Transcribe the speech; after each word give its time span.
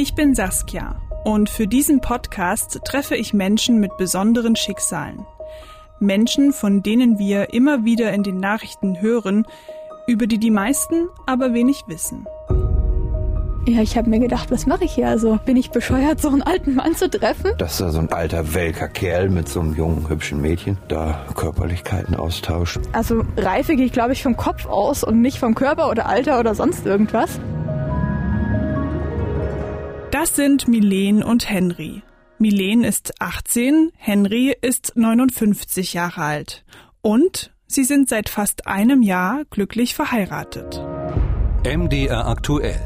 Ich 0.00 0.14
bin 0.14 0.32
Saskia 0.32 0.94
und 1.24 1.50
für 1.50 1.66
diesen 1.66 2.00
Podcast 2.00 2.78
treffe 2.84 3.16
ich 3.16 3.34
Menschen 3.34 3.80
mit 3.80 3.96
besonderen 3.96 4.54
Schicksalen. 4.54 5.26
Menschen, 5.98 6.52
von 6.52 6.84
denen 6.84 7.18
wir 7.18 7.52
immer 7.52 7.84
wieder 7.84 8.12
in 8.12 8.22
den 8.22 8.38
Nachrichten 8.38 9.02
hören, 9.02 9.44
über 10.06 10.28
die 10.28 10.38
die 10.38 10.52
meisten 10.52 11.08
aber 11.26 11.52
wenig 11.52 11.82
wissen. 11.88 12.28
Ja, 13.66 13.82
ich 13.82 13.98
habe 13.98 14.08
mir 14.08 14.20
gedacht, 14.20 14.52
was 14.52 14.66
mache 14.66 14.84
ich 14.84 14.92
hier? 14.92 15.08
Also 15.08 15.40
bin 15.44 15.56
ich 15.56 15.72
bescheuert, 15.72 16.20
so 16.20 16.28
einen 16.28 16.42
alten 16.42 16.76
Mann 16.76 16.94
zu 16.94 17.10
treffen? 17.10 17.50
Dass 17.58 17.78
da 17.78 17.90
so 17.90 17.98
ein 17.98 18.12
alter, 18.12 18.54
welker 18.54 18.86
Kerl 18.86 19.28
mit 19.28 19.48
so 19.48 19.58
einem 19.58 19.74
jungen, 19.74 20.08
hübschen 20.08 20.40
Mädchen 20.40 20.78
da 20.86 21.26
Körperlichkeiten 21.34 22.14
austauscht. 22.14 22.78
Also 22.92 23.24
Reife 23.36 23.74
gehe 23.74 23.86
ich, 23.86 23.92
glaube 23.92 24.12
ich, 24.12 24.22
vom 24.22 24.36
Kopf 24.36 24.64
aus 24.66 25.02
und 25.02 25.20
nicht 25.20 25.40
vom 25.40 25.56
Körper 25.56 25.90
oder 25.90 26.06
Alter 26.06 26.38
oder 26.38 26.54
sonst 26.54 26.86
irgendwas. 26.86 27.40
Das 30.20 30.34
sind 30.34 30.66
Milene 30.66 31.24
und 31.24 31.48
Henry. 31.48 32.02
Milene 32.38 32.88
ist 32.88 33.20
18, 33.20 33.92
Henry 33.96 34.52
ist 34.60 34.96
59 34.96 35.94
Jahre 35.94 36.22
alt. 36.22 36.64
Und 37.02 37.52
sie 37.68 37.84
sind 37.84 38.08
seit 38.08 38.28
fast 38.28 38.66
einem 38.66 39.02
Jahr 39.02 39.44
glücklich 39.48 39.94
verheiratet. 39.94 40.84
MDR 41.64 42.26
aktuell. 42.26 42.80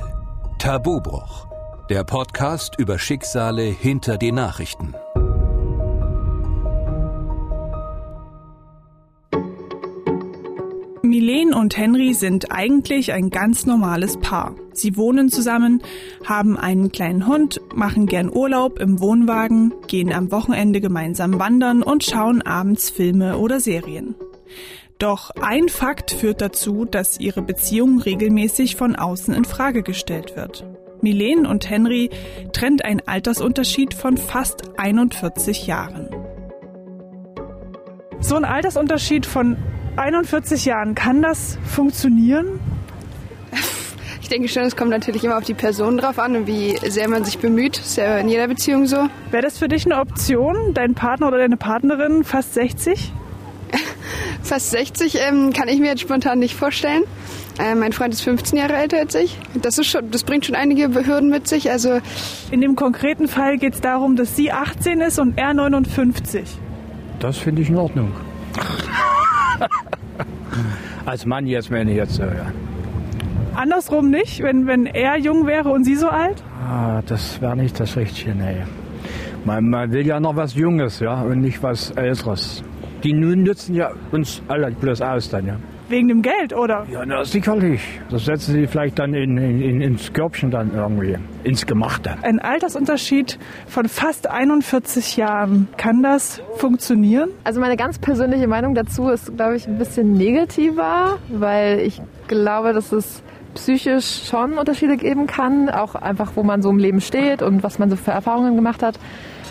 Tabubruch. 0.58 1.46
Der 1.88 2.04
Podcast 2.04 2.74
über 2.78 2.98
Schicksale 2.98 3.62
hinter 3.62 4.18
die 4.18 4.32
Nachrichten. 4.32 4.94
Milene 11.22 11.56
und 11.56 11.76
Henry 11.76 12.14
sind 12.14 12.50
eigentlich 12.50 13.12
ein 13.12 13.30
ganz 13.30 13.64
normales 13.64 14.16
Paar. 14.16 14.56
Sie 14.72 14.96
wohnen 14.96 15.28
zusammen, 15.28 15.80
haben 16.24 16.58
einen 16.58 16.90
kleinen 16.90 17.28
Hund, 17.28 17.60
machen 17.72 18.06
gern 18.06 18.28
Urlaub 18.28 18.80
im 18.80 18.98
Wohnwagen, 19.00 19.72
gehen 19.86 20.12
am 20.12 20.32
Wochenende 20.32 20.80
gemeinsam 20.80 21.38
wandern 21.38 21.84
und 21.84 22.02
schauen 22.02 22.42
abends 22.42 22.90
Filme 22.90 23.38
oder 23.38 23.60
Serien. 23.60 24.16
Doch 24.98 25.30
ein 25.40 25.68
Fakt 25.68 26.10
führt 26.10 26.40
dazu, 26.40 26.86
dass 26.86 27.20
ihre 27.20 27.42
Beziehung 27.42 28.00
regelmäßig 28.00 28.74
von 28.74 28.96
außen 28.96 29.32
in 29.32 29.44
Frage 29.44 29.84
gestellt 29.84 30.34
wird. 30.34 30.66
Milene 31.02 31.48
und 31.48 31.70
Henry 31.70 32.10
trennt 32.52 32.84
ein 32.84 33.00
Altersunterschied 33.06 33.94
von 33.94 34.16
fast 34.16 34.76
41 34.76 35.68
Jahren. 35.68 36.08
So 38.18 38.34
ein 38.34 38.44
Altersunterschied 38.44 39.24
von 39.24 39.56
41 39.96 40.64
Jahren, 40.64 40.94
kann 40.94 41.22
das 41.22 41.58
funktionieren? 41.64 42.60
Ich 44.22 44.28
denke 44.28 44.48
schon, 44.48 44.62
es 44.62 44.76
kommt 44.76 44.90
natürlich 44.90 45.24
immer 45.24 45.36
auf 45.36 45.44
die 45.44 45.52
Person 45.52 45.98
drauf 45.98 46.18
an 46.18 46.36
und 46.36 46.46
wie 46.46 46.76
sehr 46.88 47.08
man 47.08 47.24
sich 47.24 47.38
bemüht. 47.38 47.78
Das 47.78 47.86
ist 47.88 47.96
ja 47.96 48.16
in 48.16 48.28
jeder 48.28 48.48
Beziehung 48.48 48.86
so. 48.86 49.08
Wäre 49.30 49.42
das 49.42 49.58
für 49.58 49.68
dich 49.68 49.84
eine 49.84 49.98
Option, 50.00 50.72
dein 50.72 50.94
Partner 50.94 51.28
oder 51.28 51.38
deine 51.38 51.56
Partnerin 51.58 52.24
fast 52.24 52.54
60? 52.54 53.12
Fast 54.42 54.70
60 54.70 55.18
ähm, 55.20 55.52
kann 55.52 55.68
ich 55.68 55.80
mir 55.80 55.86
jetzt 55.86 56.00
spontan 56.00 56.38
nicht 56.38 56.54
vorstellen. 56.54 57.04
Äh, 57.58 57.74
mein 57.74 57.92
Freund 57.92 58.12
ist 58.12 58.22
15 58.22 58.58
Jahre 58.58 58.74
älter 58.74 58.98
als 58.98 59.14
ich. 59.14 59.38
Das, 59.54 59.78
ist 59.78 59.86
schon, 59.86 60.10
das 60.10 60.24
bringt 60.24 60.44
schon 60.44 60.54
einige 60.54 60.92
Hürden 61.06 61.30
mit 61.30 61.48
sich. 61.48 61.70
Also 61.70 62.00
In 62.50 62.60
dem 62.60 62.76
konkreten 62.76 63.28
Fall 63.28 63.56
geht 63.56 63.74
es 63.74 63.80
darum, 63.80 64.16
dass 64.16 64.36
sie 64.36 64.52
18 64.52 65.00
ist 65.00 65.18
und 65.18 65.38
er 65.38 65.54
59. 65.54 66.42
Das 67.18 67.38
finde 67.38 67.62
ich 67.62 67.70
in 67.70 67.76
Ordnung. 67.76 68.12
Als 71.06 71.26
Mann 71.26 71.46
jetzt 71.46 71.70
meine 71.70 71.90
ich 71.90 71.96
jetzt 71.96 72.14
so, 72.14 72.22
ja. 72.22 72.52
Andersrum 73.54 74.10
nicht, 74.10 74.42
wenn, 74.42 74.66
wenn 74.66 74.86
er 74.86 75.18
jung 75.18 75.46
wäre 75.46 75.68
und 75.68 75.84
sie 75.84 75.96
so 75.96 76.08
alt? 76.08 76.42
Ah, 76.66 77.02
das 77.06 77.40
wäre 77.40 77.56
nicht 77.56 77.78
das 77.78 77.96
Richtige, 77.96 78.34
nee. 78.34 78.62
Man, 79.44 79.68
man 79.68 79.92
will 79.92 80.06
ja 80.06 80.20
noch 80.20 80.36
was 80.36 80.54
Junges, 80.54 81.00
ja, 81.00 81.20
und 81.22 81.40
nicht 81.40 81.62
was 81.62 81.90
Älteres. 81.90 82.62
Die 83.02 83.12
nun 83.12 83.42
nützen 83.42 83.74
ja 83.74 83.90
uns 84.12 84.40
alle 84.48 84.70
bloß 84.70 85.02
aus 85.02 85.28
dann, 85.28 85.46
ja. 85.46 85.56
Wegen 85.92 86.08
dem 86.08 86.22
Geld, 86.22 86.54
oder? 86.54 86.86
Ja, 86.90 87.04
na, 87.04 87.22
sicherlich. 87.22 87.82
Das 88.08 88.24
setzen 88.24 88.54
sie 88.54 88.66
vielleicht 88.66 88.98
dann 88.98 89.12
in, 89.12 89.36
in, 89.36 89.82
ins 89.82 90.10
Körbchen 90.10 90.50
dann 90.50 90.74
irgendwie, 90.74 91.18
ins 91.44 91.66
Gemachte. 91.66 92.16
Ein 92.22 92.38
Altersunterschied 92.38 93.38
von 93.66 93.86
fast 93.90 94.26
41 94.26 95.18
Jahren. 95.18 95.68
Kann 95.76 96.02
das 96.02 96.42
funktionieren? 96.56 97.28
Also 97.44 97.60
meine 97.60 97.76
ganz 97.76 97.98
persönliche 97.98 98.46
Meinung 98.46 98.74
dazu 98.74 99.10
ist, 99.10 99.36
glaube 99.36 99.56
ich, 99.56 99.68
ein 99.68 99.76
bisschen 99.76 100.14
negativer, 100.14 101.18
weil 101.28 101.80
ich 101.80 102.00
glaube, 102.26 102.72
dass 102.72 102.90
es 102.92 103.22
psychisch 103.54 104.26
schon 104.30 104.54
Unterschiede 104.54 104.96
geben 104.96 105.26
kann, 105.26 105.68
auch 105.68 105.94
einfach, 105.94 106.32
wo 106.36 106.42
man 106.42 106.62
so 106.62 106.70
im 106.70 106.78
Leben 106.78 107.02
steht 107.02 107.42
und 107.42 107.62
was 107.62 107.78
man 107.78 107.90
so 107.90 107.96
für 107.96 108.12
Erfahrungen 108.12 108.56
gemacht 108.56 108.82
hat. 108.82 108.98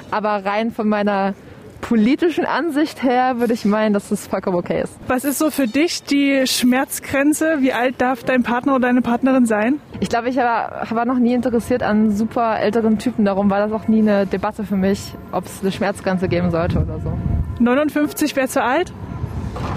Aber 0.09 0.43
rein 0.43 0.71
von 0.71 0.89
meiner 0.89 1.35
politischen 1.81 2.45
Ansicht 2.45 3.03
her 3.03 3.39
würde 3.39 3.53
ich 3.53 3.65
meinen, 3.65 3.93
dass 3.93 4.11
es 4.11 4.27
vollkommen 4.27 4.57
okay 4.57 4.81
ist. 4.83 4.93
Was 5.07 5.25
ist 5.25 5.39
so 5.39 5.51
für 5.51 5.67
dich 5.67 6.03
die 6.03 6.43
Schmerzgrenze? 6.45 7.57
Wie 7.59 7.73
alt 7.73 7.95
darf 7.99 8.23
dein 8.23 8.43
Partner 8.43 8.75
oder 8.75 8.87
deine 8.87 9.01
Partnerin 9.01 9.45
sein? 9.45 9.79
Ich 9.99 10.09
glaube, 10.09 10.29
ich 10.29 10.37
war, 10.37 10.87
war 10.89 11.05
noch 11.05 11.19
nie 11.19 11.33
interessiert 11.33 11.83
an 11.83 12.11
super 12.11 12.59
älteren 12.59 12.97
Typen. 12.99 13.25
Darum 13.25 13.49
war 13.49 13.59
das 13.59 13.71
auch 13.71 13.87
nie 13.87 13.99
eine 13.99 14.25
Debatte 14.25 14.63
für 14.63 14.77
mich, 14.77 15.13
ob 15.31 15.45
es 15.45 15.61
eine 15.61 15.71
Schmerzgrenze 15.71 16.29
geben 16.29 16.51
sollte 16.51 16.79
oder 16.79 16.99
so. 16.99 17.11
59 17.59 18.35
wäre 18.35 18.47
zu 18.47 18.63
alt? 18.63 18.93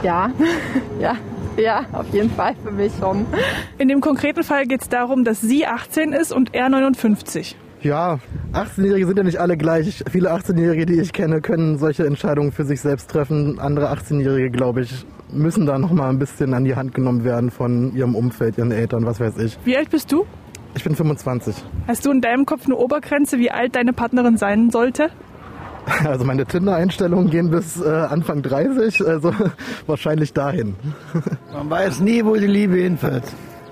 Ja, 0.02 0.30
ja, 1.00 1.16
ja, 1.56 1.86
auf 1.92 2.06
jeden 2.12 2.30
Fall 2.30 2.54
für 2.62 2.70
mich 2.70 2.92
schon. 2.98 3.26
In 3.78 3.88
dem 3.88 4.00
konkreten 4.00 4.42
Fall 4.42 4.66
geht 4.66 4.82
es 4.82 4.88
darum, 4.88 5.24
dass 5.24 5.40
sie 5.40 5.66
18 5.66 6.12
ist 6.12 6.32
und 6.32 6.54
er 6.54 6.68
59. 6.68 7.56
Ja, 7.84 8.18
18-Jährige 8.54 9.06
sind 9.06 9.18
ja 9.18 9.24
nicht 9.24 9.38
alle 9.38 9.58
gleich. 9.58 10.02
Viele 10.10 10.32
18-Jährige, 10.32 10.86
die 10.86 11.00
ich 11.00 11.12
kenne, 11.12 11.42
können 11.42 11.76
solche 11.76 12.06
Entscheidungen 12.06 12.50
für 12.50 12.64
sich 12.64 12.80
selbst 12.80 13.10
treffen. 13.10 13.60
Andere 13.60 13.92
18-Jährige, 13.92 14.50
glaube 14.50 14.80
ich, 14.80 15.04
müssen 15.30 15.66
da 15.66 15.78
noch 15.78 15.92
mal 15.92 16.08
ein 16.08 16.18
bisschen 16.18 16.54
an 16.54 16.64
die 16.64 16.76
Hand 16.76 16.94
genommen 16.94 17.24
werden 17.24 17.50
von 17.50 17.94
ihrem 17.94 18.14
Umfeld, 18.14 18.56
ihren 18.56 18.72
Eltern, 18.72 19.04
was 19.04 19.20
weiß 19.20 19.36
ich. 19.36 19.58
Wie 19.66 19.76
alt 19.76 19.90
bist 19.90 20.10
du? 20.10 20.24
Ich 20.74 20.82
bin 20.82 20.96
25. 20.96 21.54
Hast 21.86 22.06
du 22.06 22.10
in 22.10 22.22
deinem 22.22 22.46
Kopf 22.46 22.64
eine 22.64 22.76
Obergrenze, 22.76 23.38
wie 23.38 23.50
alt 23.50 23.76
deine 23.76 23.92
Partnerin 23.92 24.38
sein 24.38 24.70
sollte? 24.70 25.10
Also 26.06 26.24
meine 26.24 26.46
Tinder-Einstellungen 26.46 27.28
gehen 27.28 27.50
bis 27.50 27.78
äh, 27.78 27.86
Anfang 27.86 28.40
30, 28.40 29.06
also 29.06 29.34
wahrscheinlich 29.86 30.32
dahin. 30.32 30.76
Man 31.52 31.68
weiß 31.68 32.00
nie, 32.00 32.24
wo 32.24 32.34
die 32.36 32.46
Liebe 32.46 32.76
hinführt. 32.76 33.24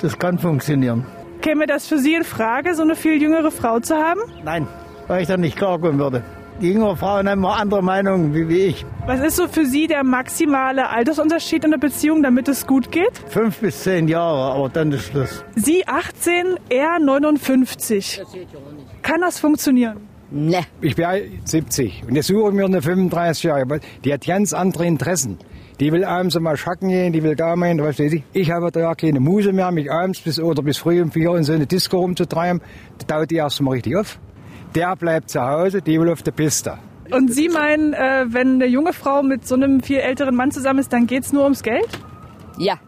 Das 0.02 0.18
kann 0.18 0.38
funktionieren. 0.38 1.06
Käme 1.42 1.66
das 1.66 1.88
für 1.88 1.98
Sie 1.98 2.14
in 2.14 2.22
Frage, 2.22 2.76
so 2.76 2.82
eine 2.82 2.94
viel 2.94 3.20
jüngere 3.20 3.50
Frau 3.50 3.80
zu 3.80 3.96
haben? 3.96 4.20
Nein, 4.44 4.68
weil 5.08 5.22
ich 5.22 5.28
dann 5.28 5.40
nicht 5.40 5.56
klarkommen 5.56 5.98
würde. 5.98 6.22
Die 6.60 6.68
jüngeren 6.68 6.96
Frauen 6.96 7.28
haben 7.28 7.40
immer 7.40 7.58
andere 7.58 7.82
Meinungen 7.82 8.32
wie, 8.32 8.48
wie 8.48 8.60
ich. 8.66 8.86
Was 9.06 9.18
ist 9.18 9.36
so 9.36 9.48
für 9.48 9.66
Sie 9.66 9.88
der 9.88 10.04
maximale 10.04 10.88
Altersunterschied 10.88 11.64
in 11.64 11.72
der 11.72 11.78
Beziehung, 11.78 12.22
damit 12.22 12.46
es 12.46 12.64
gut 12.64 12.92
geht? 12.92 13.10
Fünf 13.26 13.58
bis 13.58 13.82
zehn 13.82 14.06
Jahre, 14.06 14.54
aber 14.54 14.68
dann 14.68 14.92
ist 14.92 15.06
Schluss. 15.06 15.44
Sie 15.56 15.84
18, 15.88 16.58
er 16.68 17.00
59. 17.00 18.22
Kann 19.02 19.20
das 19.20 19.40
funktionieren? 19.40 19.96
Ne. 20.30 20.60
Ich 20.80 20.94
bin 20.94 21.06
70 21.44 22.04
und 22.06 22.14
jetzt 22.14 22.28
suche 22.28 22.50
ich 22.50 22.54
mir 22.54 22.66
eine 22.66 22.78
35-Jährige. 22.78 23.80
Die 24.04 24.12
hat 24.12 24.24
ganz 24.24 24.52
andere 24.52 24.86
Interessen. 24.86 25.38
Die 25.80 25.90
will 25.92 26.04
abends 26.04 26.38
mal 26.38 26.56
schacken 26.56 26.88
gehen, 26.88 27.12
die 27.12 27.22
will 27.22 27.34
da 27.34 27.56
meinen, 27.56 27.80
was 27.80 27.98
weiß 27.98 28.12
ich. 28.12 28.22
Ich 28.32 28.50
habe 28.50 28.70
da 28.70 28.80
ja 28.80 28.94
keine 28.94 29.20
Muse 29.20 29.52
mehr, 29.52 29.70
mich 29.70 29.90
abends 29.90 30.20
bis 30.20 30.38
oder 30.38 30.62
bis 30.62 30.78
früh 30.78 31.00
um 31.02 31.10
vier 31.10 31.34
in 31.34 31.44
so 31.44 31.52
eine 31.52 31.66
Disco 31.66 31.98
rumzutreiben. 31.98 32.60
Da 32.98 33.18
taut 33.18 33.30
die 33.30 33.36
erst 33.36 33.60
mal 33.60 33.72
richtig 33.72 33.96
auf. 33.96 34.18
Der 34.74 34.94
bleibt 34.96 35.30
zu 35.30 35.40
Hause, 35.40 35.82
die 35.82 36.00
will 36.00 36.10
auf 36.10 36.22
der 36.22 36.32
Piste. 36.32 36.78
Und 37.10 37.32
Sie 37.32 37.48
meinen, 37.48 37.92
äh, 37.92 38.26
wenn 38.28 38.54
eine 38.54 38.66
junge 38.66 38.92
Frau 38.92 39.22
mit 39.22 39.46
so 39.46 39.54
einem 39.54 39.80
viel 39.80 39.98
älteren 39.98 40.34
Mann 40.34 40.50
zusammen 40.50 40.78
ist, 40.78 40.92
dann 40.92 41.06
geht's 41.06 41.32
nur 41.32 41.42
ums 41.44 41.62
Geld? 41.62 41.88
Ja, 42.58 42.78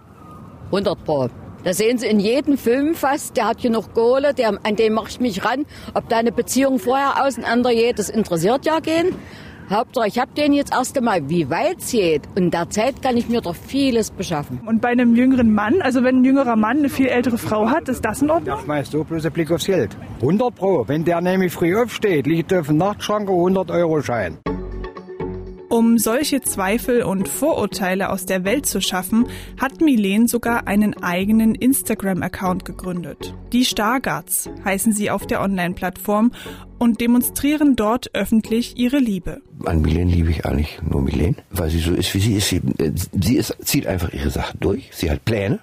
100 0.67 1.05
Pro. 1.05 1.29
Das 1.65 1.79
sehen 1.79 1.97
Sie 1.97 2.07
in 2.07 2.21
jedem 2.21 2.59
Film 2.59 2.95
fast. 2.95 3.37
Der 3.37 3.49
hat 3.49 3.63
genug 3.63 3.95
Kohle, 3.95 4.35
der, 4.35 4.59
an 4.63 4.77
den 4.77 4.93
mache 4.93 5.09
ich 5.09 5.21
mich 5.21 5.45
ran. 5.45 5.65
Ob 5.95 6.09
deine 6.11 6.31
Beziehung 6.31 6.79
vorher 6.79 7.25
auseinandergeht, 7.25 7.99
das 7.99 8.11
interessiert 8.11 8.67
ja 8.67 8.81
gehen. 8.81 9.15
Hauptsache, 9.71 10.09
ich 10.09 10.19
habe 10.19 10.31
den 10.37 10.53
jetzt 10.53 10.73
erst 10.73 10.97
einmal, 10.99 11.29
wie 11.31 11.49
weit 11.49 11.79
es 11.79 11.91
geht. 11.91 12.27
Und 12.29 12.37
in 12.37 12.51
der 12.51 12.69
Zeit 12.69 13.01
kann 13.03 13.17
ich 13.17 13.29
mir 13.29 13.41
doch 13.41 13.55
vieles 13.55 14.11
beschaffen. 14.11 14.61
Und 14.67 14.83
bei 14.83 14.89
einem 14.89 15.17
jüngeren 15.17 15.55
Mann, 15.55 15.81
also 15.81 16.05
wenn 16.05 16.21
ein 16.21 16.25
jüngerer 16.25 16.57
Mann 16.57 16.79
eine 16.79 16.91
viel 16.91 17.07
ältere 17.07 17.39
Frau 17.39 17.71
hat, 17.71 17.89
ist 17.89 18.05
das 18.05 18.21
in 18.21 18.31
Ordnung? 18.31 18.57
Der 18.57 18.63
schmeißt 18.63 18.93
so 18.93 19.05
bloß 19.05 19.25
einen 19.25 19.33
Blick 19.33 19.51
aufs 19.51 19.67
Geld. 19.67 19.97
100 20.21 20.55
Pro. 20.55 20.85
Wenn 20.87 21.05
der 21.05 21.21
nämlich 21.21 21.53
früh 21.53 21.75
aufsteht, 21.77 22.27
liegt 22.27 22.53
auf 22.53 22.67
dem 22.67 22.77
Nachtschrank 22.77 23.29
ein 23.29 23.35
100-Euro-Schein. 23.35 24.39
Um 25.75 25.99
solche 25.99 26.41
Zweifel 26.41 27.03
und 27.03 27.27
Vorurteile 27.27 28.11
aus 28.11 28.27
der 28.27 28.45
Welt 28.45 28.65
zu 28.65 28.81
schaffen, 28.81 29.27
hat 29.61 29.81
Milene 29.81 30.29
sogar 30.29 30.69
einen 30.69 31.03
eigenen 31.03 31.57
Instagram-Account 31.57 32.65
gegründet. 32.65 33.35
Die 33.53 33.65
Stargards 33.65 34.49
heißen 34.65 34.93
sie 34.93 35.11
auf 35.11 35.27
der 35.27 35.41
Online-Plattform 35.41 36.31
und 36.85 37.01
demonstrieren 37.01 37.77
dort 37.77 38.15
öffentlich 38.15 38.77
ihre 38.77 38.99
Liebe. 38.99 39.41
An 39.65 39.81
Milene 39.81 40.13
liebe 40.13 40.31
ich 40.31 40.45
eigentlich 40.45 40.83
nur 40.83 41.01
Milene, 41.01 41.37
weil 41.51 41.71
sie 41.71 41.79
so 41.79 41.93
ist, 41.95 42.13
wie 42.13 42.21
sie 42.21 42.35
ist. 42.35 42.51
Sie, 42.51 42.57
äh, 42.57 42.93
sie 43.19 43.37
ist, 43.39 43.57
zieht 43.65 43.87
einfach 43.87 44.13
ihre 44.13 44.29
Sachen 44.29 44.61
durch. 44.61 44.91
Sie 44.93 45.11
hat 45.11 45.25
Pläne. 45.25 45.61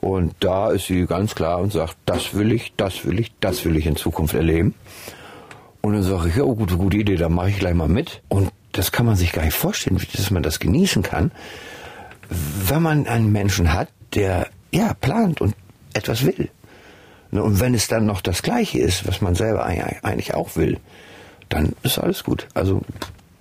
Und 0.00 0.34
da 0.40 0.72
ist 0.72 0.88
sie 0.88 1.06
ganz 1.06 1.36
klar 1.36 1.60
und 1.60 1.72
sagt, 1.72 1.96
das 2.04 2.34
will 2.34 2.50
ich, 2.50 2.72
das 2.76 3.04
will 3.06 3.20
ich, 3.20 3.30
das 3.38 3.64
will 3.64 3.76
ich 3.76 3.86
in 3.86 3.94
Zukunft 3.94 4.34
erleben. 4.34 4.74
Und 5.82 5.92
dann 5.92 6.02
sage 6.02 6.30
ich, 6.30 6.36
ja, 6.36 6.42
oh, 6.42 6.56
gute, 6.56 6.76
gute 6.76 6.96
Idee, 6.96 7.14
da 7.14 7.28
mache 7.28 7.50
ich 7.50 7.58
gleich 7.60 7.74
mal 7.74 7.88
mit. 7.88 8.20
Und 8.28 8.50
das 8.72 8.90
kann 8.90 9.06
man 9.06 9.14
sich 9.14 9.30
gar 9.30 9.44
nicht 9.44 9.56
vorstellen, 9.56 10.00
dass 10.14 10.32
man 10.32 10.42
das 10.42 10.58
genießen 10.58 11.04
kann, 11.04 11.30
wenn 12.28 12.82
man 12.82 13.06
einen 13.06 13.30
Menschen 13.30 13.72
hat, 13.72 13.88
der 14.14 14.48
ja 14.72 14.94
plant 14.94 15.40
und 15.40 15.54
etwas 15.94 16.26
will. 16.26 16.48
Ne, 17.30 17.42
und 17.42 17.60
wenn 17.60 17.74
es 17.74 17.88
dann 17.88 18.06
noch 18.06 18.20
das 18.20 18.42
Gleiche 18.42 18.78
ist, 18.78 19.06
was 19.06 19.20
man 19.20 19.34
selber 19.34 19.64
eigentlich 19.64 20.34
auch 20.34 20.56
will, 20.56 20.78
dann 21.48 21.72
ist 21.82 21.98
alles 21.98 22.24
gut. 22.24 22.46
Also 22.54 22.82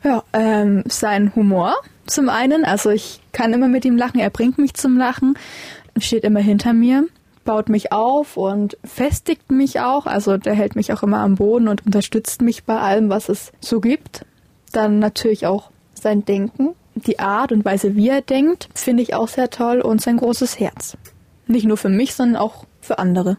ja, 0.04 0.24
ähm, 0.34 0.84
sein 0.88 1.34
Humor 1.36 1.76
zum 2.06 2.30
einen. 2.30 2.66
Also 2.66 2.90
ich 2.90 3.20
kann 3.32 3.54
immer 3.54 3.68
mit 3.68 3.86
ihm 3.86 3.98
lachen. 3.98 4.20
Er 4.20 4.30
bringt 4.30 4.58
mich 4.58 4.74
zum 4.74 4.98
Lachen, 4.98 5.38
steht 5.98 6.24
immer 6.24 6.40
hinter 6.40 6.74
mir, 6.74 7.06
baut 7.46 7.70
mich 7.70 7.92
auf 7.92 8.38
und 8.38 8.78
festigt 8.84 9.52
mich 9.52 9.80
auch. 9.80 10.06
Also 10.06 10.38
der 10.38 10.54
hält 10.54 10.76
mich 10.76 10.94
auch 10.94 11.04
immer 11.04 11.20
am 11.20 11.36
Boden 11.36 11.68
und 11.68 11.86
unterstützt 11.86 12.42
mich 12.42 12.64
bei 12.64 12.80
allem, 12.80 13.10
was 13.10 13.30
es 13.30 13.52
so 13.60 13.80
gibt. 13.82 14.26
Dann 14.72 15.00
natürlich 15.00 15.46
auch 15.46 15.72
sein 15.94 16.24
Denken, 16.26 16.76
die 16.96 17.20
Art 17.20 17.52
und 17.52 17.66
Weise, 17.66 17.96
wie 17.96 18.10
er 18.10 18.22
denkt, 18.22 18.70
finde 18.74 19.04
ich 19.04 19.14
auch 19.14 19.28
sehr 19.28 19.50
toll 19.50 19.82
und 19.82 20.02
sein 20.02 20.18
großes 20.18 20.60
Herz. 20.60 20.98
Nicht 21.48 21.66
nur 21.66 21.78
für 21.78 21.90
mich, 21.90 22.14
sondern 22.14 22.42
auch 22.42 22.66
für 22.82 23.00
andere. 23.00 23.38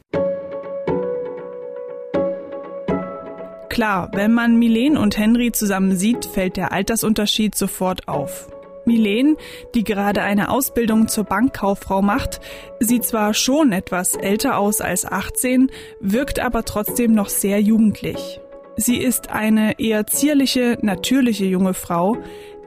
Klar, 3.81 4.11
wenn 4.13 4.35
man 4.35 4.59
Milene 4.59 5.01
und 5.01 5.17
Henry 5.17 5.53
zusammen 5.53 5.97
sieht, 5.97 6.27
fällt 6.27 6.59
der 6.59 6.71
Altersunterschied 6.71 7.55
sofort 7.55 8.09
auf. 8.09 8.51
Milene, 8.85 9.37
die 9.75 9.85
gerade 9.85 10.21
eine 10.21 10.51
Ausbildung 10.51 11.09
zur 11.09 11.25
Bankkauffrau 11.25 12.03
macht, 12.03 12.43
sieht 12.79 13.05
zwar 13.05 13.33
schon 13.33 13.73
etwas 13.73 14.17
älter 14.17 14.59
aus 14.59 14.83
als 14.83 15.07
18, 15.07 15.71
wirkt 15.99 16.41
aber 16.41 16.67
trotzdem 16.67 17.15
noch 17.15 17.31
sehr 17.31 17.63
jugendlich. 17.63 18.39
Sie 18.77 18.99
ist 18.99 19.31
eine 19.31 19.81
eher 19.81 20.07
zierliche, 20.07 20.77
natürliche 20.83 21.47
junge 21.47 21.73
Frau, 21.73 22.19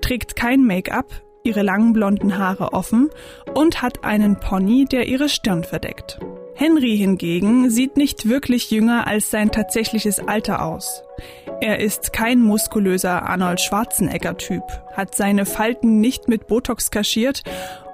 trägt 0.02 0.36
kein 0.36 0.64
Make-up, 0.64 1.22
ihre 1.44 1.62
langen 1.62 1.94
blonden 1.94 2.40
Haare 2.40 2.74
offen 2.74 3.12
und 3.54 3.84
hat 3.84 4.04
einen 4.04 4.40
Pony, 4.40 4.86
der 4.86 5.08
ihre 5.08 5.30
Stirn 5.30 5.64
verdeckt. 5.64 6.20
Henry 6.56 6.98
hingegen 6.98 7.70
sieht 7.70 7.98
nicht 7.98 8.30
wirklich 8.30 8.70
jünger 8.70 9.08
als 9.08 9.32
sein 9.32 9.52
tatsächliches 9.52 10.20
Alter 10.20 10.64
aus. 10.64 11.04
Er 11.62 11.80
ist 11.80 12.14
kein 12.14 12.42
muskulöser 12.42 13.24
Arnold 13.24 13.60
Schwarzenegger-Typ, 13.62 14.64
hat 14.94 15.16
seine 15.16 15.46
Falten 15.46 16.00
nicht 16.00 16.28
mit 16.28 16.48
Botox 16.48 16.92
kaschiert 16.92 17.44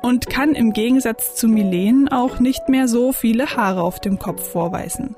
und 0.01 0.29
kann 0.29 0.55
im 0.55 0.73
Gegensatz 0.73 1.35
zu 1.35 1.47
Milen 1.47 2.09
auch 2.09 2.39
nicht 2.39 2.67
mehr 2.67 2.87
so 2.87 3.13
viele 3.13 3.55
Haare 3.55 3.81
auf 3.81 3.99
dem 3.99 4.19
Kopf 4.19 4.51
vorweisen. 4.51 5.15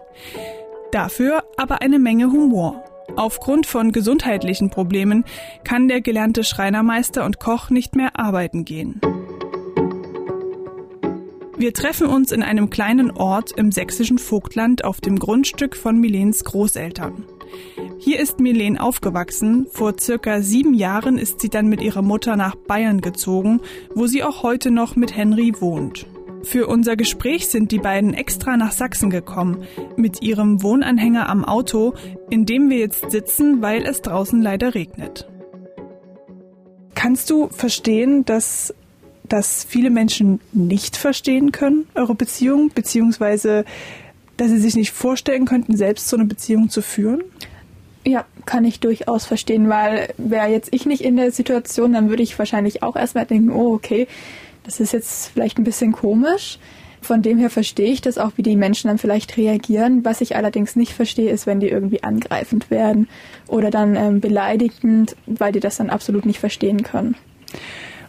Dafür 0.91 1.43
aber 1.57 1.81
eine 1.81 1.99
Menge 1.99 2.31
Humor. 2.31 2.83
Aufgrund 3.15 3.65
von 3.65 3.91
gesundheitlichen 3.91 4.69
Problemen 4.69 5.25
kann 5.63 5.87
der 5.87 6.01
gelernte 6.01 6.43
Schreinermeister 6.43 7.25
und 7.25 7.39
Koch 7.39 7.69
nicht 7.69 7.95
mehr 7.95 8.19
arbeiten 8.19 8.65
gehen. 8.65 9.01
Wir 11.61 11.75
treffen 11.75 12.07
uns 12.07 12.31
in 12.31 12.41
einem 12.41 12.71
kleinen 12.71 13.11
Ort 13.11 13.51
im 13.51 13.71
sächsischen 13.71 14.17
Vogtland 14.17 14.83
auf 14.83 14.99
dem 14.99 15.19
Grundstück 15.19 15.75
von 15.75 15.99
Milens 15.99 16.43
Großeltern. 16.43 17.23
Hier 17.99 18.19
ist 18.19 18.39
Milen 18.39 18.79
aufgewachsen. 18.79 19.67
Vor 19.69 19.93
circa 19.99 20.41
sieben 20.41 20.73
Jahren 20.73 21.19
ist 21.19 21.39
sie 21.39 21.49
dann 21.49 21.67
mit 21.67 21.83
ihrer 21.83 22.01
Mutter 22.01 22.35
nach 22.35 22.55
Bayern 22.55 22.99
gezogen, 22.99 23.61
wo 23.93 24.07
sie 24.07 24.23
auch 24.23 24.41
heute 24.41 24.71
noch 24.71 24.95
mit 24.95 25.15
Henry 25.15 25.53
wohnt. 25.59 26.07
Für 26.41 26.65
unser 26.65 26.95
Gespräch 26.95 27.47
sind 27.47 27.71
die 27.71 27.77
beiden 27.77 28.15
extra 28.15 28.57
nach 28.57 28.71
Sachsen 28.71 29.11
gekommen, 29.11 29.63
mit 29.95 30.23
ihrem 30.23 30.63
Wohnanhänger 30.63 31.29
am 31.29 31.45
Auto, 31.45 31.93
in 32.31 32.47
dem 32.47 32.71
wir 32.71 32.79
jetzt 32.79 33.11
sitzen, 33.11 33.61
weil 33.61 33.85
es 33.85 34.01
draußen 34.01 34.41
leider 34.41 34.73
regnet. 34.73 35.29
Kannst 36.95 37.29
du 37.29 37.49
verstehen, 37.49 38.25
dass 38.25 38.73
dass 39.31 39.63
viele 39.63 39.89
Menschen 39.89 40.41
nicht 40.51 40.97
verstehen 40.97 41.51
können, 41.51 41.87
eure 41.95 42.15
Beziehung, 42.15 42.71
beziehungsweise 42.73 43.63
dass 44.35 44.49
sie 44.49 44.57
sich 44.57 44.75
nicht 44.75 44.91
vorstellen 44.91 45.45
könnten, 45.45 45.77
selbst 45.77 46.09
so 46.09 46.17
eine 46.17 46.25
Beziehung 46.25 46.69
zu 46.69 46.81
führen? 46.81 47.23
Ja, 48.05 48.25
kann 48.45 48.65
ich 48.65 48.79
durchaus 48.79 49.25
verstehen, 49.25 49.69
weil 49.69 50.13
wäre 50.17 50.47
jetzt 50.47 50.73
ich 50.73 50.85
nicht 50.85 51.01
in 51.01 51.15
der 51.15 51.31
Situation, 51.31 51.93
dann 51.93 52.09
würde 52.09 52.23
ich 52.23 52.37
wahrscheinlich 52.39 52.83
auch 52.83 52.95
erstmal 52.95 53.25
denken, 53.25 53.51
oh, 53.51 53.73
okay, 53.73 54.07
das 54.63 54.79
ist 54.79 54.91
jetzt 54.91 55.27
vielleicht 55.27 55.57
ein 55.59 55.63
bisschen 55.63 55.91
komisch. 55.91 56.59
Von 57.01 57.21
dem 57.21 57.37
her 57.37 57.49
verstehe 57.49 57.91
ich 57.91 58.01
das 58.01 58.17
auch, 58.17 58.31
wie 58.35 58.43
die 58.43 58.55
Menschen 58.55 58.87
dann 58.87 58.97
vielleicht 58.97 59.37
reagieren. 59.37 60.03
Was 60.03 60.21
ich 60.21 60.35
allerdings 60.35 60.75
nicht 60.75 60.93
verstehe, 60.93 61.31
ist, 61.31 61.47
wenn 61.47 61.59
die 61.59 61.69
irgendwie 61.69 62.03
angreifend 62.03 62.69
werden 62.69 63.07
oder 63.47 63.71
dann 63.71 63.95
ähm, 63.95 64.19
beleidigend, 64.19 65.15
weil 65.25 65.51
die 65.51 65.59
das 65.59 65.77
dann 65.77 65.89
absolut 65.89 66.25
nicht 66.25 66.39
verstehen 66.39 66.83
können. 66.83 67.15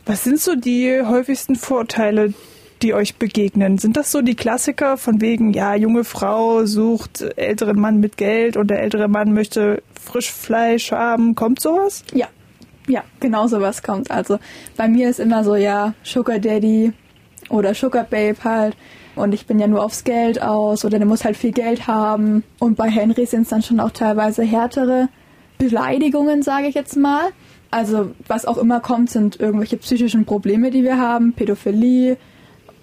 Was 0.05 0.25
sind 0.25 0.41
so 0.41 0.57
die 0.57 1.01
häufigsten 1.03 1.55
Vorurteile, 1.55 2.35
die 2.83 2.93
euch 2.93 3.17
begegnen? 3.17 3.79
Sind 3.79 3.97
das 3.97 4.11
so 4.11 4.21
die 4.21 4.35
Klassiker 4.35 4.97
von 4.97 5.21
wegen, 5.21 5.53
ja, 5.53 5.75
junge 5.77 6.03
Frau 6.03 6.65
sucht 6.67 7.23
älteren 7.37 7.79
Mann 7.79 8.01
mit 8.01 8.17
Geld 8.17 8.57
und 8.57 8.69
der 8.69 8.81
ältere 8.81 9.07
Mann 9.07 9.33
möchte 9.33 9.83
Frischfleisch 10.01 10.91
haben? 10.91 11.37
Kommt 11.37 11.61
sowas? 11.61 12.03
Ja, 12.13 12.27
ja, 12.89 13.05
genau 13.21 13.47
sowas 13.47 13.83
kommt. 13.83 14.11
Also 14.11 14.39
bei 14.77 14.89
mir 14.89 15.09
ist 15.09 15.21
immer 15.21 15.45
so, 15.45 15.55
ja, 15.55 15.95
Sugar 16.03 16.41
Daddy 16.41 16.93
oder 17.49 17.75
Sugar 17.75 18.05
Babe 18.05 18.37
halt. 18.43 18.77
Und 19.15 19.35
ich 19.35 19.47
bin 19.47 19.59
ja 19.61 19.67
nur 19.67 19.85
aufs 19.85 20.05
Geld 20.05 20.43
aus 20.43 20.85
oder 20.85 20.99
der 20.99 21.07
muss 21.07 21.25
halt 21.25 21.37
viel 21.37 21.53
Geld 21.53 21.87
haben. 21.87 22.43
Und 22.59 22.77
bei 22.77 22.89
Henry 22.91 23.27
sind 23.27 23.43
es 23.43 23.49
dann 23.51 23.63
schon 23.63 23.79
auch 23.79 23.91
teilweise 23.91 24.43
härtere 24.43 25.09
Beleidigungen, 25.59 26.43
sage 26.43 26.67
ich 26.67 26.75
jetzt 26.75 26.97
mal. 26.97 27.29
Also 27.73 28.11
was 28.29 28.45
auch 28.45 28.59
immer 28.59 28.81
kommt, 28.81 29.09
sind 29.09 29.41
irgendwelche 29.41 29.79
psychischen 29.79 30.27
Probleme, 30.27 30.71
die 30.71 30.85
wir 30.85 30.99
haben, 30.99 31.33
Pädophilie 31.33 32.19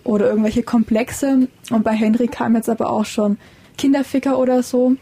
oder 0.04 0.28
irgendwelche 0.28 0.64
Komplexe. 0.64 1.48
Und 1.70 1.84
bei 1.84 1.94
Henry 1.94 2.28
kam 2.28 2.56
jetzt 2.56 2.70
aber 2.70 2.90
auch 2.90 3.06
schon 3.06 3.38
Kinderficker 3.78 4.40
oder 4.40 4.64
so. 4.64 4.96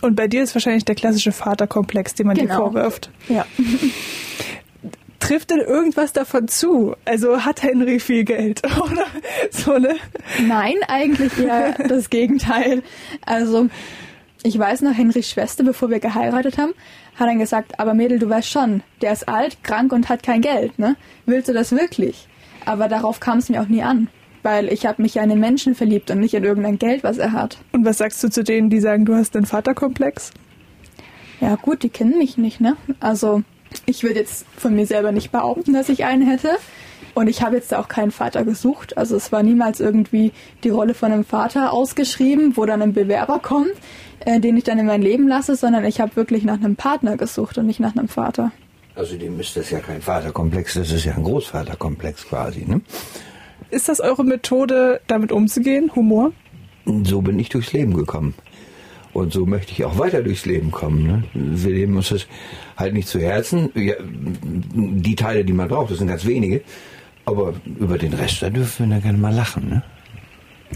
Und 0.00 0.14
bei 0.14 0.28
dir 0.28 0.44
ist 0.44 0.54
wahrscheinlich 0.54 0.84
der 0.84 0.94
klassische 0.94 1.32
Vaterkomplex, 1.32 2.14
den 2.14 2.28
man 2.28 2.36
genau. 2.36 2.54
dir 2.54 2.56
vorwirft. 2.56 3.10
Ja. 3.28 3.44
Trifft 5.18 5.50
denn 5.50 5.58
irgendwas 5.58 6.12
davon 6.12 6.46
zu? 6.46 6.94
Also 7.04 7.44
hat 7.44 7.64
Henry 7.64 7.98
viel 7.98 8.22
Geld 8.24 8.62
oder 8.80 9.06
so 9.50 9.76
ne? 9.76 9.96
Nein, 10.46 10.76
eigentlich 10.86 11.36
eher 11.36 11.72
das 11.88 12.10
Gegenteil. 12.10 12.84
Also 13.26 13.68
ich 14.44 14.56
weiß 14.56 14.82
noch, 14.82 14.96
Henrys 14.96 15.28
Schwester, 15.28 15.64
bevor 15.64 15.90
wir 15.90 15.98
geheiratet 15.98 16.58
haben, 16.58 16.74
hat 17.22 17.28
dann 17.28 17.38
gesagt, 17.38 17.78
aber 17.80 17.94
Mädel, 17.94 18.18
du 18.18 18.28
weißt 18.28 18.48
schon, 18.48 18.82
der 19.00 19.12
ist 19.12 19.28
alt, 19.28 19.62
krank 19.62 19.92
und 19.92 20.08
hat 20.08 20.22
kein 20.22 20.40
Geld, 20.40 20.78
ne? 20.78 20.96
Willst 21.26 21.48
du 21.48 21.52
das 21.52 21.72
wirklich? 21.72 22.28
Aber 22.64 22.88
darauf 22.88 23.20
kam 23.20 23.38
es 23.38 23.48
mir 23.48 23.62
auch 23.62 23.68
nie 23.68 23.82
an, 23.82 24.08
weil 24.42 24.72
ich 24.72 24.86
habe 24.86 25.02
mich 25.02 25.14
ja 25.14 25.22
in 25.22 25.30
den 25.30 25.40
Menschen 25.40 25.74
verliebt 25.74 26.10
und 26.10 26.20
nicht 26.20 26.34
in 26.34 26.44
irgendein 26.44 26.78
Geld, 26.78 27.04
was 27.04 27.18
er 27.18 27.32
hat. 27.32 27.58
Und 27.72 27.84
was 27.84 27.98
sagst 27.98 28.22
du 28.22 28.28
zu 28.28 28.44
denen, 28.44 28.70
die 28.70 28.80
sagen, 28.80 29.04
du 29.04 29.14
hast 29.14 29.36
einen 29.36 29.46
Vaterkomplex? 29.46 30.32
Ja 31.40 31.56
gut, 31.56 31.82
die 31.82 31.88
kennen 31.88 32.18
mich 32.18 32.38
nicht, 32.38 32.60
ne? 32.60 32.76
Also 33.00 33.42
ich 33.86 34.02
würde 34.02 34.20
jetzt 34.20 34.46
von 34.56 34.74
mir 34.74 34.86
selber 34.86 35.12
nicht 35.12 35.32
behaupten, 35.32 35.72
dass 35.72 35.88
ich 35.88 36.04
einen 36.04 36.26
hätte. 36.28 36.50
Und 37.14 37.28
ich 37.28 37.42
habe 37.42 37.56
jetzt 37.56 37.74
auch 37.74 37.88
keinen 37.88 38.10
Vater 38.10 38.44
gesucht. 38.44 38.96
Also 38.96 39.16
es 39.16 39.32
war 39.32 39.42
niemals 39.42 39.80
irgendwie 39.80 40.32
die 40.64 40.70
Rolle 40.70 40.94
von 40.94 41.12
einem 41.12 41.24
Vater 41.24 41.72
ausgeschrieben, 41.72 42.56
wo 42.56 42.64
dann 42.64 42.80
ein 42.80 42.94
Bewerber 42.94 43.38
kommt 43.38 43.72
äh, 44.26 44.40
den 44.40 44.56
ich 44.56 44.64
dann 44.64 44.78
in 44.78 44.86
mein 44.86 45.02
Leben 45.02 45.28
lasse, 45.28 45.56
sondern 45.56 45.84
ich 45.84 46.00
habe 46.00 46.16
wirklich 46.16 46.44
nach 46.44 46.58
einem 46.58 46.76
Partner 46.76 47.16
gesucht 47.16 47.58
und 47.58 47.66
nicht 47.66 47.80
nach 47.80 47.96
einem 47.96 48.08
Vater. 48.08 48.52
Außerdem 48.94 49.40
ist 49.40 49.56
das 49.56 49.70
ja 49.70 49.78
kein 49.80 50.02
Vaterkomplex, 50.02 50.74
das 50.74 50.92
ist 50.92 51.04
ja 51.04 51.14
ein 51.14 51.22
Großvaterkomplex 51.22 52.26
quasi. 52.26 52.64
Ne? 52.66 52.82
Ist 53.70 53.88
das 53.88 54.00
eure 54.00 54.24
Methode, 54.24 55.00
damit 55.06 55.32
umzugehen? 55.32 55.90
Humor? 55.94 56.32
So 57.04 57.22
bin 57.22 57.38
ich 57.38 57.48
durchs 57.48 57.72
Leben 57.72 57.94
gekommen. 57.94 58.34
Und 59.14 59.32
so 59.32 59.46
möchte 59.46 59.72
ich 59.72 59.84
auch 59.84 59.98
weiter 59.98 60.22
durchs 60.22 60.46
Leben 60.46 60.70
kommen. 60.70 61.06
Ne? 61.06 61.22
Wir 61.34 61.74
nehmen 61.74 61.96
uns 61.96 62.08
das 62.08 62.26
halt 62.76 62.94
nicht 62.94 63.08
zu 63.08 63.20
Herzen. 63.20 63.70
Ja, 63.74 63.94
die 64.02 65.16
Teile, 65.16 65.44
die 65.44 65.52
man 65.52 65.68
braucht, 65.68 65.90
das 65.90 65.98
sind 65.98 66.08
ganz 66.08 66.26
wenige. 66.26 66.62
Aber 67.24 67.54
über 67.78 67.98
den 67.98 68.14
Rest, 68.14 68.42
da 68.42 68.50
dürfen 68.50 68.88
wir 68.88 68.96
da 68.96 69.02
gerne 69.02 69.18
mal 69.18 69.34
lachen. 69.34 69.68
Ne? 69.68 69.82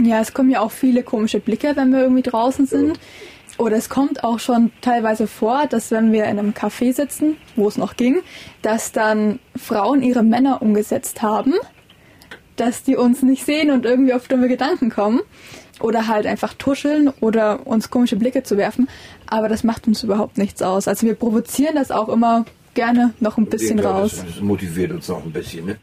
Ja, 0.06 0.20
es 0.20 0.32
kommen 0.34 0.50
ja 0.50 0.60
auch 0.60 0.70
viele 0.70 1.02
komische 1.02 1.40
Blicke, 1.40 1.72
wenn 1.74 1.90
wir 1.90 2.00
irgendwie 2.00 2.22
draußen 2.22 2.66
sind. 2.66 3.00
Oder 3.58 3.76
es 3.76 3.88
kommt 3.88 4.22
auch 4.22 4.38
schon 4.38 4.70
teilweise 4.82 5.26
vor, 5.26 5.66
dass 5.66 5.90
wenn 5.90 6.12
wir 6.12 6.24
in 6.24 6.38
einem 6.38 6.52
Café 6.52 6.92
sitzen, 6.92 7.36
wo 7.54 7.68
es 7.68 7.78
noch 7.78 7.96
ging, 7.96 8.18
dass 8.62 8.92
dann 8.92 9.38
Frauen 9.56 10.02
ihre 10.02 10.22
Männer 10.22 10.60
umgesetzt 10.60 11.22
haben, 11.22 11.54
dass 12.56 12.82
die 12.82 12.96
uns 12.96 13.22
nicht 13.22 13.44
sehen 13.44 13.70
und 13.70 13.86
irgendwie 13.86 14.12
auf 14.12 14.28
dumme 14.28 14.48
Gedanken 14.48 14.90
kommen. 14.90 15.20
Oder 15.78 16.08
halt 16.08 16.26
einfach 16.26 16.54
tuscheln 16.54 17.12
oder 17.20 17.66
uns 17.66 17.90
komische 17.90 18.16
Blicke 18.16 18.42
zu 18.42 18.56
werfen. 18.56 18.88
Aber 19.26 19.50
das 19.50 19.62
macht 19.62 19.86
uns 19.86 20.02
überhaupt 20.02 20.38
nichts 20.38 20.62
aus. 20.62 20.88
Also 20.88 21.06
wir 21.06 21.14
provozieren 21.14 21.74
das 21.74 21.90
auch 21.90 22.08
immer 22.08 22.46
gerne 22.72 23.12
noch 23.20 23.36
ein 23.36 23.44
bisschen 23.46 23.80
raus. 23.80 24.24
Das 24.26 24.40
motiviert 24.40 24.92
uns 24.92 25.08
noch 25.08 25.22
ein 25.22 25.32
bisschen, 25.32 25.66
ne? 25.66 25.76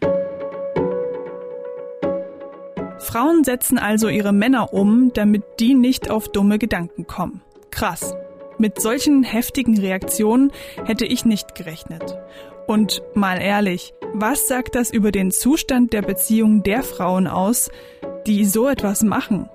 Frauen 3.00 3.44
setzen 3.44 3.77
also 3.77 4.08
ihre 4.08 4.34
Männer 4.34 4.74
um, 4.74 5.12
damit 5.13 5.44
die 5.60 5.75
nicht 5.75 6.10
auf 6.10 6.32
dumme 6.32 6.58
Gedanken 6.58 7.06
kommen. 7.06 7.42
Krass. 7.74 8.15
Mit 8.60 8.80
solchen 8.80 9.24
heftigen 9.24 9.80
Reaktionen 9.80 10.51
hätte 10.86 11.06
ich 11.06 11.25
nicht 11.25 11.56
gerechnet. 11.56 12.15
Und 12.68 13.01
mal 13.15 13.42
ehrlich, 13.42 13.96
was 14.13 14.48
sagt 14.48 14.75
das 14.75 14.92
über 14.92 15.12
den 15.12 15.32
Zustand 15.32 15.92
der 15.92 16.03
Beziehung 16.03 16.62
der 16.62 16.84
Frauen 16.84 17.25
aus, 17.25 17.72
die 18.27 18.46
so 18.46 18.70
etwas 18.70 19.01
machen? 19.01 19.50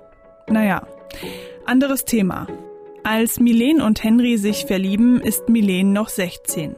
Naja, 0.49 0.85
anderes 1.65 2.03
Thema. 2.03 2.47
Als 3.05 3.39
Milene 3.39 3.85
und 3.85 4.03
Henry 4.03 4.37
sich 4.37 4.65
verlieben, 4.65 5.21
ist 5.21 5.47
Milene 5.47 5.89
noch 5.89 6.09
16. 6.09 6.75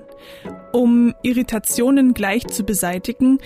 Um 0.71 1.15
Irritationen 1.23 2.13
gleich 2.13 2.45
zu 2.45 2.63
beseitigen, 2.63 3.39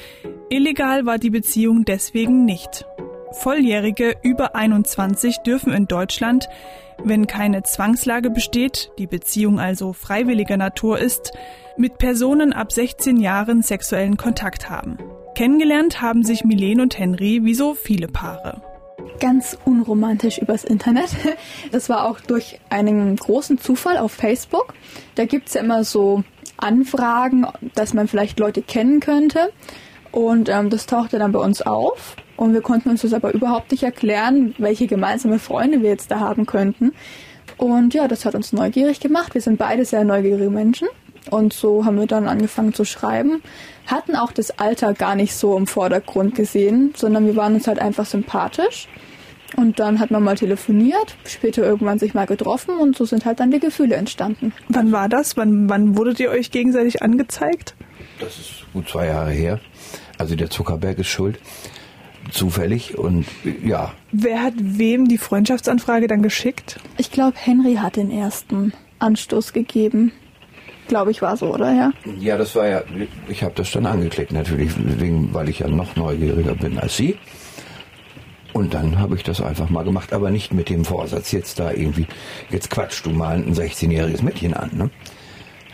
illegal 0.50 1.06
war 1.06 1.18
die 1.18 1.30
Beziehung 1.30 1.86
deswegen 1.86 2.44
nicht. 2.44 2.86
Volljährige 3.32 4.16
über 4.22 4.54
21 4.54 5.38
dürfen 5.40 5.74
in 5.74 5.88
Deutschland, 5.88 6.50
wenn 7.04 7.28
keine 7.28 7.64
Zwangslage 7.64 8.30
besteht, 8.30 8.92
die 8.98 9.08
Beziehung 9.08 9.60
also 9.60 9.94
freiwilliger 9.94 10.58
Natur 10.58 11.00
ist, 11.00 11.34
mit 11.78 11.98
Personen 11.98 12.54
ab 12.54 12.72
16 12.72 13.18
Jahren 13.18 13.62
sexuellen 13.62 14.18
Kontakt 14.18 14.70
haben. 14.70 14.98
Kennengelernt 15.36 16.02
haben 16.02 16.24
sich 16.24 16.46
Milene 16.46 16.82
und 16.82 16.98
Henry 16.98 17.42
wie 17.44 17.54
so 17.54 17.74
viele 17.74 18.08
Paare. 18.08 18.62
Ganz 19.20 19.58
unromantisch 19.66 20.38
übers 20.38 20.64
Internet. 20.64 21.10
Das 21.72 21.90
war 21.90 22.06
auch 22.06 22.20
durch 22.22 22.60
einen 22.70 23.16
großen 23.18 23.58
Zufall 23.58 23.98
auf 23.98 24.14
Facebook. 24.14 24.74
Da 25.16 25.26
gibt 25.26 25.50
es 25.50 25.56
ja 25.56 25.62
immer 25.62 25.84
so 25.84 26.24
Anfragen, 26.58 27.46
dass 27.76 27.94
man 27.94 28.08
vielleicht 28.08 28.40
Leute 28.40 28.62
kennen 28.62 29.02
könnte. 29.02 29.52
Und 30.12 30.48
ähm, 30.48 30.70
das 30.70 30.86
tauchte 30.86 31.20
dann 31.20 31.34
bei 31.34 31.40
uns 31.40 31.62
auf. 31.62 32.16
Und 32.38 32.54
wir 32.54 32.62
konnten 32.62 32.90
uns 32.90 33.02
das 33.02 33.14
aber 33.14 33.34
überhaupt 33.34 33.72
nicht 33.72 33.84
erklären, 33.84 34.54
welche 34.58 34.88
gemeinsame 34.88 35.40
Freunde 35.40 35.82
wir 35.82 35.90
jetzt 35.90 36.12
da 36.12 36.20
haben 36.20 36.46
könnten. 36.46 36.94
Und 37.58 37.94
ja, 37.94 38.08
das 38.08 38.26
hat 38.26 38.36
uns 38.36 38.52
neugierig 38.52 39.00
gemacht. 39.00 39.34
Wir 39.34 39.42
sind 39.42 39.58
beide 39.58 39.86
sehr 39.86 40.04
neugierige 40.04 40.50
Menschen. 40.50 40.88
Und 41.32 41.54
so 41.54 41.86
haben 41.86 42.00
wir 42.00 42.08
dann 42.08 42.28
angefangen 42.28 42.74
zu 42.74 42.86
schreiben. 42.86 43.42
Hatten 43.88 44.16
auch 44.16 44.32
das 44.32 44.60
Alter 44.60 44.94
gar 44.94 45.16
nicht 45.16 45.36
so 45.36 45.58
im 45.58 45.68
Vordergrund 45.68 46.36
gesehen, 46.36 46.94
sondern 46.96 47.26
wir 47.26 47.36
waren 47.36 47.56
uns 47.56 47.68
halt 47.68 47.80
einfach 47.80 48.06
sympathisch. 48.06 48.88
Und 49.56 49.80
dann 49.80 50.00
hat 50.00 50.12
man 50.12 50.24
mal 50.24 50.36
telefoniert, 50.36 51.16
später 51.26 51.64
irgendwann 51.64 51.98
sich 51.98 52.14
mal 52.14 52.26
getroffen 52.26 52.78
und 52.78 52.98
so 52.98 53.06
sind 53.06 53.26
halt 53.26 53.40
dann 53.40 53.52
die 53.52 53.60
Gefühle 53.60 53.96
entstanden. 53.96 54.54
Wann 54.68 54.92
war 54.92 55.08
das? 55.08 55.38
Wann, 55.38 55.70
wann 55.70 55.98
wurdet 55.98 56.20
ihr 56.20 56.30
euch 56.30 56.52
gegenseitig 56.52 57.02
angezeigt? 57.02 57.76
Das 58.20 58.38
ist 58.38 58.66
gut 58.74 58.90
zwei 58.90 59.08
Jahre 59.08 59.32
her. 59.32 59.60
Also 60.18 60.36
der 60.36 60.50
Zuckerberg 60.50 61.00
ist 61.00 61.08
schuld. 61.08 61.40
Zufällig 62.32 62.98
und 62.98 63.26
ja. 63.64 63.94
Wer 64.12 64.42
hat 64.42 64.54
wem 64.58 65.08
die 65.08 65.18
Freundschaftsanfrage 65.18 66.08
dann 66.08 66.22
geschickt? 66.22 66.80
Ich 66.98 67.12
glaube, 67.12 67.38
Henry 67.38 67.76
hat 67.76 67.96
den 67.96 68.12
ersten 68.12 68.74
Anstoß 69.00 69.54
gegeben. 69.54 70.12
Glaube 70.88 71.12
ich, 71.12 71.22
war 71.22 71.36
so, 71.38 71.54
oder? 71.54 71.74
Ja, 71.74 71.92
Ja, 72.20 72.38
das 72.38 72.56
war 72.56 72.68
ja, 72.68 72.84
ich 73.28 73.44
habe 73.44 73.56
das 73.56 73.72
dann 73.72 73.86
angeklickt 73.86 74.32
natürlich, 74.32 74.72
wegen, 74.78 75.34
weil 75.34 75.50
ich 75.50 75.60
ja 75.60 75.68
noch 75.68 75.96
neugieriger 75.96 76.56
bin 76.56 76.78
als 76.78 76.96
Sie. 76.96 77.18
Und 78.54 78.74
dann 78.74 79.00
habe 79.00 79.16
ich 79.16 79.24
das 79.24 79.42
einfach 79.42 79.70
mal 79.70 79.84
gemacht, 79.84 80.14
aber 80.14 80.30
nicht 80.30 80.54
mit 80.54 80.70
dem 80.70 80.86
Vorsatz, 80.86 81.32
jetzt 81.34 81.60
da 81.60 81.72
irgendwie, 81.72 82.08
jetzt 82.52 82.70
quatschst 82.70 83.06
du 83.06 83.10
mal 83.10 83.36
ein 83.36 83.54
16-jähriges 83.54 84.24
Mädchen 84.24 84.54
an. 84.54 84.70
Ne? 84.74 84.90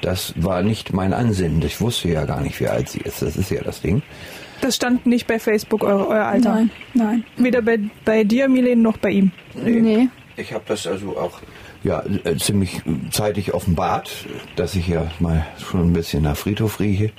Das 0.01 0.33
war 0.35 0.63
nicht 0.63 0.91
mein 0.91 1.13
Ansinnen. 1.13 1.61
Ich 1.61 1.79
wusste 1.79 2.09
ja 2.09 2.25
gar 2.25 2.41
nicht, 2.41 2.59
wie 2.59 2.67
alt 2.67 2.89
sie 2.89 3.01
ist. 3.01 3.21
Das 3.21 3.35
ist 3.35 3.51
ja 3.51 3.61
das 3.61 3.81
Ding. 3.81 4.01
Das 4.61 4.75
stand 4.75 5.05
nicht 5.05 5.27
bei 5.27 5.39
Facebook, 5.39 5.83
euer, 5.83 6.07
euer 6.07 6.25
Alter. 6.25 6.55
Nein, 6.55 6.71
nein. 6.93 7.23
Weder 7.37 7.61
bei, 7.61 7.79
bei 8.05 8.23
dir, 8.23 8.47
Milene, 8.47 8.81
noch 8.81 8.97
bei 8.97 9.09
ihm. 9.09 9.31
Nee. 9.55 10.09
Ich 10.37 10.53
habe 10.53 10.63
das 10.67 10.87
also 10.87 11.17
auch 11.17 11.39
ja, 11.83 12.03
äh, 12.23 12.37
ziemlich 12.37 12.81
zeitig 13.11 13.53
offenbart, 13.53 14.25
dass 14.55 14.75
ich 14.75 14.87
ja 14.87 15.11
mal 15.19 15.45
schon 15.59 15.89
ein 15.89 15.93
bisschen 15.93 16.23
nach 16.23 16.37
Friedhof 16.37 16.79
rieche. 16.79 17.11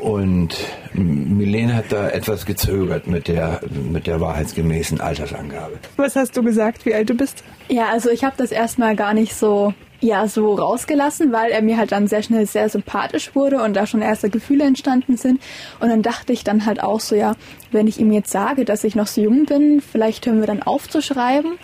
Und 0.00 0.56
Milene 0.92 1.76
hat 1.76 1.86
da 1.90 2.08
etwas 2.08 2.46
gezögert 2.46 3.06
mit 3.06 3.28
der, 3.28 3.60
mit 3.90 4.06
der 4.06 4.20
wahrheitsgemäßen 4.20 5.00
Altersangabe. 5.00 5.78
Was 5.96 6.16
hast 6.16 6.36
du 6.36 6.42
gesagt, 6.42 6.84
wie 6.84 6.94
alt 6.94 7.08
du 7.10 7.14
bist? 7.14 7.44
Ja, 7.68 7.88
also 7.90 8.10
ich 8.10 8.24
habe 8.24 8.34
das 8.36 8.50
erstmal 8.50 8.96
gar 8.96 9.14
nicht 9.14 9.34
so 9.34 9.72
ja 10.04 10.28
so 10.28 10.54
rausgelassen, 10.54 11.32
weil 11.32 11.50
er 11.50 11.62
mir 11.62 11.76
halt 11.76 11.92
dann 11.92 12.06
sehr 12.06 12.22
schnell 12.22 12.46
sehr 12.46 12.68
sympathisch 12.68 13.34
wurde 13.34 13.62
und 13.62 13.74
da 13.74 13.86
schon 13.86 14.02
erste 14.02 14.30
Gefühle 14.30 14.64
entstanden 14.64 15.16
sind. 15.16 15.40
Und 15.80 15.88
dann 15.88 16.02
dachte 16.02 16.32
ich 16.32 16.44
dann 16.44 16.66
halt 16.66 16.82
auch 16.82 17.00
so, 17.00 17.14
ja, 17.14 17.34
wenn 17.72 17.86
ich 17.86 17.98
ihm 17.98 18.12
jetzt 18.12 18.30
sage, 18.30 18.64
dass 18.64 18.84
ich 18.84 18.94
noch 18.94 19.06
so 19.06 19.20
jung 19.20 19.46
bin, 19.46 19.80
vielleicht 19.80 20.26
hören 20.26 20.40
wir 20.40 20.46
dann 20.46 20.62
auf 20.62 20.88
zu 20.88 21.00
schreiben. 21.00 21.58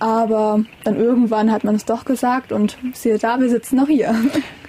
Aber 0.00 0.64
dann 0.84 0.96
irgendwann 0.96 1.50
hat 1.50 1.64
man 1.64 1.74
es 1.74 1.84
doch 1.84 2.04
gesagt 2.04 2.52
und 2.52 2.78
siehe 2.92 3.18
da, 3.18 3.40
wir 3.40 3.48
sitzen 3.48 3.76
noch 3.76 3.88
hier. 3.88 4.14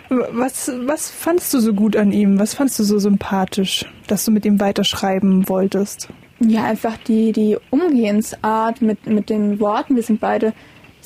Was, 0.10 0.72
was 0.86 1.12
fandst 1.12 1.54
du 1.54 1.60
so 1.60 1.74
gut 1.74 1.96
an 1.96 2.12
ihm? 2.12 2.39
Was 2.39 2.56
fandst 2.56 2.80
du 2.80 2.84
so 2.84 2.98
sympathisch, 2.98 3.86
dass 4.08 4.25
du 4.25 4.32
mit 4.32 4.44
ihm 4.44 4.60
weiterschreiben 4.60 5.48
wolltest? 5.48 6.10
Ja, 6.39 6.63
einfach 6.63 6.98
die, 6.98 7.32
die 7.32 7.58
Umgehensart 7.70 8.82
mit, 8.82 9.06
mit 9.06 9.30
den 9.30 9.60
Worten. 9.60 9.96
Wir 9.96 10.01
sind 10.01 10.20
beide 10.20 10.54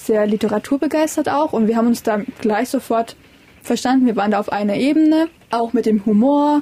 sehr 0.05 0.25
literaturbegeistert 0.27 1.29
auch 1.29 1.53
und 1.53 1.67
wir 1.67 1.77
haben 1.77 1.87
uns 1.87 2.03
da 2.03 2.21
gleich 2.41 2.69
sofort 2.69 3.15
verstanden. 3.61 4.05
Wir 4.05 4.15
waren 4.15 4.31
da 4.31 4.39
auf 4.39 4.51
einer 4.51 4.75
Ebene, 4.75 5.27
auch 5.51 5.73
mit 5.73 5.85
dem 5.85 6.05
Humor, 6.05 6.61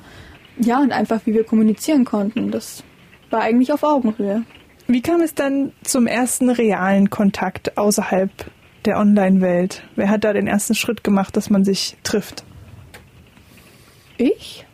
ja, 0.57 0.79
und 0.79 0.91
einfach 0.91 1.21
wie 1.25 1.33
wir 1.33 1.43
kommunizieren 1.43 2.05
konnten. 2.05 2.51
Das 2.51 2.83
war 3.29 3.41
eigentlich 3.41 3.73
auf 3.73 3.83
Augenhöhe. 3.83 4.43
Wie 4.87 5.01
kam 5.01 5.21
es 5.21 5.33
dann 5.33 5.71
zum 5.83 6.05
ersten 6.05 6.49
realen 6.49 7.09
Kontakt 7.09 7.77
außerhalb 7.77 8.29
der 8.85 8.97
Online-Welt? 8.97 9.83
Wer 9.95 10.09
hat 10.09 10.23
da 10.23 10.33
den 10.33 10.47
ersten 10.47 10.75
Schritt 10.75 11.03
gemacht, 11.03 11.37
dass 11.37 11.49
man 11.49 11.63
sich 11.63 11.97
trifft? 12.03 12.43
Ich? 14.17 14.65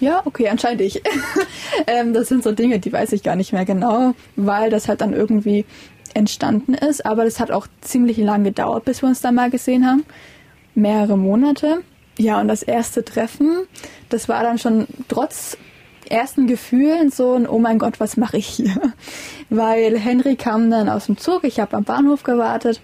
Ja, 0.00 0.22
okay, 0.24 0.48
anscheinend 0.48 0.80
ich. 0.80 1.02
ähm, 1.86 2.12
das 2.12 2.28
sind 2.28 2.42
so 2.42 2.52
Dinge, 2.52 2.80
die 2.80 2.92
weiß 2.92 3.12
ich 3.12 3.22
gar 3.22 3.36
nicht 3.36 3.52
mehr 3.52 3.64
genau, 3.64 4.14
weil 4.34 4.70
das 4.70 4.88
halt 4.88 5.00
dann 5.00 5.12
irgendwie 5.12 5.64
entstanden 6.14 6.74
ist. 6.74 7.04
Aber 7.04 7.24
das 7.24 7.40
hat 7.40 7.50
auch 7.50 7.66
ziemlich 7.80 8.16
lang 8.18 8.44
gedauert, 8.44 8.84
bis 8.84 9.02
wir 9.02 9.08
uns 9.08 9.20
da 9.20 9.32
mal 9.32 9.50
gesehen 9.50 9.86
haben. 9.86 10.04
Mehrere 10.74 11.18
Monate. 11.18 11.82
Ja, 12.18 12.40
und 12.40 12.48
das 12.48 12.62
erste 12.62 13.04
Treffen, 13.04 13.66
das 14.08 14.28
war 14.28 14.42
dann 14.42 14.58
schon 14.58 14.86
trotz 15.08 15.56
ersten 16.10 16.46
Gefühlen 16.46 17.10
so 17.10 17.34
ein 17.34 17.48
Oh 17.48 17.58
mein 17.58 17.78
Gott, 17.78 18.00
was 18.00 18.16
mache 18.16 18.36
ich 18.36 18.46
hier? 18.46 18.74
Weil 19.50 19.98
Henry 19.98 20.36
kam 20.36 20.70
dann 20.70 20.88
aus 20.88 21.06
dem 21.06 21.16
Zug, 21.16 21.44
ich 21.44 21.58
habe 21.58 21.76
am 21.76 21.84
Bahnhof 21.84 22.22
gewartet 22.22 22.80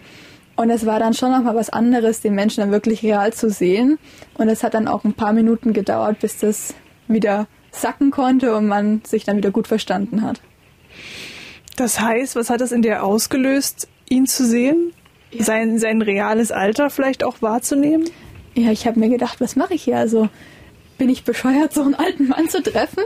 und 0.56 0.70
es 0.70 0.86
war 0.86 0.98
dann 0.98 1.14
schon 1.14 1.30
nochmal 1.30 1.54
was 1.54 1.70
anderes, 1.70 2.20
den 2.20 2.34
Menschen 2.34 2.62
dann 2.62 2.72
wirklich 2.72 3.02
real 3.04 3.32
zu 3.32 3.48
sehen. 3.48 3.98
Und 4.38 4.48
es 4.48 4.64
hat 4.64 4.74
dann 4.74 4.88
auch 4.88 5.04
ein 5.04 5.12
paar 5.12 5.32
Minuten 5.32 5.72
gedauert, 5.72 6.18
bis 6.18 6.38
das 6.38 6.74
wieder 7.06 7.46
sacken 7.70 8.10
konnte 8.10 8.56
und 8.56 8.66
man 8.66 9.02
sich 9.06 9.24
dann 9.24 9.36
wieder 9.36 9.52
gut 9.52 9.68
verstanden 9.68 10.22
hat. 10.22 10.40
Das 11.78 12.00
heißt, 12.00 12.34
was 12.34 12.50
hat 12.50 12.60
das 12.60 12.72
in 12.72 12.82
dir 12.82 13.04
ausgelöst, 13.04 13.86
ihn 14.08 14.26
zu 14.26 14.44
sehen? 14.44 14.92
Ja. 15.30 15.44
Sein, 15.44 15.78
sein 15.78 16.02
reales 16.02 16.50
Alter 16.50 16.90
vielleicht 16.90 17.22
auch 17.22 17.40
wahrzunehmen? 17.40 18.10
Ja, 18.56 18.72
ich 18.72 18.88
habe 18.88 18.98
mir 18.98 19.08
gedacht, 19.08 19.40
was 19.40 19.54
mache 19.54 19.74
ich 19.74 19.84
hier? 19.84 19.96
Also 19.96 20.28
bin 20.98 21.08
ich 21.08 21.22
bescheuert, 21.22 21.72
so 21.74 21.82
einen 21.82 21.94
alten 21.94 22.26
Mann 22.26 22.48
zu 22.48 22.64
treffen? 22.64 23.04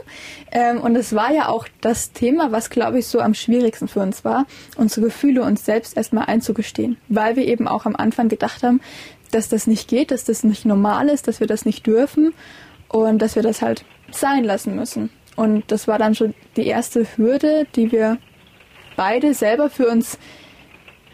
Ähm, 0.51 0.81
und 0.81 0.97
es 0.97 1.15
war 1.15 1.35
ja 1.35 1.49
auch 1.49 1.69
das 1.83 2.13
Thema, 2.13 2.51
was, 2.51 2.71
glaube 2.71 2.99
ich, 2.99 3.09
so 3.09 3.21
am 3.21 3.35
schwierigsten 3.35 3.89
für 3.89 4.01
uns 4.01 4.25
war, 4.25 4.47
unsere 4.79 5.03
Gefühle 5.03 5.43
uns 5.43 5.67
selbst 5.67 5.95
erstmal 5.95 6.25
einzugestehen. 6.25 6.97
Weil 7.09 7.37
wir 7.37 7.47
eben 7.47 7.69
auch 7.69 7.85
am 7.85 7.95
Anfang 7.95 8.31
gedacht 8.31 8.63
haben, 8.63 8.81
dass 9.33 9.51
das 9.51 9.67
nicht 9.67 9.87
geht, 9.87 10.13
dass 10.13 10.25
das 10.25 10.45
nicht 10.45 10.65
normal 10.65 11.11
ist, 11.11 11.29
dass 11.29 11.41
wir 11.41 11.47
das 11.47 11.67
nicht 11.67 11.87
dürfen 11.87 12.33
und 12.89 13.21
dass 13.21 13.37
wir 13.37 13.43
das 13.43 13.61
halt 13.61 13.85
sein 14.13 14.45
lassen 14.45 14.75
müssen. 14.75 15.11
Und 15.37 15.71
das 15.71 15.89
war 15.89 15.99
dann 15.99 16.15
schon 16.15 16.33
die 16.57 16.67
erste 16.67 17.07
Hürde, 17.19 17.67
die 17.75 17.93
wir 17.93 18.17
beide 18.97 19.35
selber 19.35 19.71
für 19.71 19.89
uns 19.89 20.19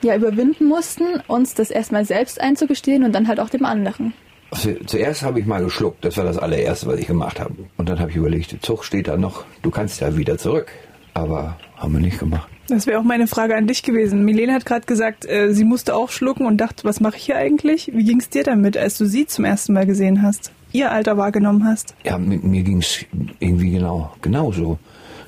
ja 0.02 0.14
überwinden 0.14 0.66
mussten, 0.66 1.04
uns 1.26 1.54
das 1.54 1.70
erstmal 1.70 2.04
selbst 2.04 2.40
einzugestehen 2.40 3.04
und 3.04 3.12
dann 3.12 3.28
halt 3.28 3.40
auch 3.40 3.50
dem 3.50 3.64
anderen. 3.64 4.14
Also, 4.50 4.73
zuerst 4.87 5.23
habe 5.23 5.40
ich 5.40 5.47
mal 5.47 5.62
geschluckt, 5.62 6.04
das 6.04 6.16
war 6.16 6.25
das 6.25 6.38
allererste, 6.38 6.87
was 6.87 6.99
ich 6.99 7.06
gemacht 7.06 7.38
habe. 7.38 7.54
Und 7.76 7.88
dann 7.88 7.99
habe 8.00 8.11
ich 8.11 8.16
überlegt, 8.16 8.52
der 8.52 8.61
Zug 8.61 8.85
steht 8.85 9.08
da 9.08 9.16
noch, 9.16 9.44
du 9.62 9.70
kannst 9.70 10.00
ja 10.00 10.16
wieder 10.16 10.38
zurück. 10.38 10.73
Aber 11.14 11.58
haben 11.76 11.94
wir 11.94 12.00
nicht 12.00 12.18
gemacht. 12.18 12.49
Das 12.68 12.87
wäre 12.87 13.00
auch 13.00 13.04
meine 13.04 13.26
Frage 13.26 13.56
an 13.56 13.66
dich 13.66 13.82
gewesen. 13.82 14.25
Milene 14.25 14.52
hat 14.52 14.66
gerade 14.66 14.87
gesagt, 14.87 15.26
äh, 15.26 15.52
sie 15.52 15.64
musste 15.64 15.97
auch 15.97 16.11
schlucken 16.11 16.47
und 16.47 16.58
dachte, 16.58 16.85
was 16.85 17.00
mache 17.00 17.16
ich 17.16 17.25
hier 17.25 17.37
eigentlich? 17.37 17.90
Wie 17.92 18.04
ging 18.04 18.20
es 18.20 18.28
dir 18.28 18.44
damit, 18.44 18.76
als 18.76 18.99
du 18.99 19.06
sie 19.06 19.26
zum 19.26 19.44
ersten 19.44 19.73
Mal 19.73 19.87
gesehen 19.87 20.23
hast? 20.23 20.52
Ihr 20.70 20.92
Alter 20.92 21.16
wahrgenommen 21.16 21.64
hast? 21.64 21.94
Ja, 22.04 22.18
mit 22.18 22.44
mir 22.44 22.62
ging 22.62 22.78
es 22.78 23.04
irgendwie 23.40 23.70
genau 23.70 24.12
genauso. 24.20 24.78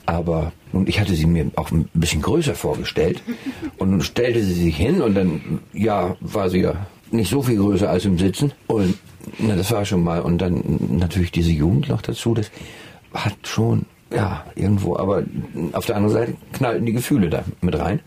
Aber 0.05 0.53
und 0.73 0.89
ich 0.89 1.01
hatte 1.01 1.15
sie 1.15 1.27
mir 1.27 1.51
auch 1.57 1.71
ein 1.71 1.89
bisschen 1.95 2.23
größer 2.23 2.55
vorgestellt. 2.55 3.23
Und 3.79 3.91
nun 3.91 4.03
stellte 4.03 4.43
sie 4.43 4.55
sich 4.55 4.77
hin 4.77 5.03
und 5.03 5.15
dann, 5.15 5.61
ja, 5.73 6.17
war 6.21 6.51
sie 6.51 6.61
ja 6.61 6.87
nicht 7.11 7.31
so 7.31 7.43
viel 7.43 7.57
größer 7.57 7.91
als 7.91 8.05
im 8.05 8.19
Sitzen. 8.19 8.53
Und 8.67 8.97
na, 9.39 9.57
das 9.57 9.71
war 9.73 9.85
schon 9.85 10.03
mal. 10.03 10.21
Und 10.21 10.39
dann 10.39 10.63
natürlich 10.91 11.33
diese 11.33 11.51
Jugend 11.51 11.89
noch 11.89 12.03
dazu, 12.03 12.35
das 12.35 12.51
hat 13.13 13.35
schon 13.45 13.87
ja, 14.13 14.45
irgendwo, 14.55 14.97
aber 14.97 15.23
auf 15.73 15.87
der 15.87 15.97
anderen 15.97 16.15
Seite 16.15 16.35
knallten 16.53 16.87
die 16.87 16.93
Gefühle 16.93 17.31
da 17.31 17.45
mit 17.61 17.79
rein. 17.79 18.01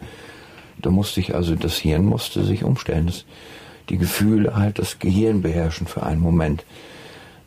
Da 0.82 0.90
musste 0.90 1.20
ich, 1.20 1.34
also 1.34 1.56
das 1.56 1.78
Hirn 1.78 2.06
musste 2.06 2.44
sich 2.44 2.64
umstellen. 2.64 3.06
Das, 3.06 3.26
die 3.90 3.98
Gefühle 3.98 4.56
halt 4.56 4.80
das 4.80 5.00
Gehirn 5.00 5.42
beherrschen 5.42 5.88
für 5.88 6.04
einen 6.04 6.22
Moment. 6.22 6.66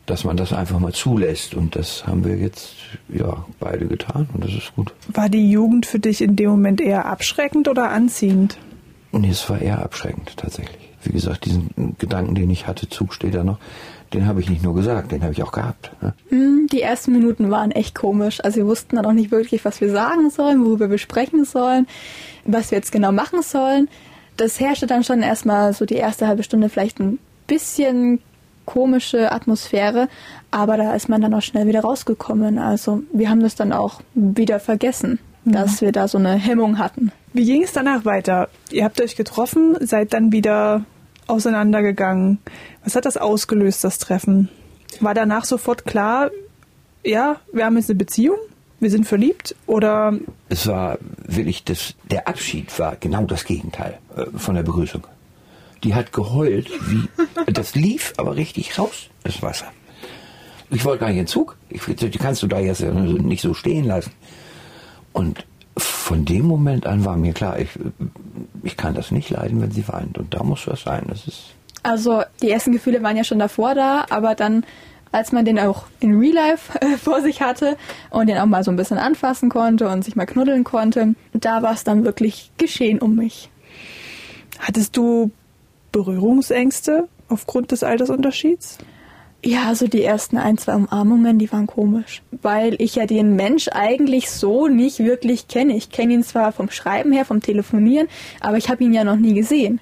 Dass 0.07 0.23
man 0.23 0.37
das 0.37 0.53
einfach 0.53 0.79
mal 0.79 0.93
zulässt. 0.93 1.53
Und 1.53 1.75
das 1.75 2.07
haben 2.07 2.25
wir 2.25 2.35
jetzt, 2.37 2.69
ja, 3.09 3.45
beide 3.59 3.85
getan 3.85 4.27
und 4.33 4.43
das 4.43 4.51
ist 4.53 4.73
gut. 4.75 4.93
War 5.09 5.29
die 5.29 5.51
Jugend 5.51 5.85
für 5.85 5.99
dich 5.99 6.21
in 6.21 6.35
dem 6.35 6.49
Moment 6.49 6.81
eher 6.81 7.05
abschreckend 7.05 7.67
oder 7.67 7.91
anziehend? 7.91 8.57
Nee, 9.11 9.29
es 9.29 9.47
war 9.49 9.61
eher 9.61 9.83
abschreckend, 9.83 10.35
tatsächlich. 10.37 10.89
Wie 11.03 11.11
gesagt, 11.11 11.45
diesen 11.45 11.95
Gedanken, 11.99 12.35
den 12.35 12.49
ich 12.49 12.67
hatte, 12.67 12.89
Zug 12.89 13.13
steht 13.13 13.35
da 13.35 13.43
noch, 13.43 13.59
den 14.13 14.25
habe 14.25 14.39
ich 14.41 14.49
nicht 14.49 14.63
nur 14.63 14.73
gesagt, 14.75 15.11
den 15.11 15.21
habe 15.23 15.33
ich 15.33 15.43
auch 15.43 15.51
gehabt. 15.51 15.91
Ne? 16.01 16.13
Hm, 16.29 16.67
Die 16.71 16.81
ersten 16.81 17.11
Minuten 17.11 17.51
waren 17.51 17.71
echt 17.71 17.93
komisch. 17.93 18.41
Also 18.43 18.57
wir 18.57 18.65
wussten 18.65 18.95
dann 18.95 19.05
auch 19.05 19.13
nicht 19.13 19.31
wirklich, 19.31 19.63
was 19.65 19.81
wir 19.81 19.89
sagen 19.91 20.29
sollen, 20.29 20.63
worüber 20.65 20.89
wir 20.89 20.97
sprechen 20.97 21.43
sollen, 21.45 21.85
was 22.45 22.71
wir 22.71 22.77
jetzt 22.77 22.91
genau 22.93 23.11
machen 23.11 23.41
sollen. 23.41 23.89
Das 24.37 24.59
herrschte 24.59 24.87
dann 24.87 25.03
schon 25.03 25.21
erstmal 25.21 25.73
so 25.73 25.85
die 25.85 25.95
erste 25.95 26.27
halbe 26.27 26.43
Stunde 26.43 26.69
vielleicht 26.69 26.99
ein 26.99 27.19
bisschen 27.47 28.19
komische 28.67 29.31
Atmosphäre, 29.31 30.09
aber 30.51 30.77
da 30.77 30.93
ist 30.93 31.09
man 31.09 31.21
dann 31.21 31.33
auch 31.33 31.41
schnell 31.41 31.65
wieder 31.65 31.81
rausgekommen. 31.81 32.59
Also 32.59 33.01
wir 33.11 33.31
haben 33.31 33.41
das 33.41 33.55
dann 33.55 33.73
auch 33.73 34.01
wieder 34.13 34.59
vergessen, 34.59 35.17
dass 35.45 35.81
wir 35.81 35.91
da 35.91 36.07
so 36.07 36.19
eine 36.19 36.33
Hemmung 36.33 36.77
hatten. 36.77 37.11
Wie 37.33 37.45
ging 37.45 37.63
es 37.63 37.73
danach 37.73 38.05
weiter? 38.05 38.49
Ihr 38.69 38.83
habt 38.83 39.01
euch 39.01 39.15
getroffen, 39.15 39.75
seid 39.79 40.13
dann 40.13 40.31
wieder 40.31 40.85
auseinandergegangen. 41.25 42.39
Was 42.83 42.95
hat 42.95 43.05
das 43.05 43.17
ausgelöst, 43.17 43.83
das 43.83 43.97
Treffen? 43.97 44.49
War 44.99 45.13
danach 45.13 45.45
sofort 45.45 45.85
klar, 45.85 46.29
ja, 47.03 47.37
wir 47.53 47.65
haben 47.65 47.77
jetzt 47.77 47.89
eine 47.89 47.97
Beziehung, 47.97 48.37
wir 48.79 48.89
sind 48.89 49.07
verliebt 49.07 49.55
oder 49.65 50.13
Es 50.49 50.67
war 50.67 50.97
wirklich, 51.25 51.63
das, 51.63 51.95
der 52.11 52.27
Abschied 52.27 52.77
war 52.79 52.95
genau 52.97 53.23
das 53.23 53.45
Gegenteil 53.45 53.97
äh, 54.15 54.25
von 54.37 54.55
der 54.55 54.63
Begrüßung. 54.63 55.03
Die 55.83 55.93
hat 55.95 56.11
geheult, 56.11 56.69
wie, 56.89 57.07
das 57.51 57.75
lief 57.75 58.13
aber 58.17 58.35
richtig 58.35 58.77
raus, 58.79 59.09
das 59.23 59.41
Wasser. 59.41 59.67
Ich 60.69 60.83
wollte 60.83 61.01
gar 61.01 61.07
nicht 61.07 61.17
in 61.17 61.23
den 61.23 61.27
Zug. 61.27 61.55
Ich, 61.69 61.83
die 61.85 62.09
kannst 62.17 62.43
du 62.43 62.47
da 62.47 62.59
jetzt 62.59 62.81
nicht 62.81 63.41
so 63.41 63.53
stehen 63.53 63.85
lassen. 63.85 64.11
Und 65.13 65.45
von 65.77 66.25
dem 66.25 66.45
Moment 66.45 66.85
an 66.85 67.05
war 67.05 67.15
mir 67.15 67.33
klar, 67.33 67.59
ich, 67.59 67.69
ich 68.63 68.75
kann 68.75 68.93
das 68.93 69.11
nicht 69.11 69.29
leiden, 69.29 69.61
wenn 69.61 69.71
sie 69.71 69.87
weint. 69.87 70.17
Und 70.17 70.33
da 70.33 70.43
muss 70.43 70.67
was 70.67 70.81
sein. 70.81 71.05
Das 71.07 71.27
ist 71.27 71.53
Also 71.83 72.23
die 72.41 72.51
ersten 72.51 72.71
Gefühle 72.71 73.03
waren 73.03 73.15
ja 73.15 73.23
schon 73.23 73.39
davor 73.39 73.75
da, 73.75 74.05
aber 74.09 74.35
dann, 74.35 74.65
als 75.11 75.31
man 75.31 75.45
den 75.45 75.59
auch 75.59 75.85
in 75.99 76.19
Real 76.19 76.33
Life 76.33 76.77
äh, 76.81 76.97
vor 76.97 77.21
sich 77.21 77.41
hatte 77.41 77.77
und 78.09 78.27
den 78.27 78.37
auch 78.37 78.45
mal 78.45 78.63
so 78.63 78.71
ein 78.71 78.77
bisschen 78.77 78.97
anfassen 78.97 79.49
konnte 79.49 79.87
und 79.87 80.03
sich 80.03 80.15
mal 80.15 80.25
knuddeln 80.25 80.63
konnte, 80.63 81.15
da 81.33 81.61
war 81.61 81.73
es 81.73 81.83
dann 81.83 82.03
wirklich 82.03 82.51
geschehen 82.57 82.99
um 82.99 83.15
mich. 83.15 83.49
hattest 84.59 84.97
du 84.97 85.31
Berührungsängste 85.97 87.07
aufgrund 87.27 87.71
des 87.71 87.81
Altersunterschieds? 87.81 88.77
Ja, 89.43 89.73
so 89.73 89.87
die 89.87 90.03
ersten 90.03 90.37
ein, 90.37 90.59
zwei 90.59 90.75
Umarmungen, 90.75 91.39
die 91.39 91.51
waren 91.51 91.65
komisch. 91.65 92.21
Weil 92.43 92.75
ich 92.79 92.95
ja 92.95 93.07
den 93.07 93.35
Mensch 93.35 93.67
eigentlich 93.71 94.29
so 94.29 94.67
nicht 94.67 94.99
wirklich 94.99 95.47
kenne. 95.47 95.75
Ich 95.75 95.89
kenne 95.89 96.13
ihn 96.13 96.23
zwar 96.23 96.51
vom 96.51 96.69
Schreiben 96.69 97.11
her, 97.11 97.25
vom 97.25 97.41
Telefonieren, 97.41 98.07
aber 98.41 98.57
ich 98.57 98.69
habe 98.69 98.83
ihn 98.83 98.93
ja 98.93 99.03
noch 99.03 99.15
nie 99.15 99.33
gesehen. 99.33 99.79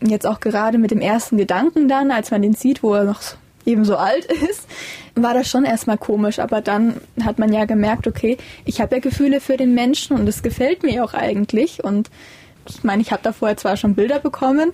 Und 0.00 0.10
jetzt 0.10 0.26
auch 0.26 0.40
gerade 0.40 0.76
mit 0.76 0.90
dem 0.90 1.00
ersten 1.00 1.38
Gedanken 1.38 1.88
dann, 1.88 2.10
als 2.10 2.30
man 2.30 2.42
den 2.42 2.52
sieht, 2.52 2.82
wo 2.82 2.92
er 2.92 3.04
noch 3.04 3.22
eben 3.64 3.86
so 3.86 3.96
alt 3.96 4.26
ist, 4.50 4.66
war 5.14 5.32
das 5.32 5.48
schon 5.48 5.64
erstmal 5.64 5.96
komisch. 5.96 6.40
Aber 6.40 6.60
dann 6.60 7.00
hat 7.24 7.38
man 7.38 7.52
ja 7.54 7.64
gemerkt, 7.64 8.06
okay, 8.06 8.36
ich 8.66 8.82
habe 8.82 8.96
ja 8.96 9.00
Gefühle 9.00 9.40
für 9.40 9.56
den 9.56 9.72
Menschen 9.72 10.14
und 10.18 10.28
es 10.28 10.42
gefällt 10.42 10.82
mir 10.82 11.04
auch 11.04 11.14
eigentlich. 11.14 11.82
Und 11.82 12.10
ich 12.68 12.84
meine, 12.84 13.02
ich 13.02 13.12
habe 13.12 13.22
da 13.22 13.32
vorher 13.32 13.56
zwar 13.56 13.76
schon 13.76 13.94
Bilder 13.94 14.18
bekommen. 14.18 14.72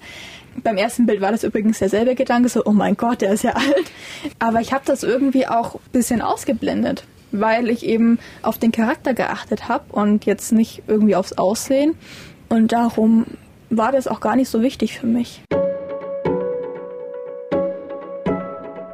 Beim 0.62 0.76
ersten 0.76 1.06
Bild 1.06 1.20
war 1.20 1.30
das 1.30 1.44
übrigens 1.44 1.78
derselbe 1.78 2.14
Gedanke, 2.14 2.48
so, 2.48 2.64
oh 2.64 2.72
mein 2.72 2.96
Gott, 2.96 3.20
der 3.20 3.32
ist 3.32 3.44
ja 3.44 3.52
alt. 3.54 3.90
Aber 4.38 4.60
ich 4.60 4.72
habe 4.72 4.84
das 4.84 5.02
irgendwie 5.02 5.46
auch 5.46 5.76
ein 5.76 5.92
bisschen 5.92 6.22
ausgeblendet, 6.22 7.04
weil 7.32 7.68
ich 7.68 7.86
eben 7.86 8.18
auf 8.42 8.58
den 8.58 8.72
Charakter 8.72 9.14
geachtet 9.14 9.68
habe 9.68 9.84
und 9.92 10.26
jetzt 10.26 10.52
nicht 10.52 10.82
irgendwie 10.86 11.16
aufs 11.16 11.34
Aussehen. 11.34 11.96
Und 12.48 12.72
darum 12.72 13.26
war 13.70 13.92
das 13.92 14.08
auch 14.08 14.20
gar 14.20 14.36
nicht 14.36 14.48
so 14.48 14.62
wichtig 14.62 14.98
für 14.98 15.06
mich. 15.06 15.42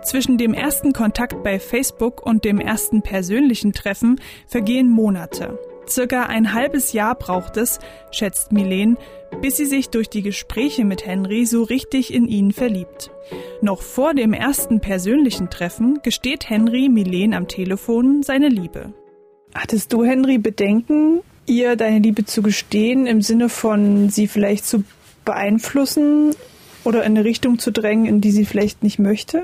Zwischen 0.05 0.39
dem 0.39 0.55
ersten 0.55 0.93
Kontakt 0.93 1.43
bei 1.43 1.59
Facebook 1.59 2.25
und 2.25 2.45
dem 2.45 2.61
ersten 2.61 3.03
persönlichen 3.03 3.73
Treffen 3.73 4.21
vergehen 4.47 4.89
Monate. 4.89 5.59
Circa 5.89 6.25
ein 6.25 6.53
halbes 6.53 6.93
Jahr 6.93 7.15
braucht 7.15 7.57
es, 7.57 7.79
schätzt 8.11 8.53
Milene, 8.53 8.97
bis 9.41 9.57
sie 9.57 9.67
sich 9.67 9.89
durch 9.91 10.09
die 10.09 10.23
Gespräche 10.23 10.85
mit 10.85 11.07
Henry 11.07 11.47
so 11.47 11.63
richtig 11.63 12.13
in 12.13 12.27
ihn 12.29 12.53
verliebt. 12.53 13.11
Noch 13.61 13.83
vor 13.83 14.15
dem 14.15 14.33
ersten 14.33 14.81
persönlichen 14.81 15.51
Treffen 15.51 16.01
gesteht 16.03 16.49
Henry 16.49 16.89
Milene 16.89 17.37
am 17.37 17.49
Telefon 17.49 18.23
seine 18.23 18.49
Liebe. 18.49 18.93
Hattest 19.55 19.93
du, 19.93 20.05
Henry, 20.05 20.39
Bedenken, 20.39 21.21
ihr 21.47 21.77
deine 21.77 22.01
Liebe 22.01 22.25
zu 22.25 22.43
gestehen, 22.43 23.07
im 23.07 23.23
Sinne 23.23 23.49
von 23.49 24.11
sie 24.11 24.27
vielleicht 24.27 24.67
zu 24.67 24.85
beeinflussen 25.25 26.35
oder 26.85 27.01
in 27.01 27.13
eine 27.13 27.25
Richtung 27.25 27.59
zu 27.59 27.71
drängen, 27.73 28.07
in 28.07 28.21
die 28.21 28.31
sie 28.31 28.45
vielleicht 28.45 28.83
nicht 28.83 28.99
möchte? 28.99 29.43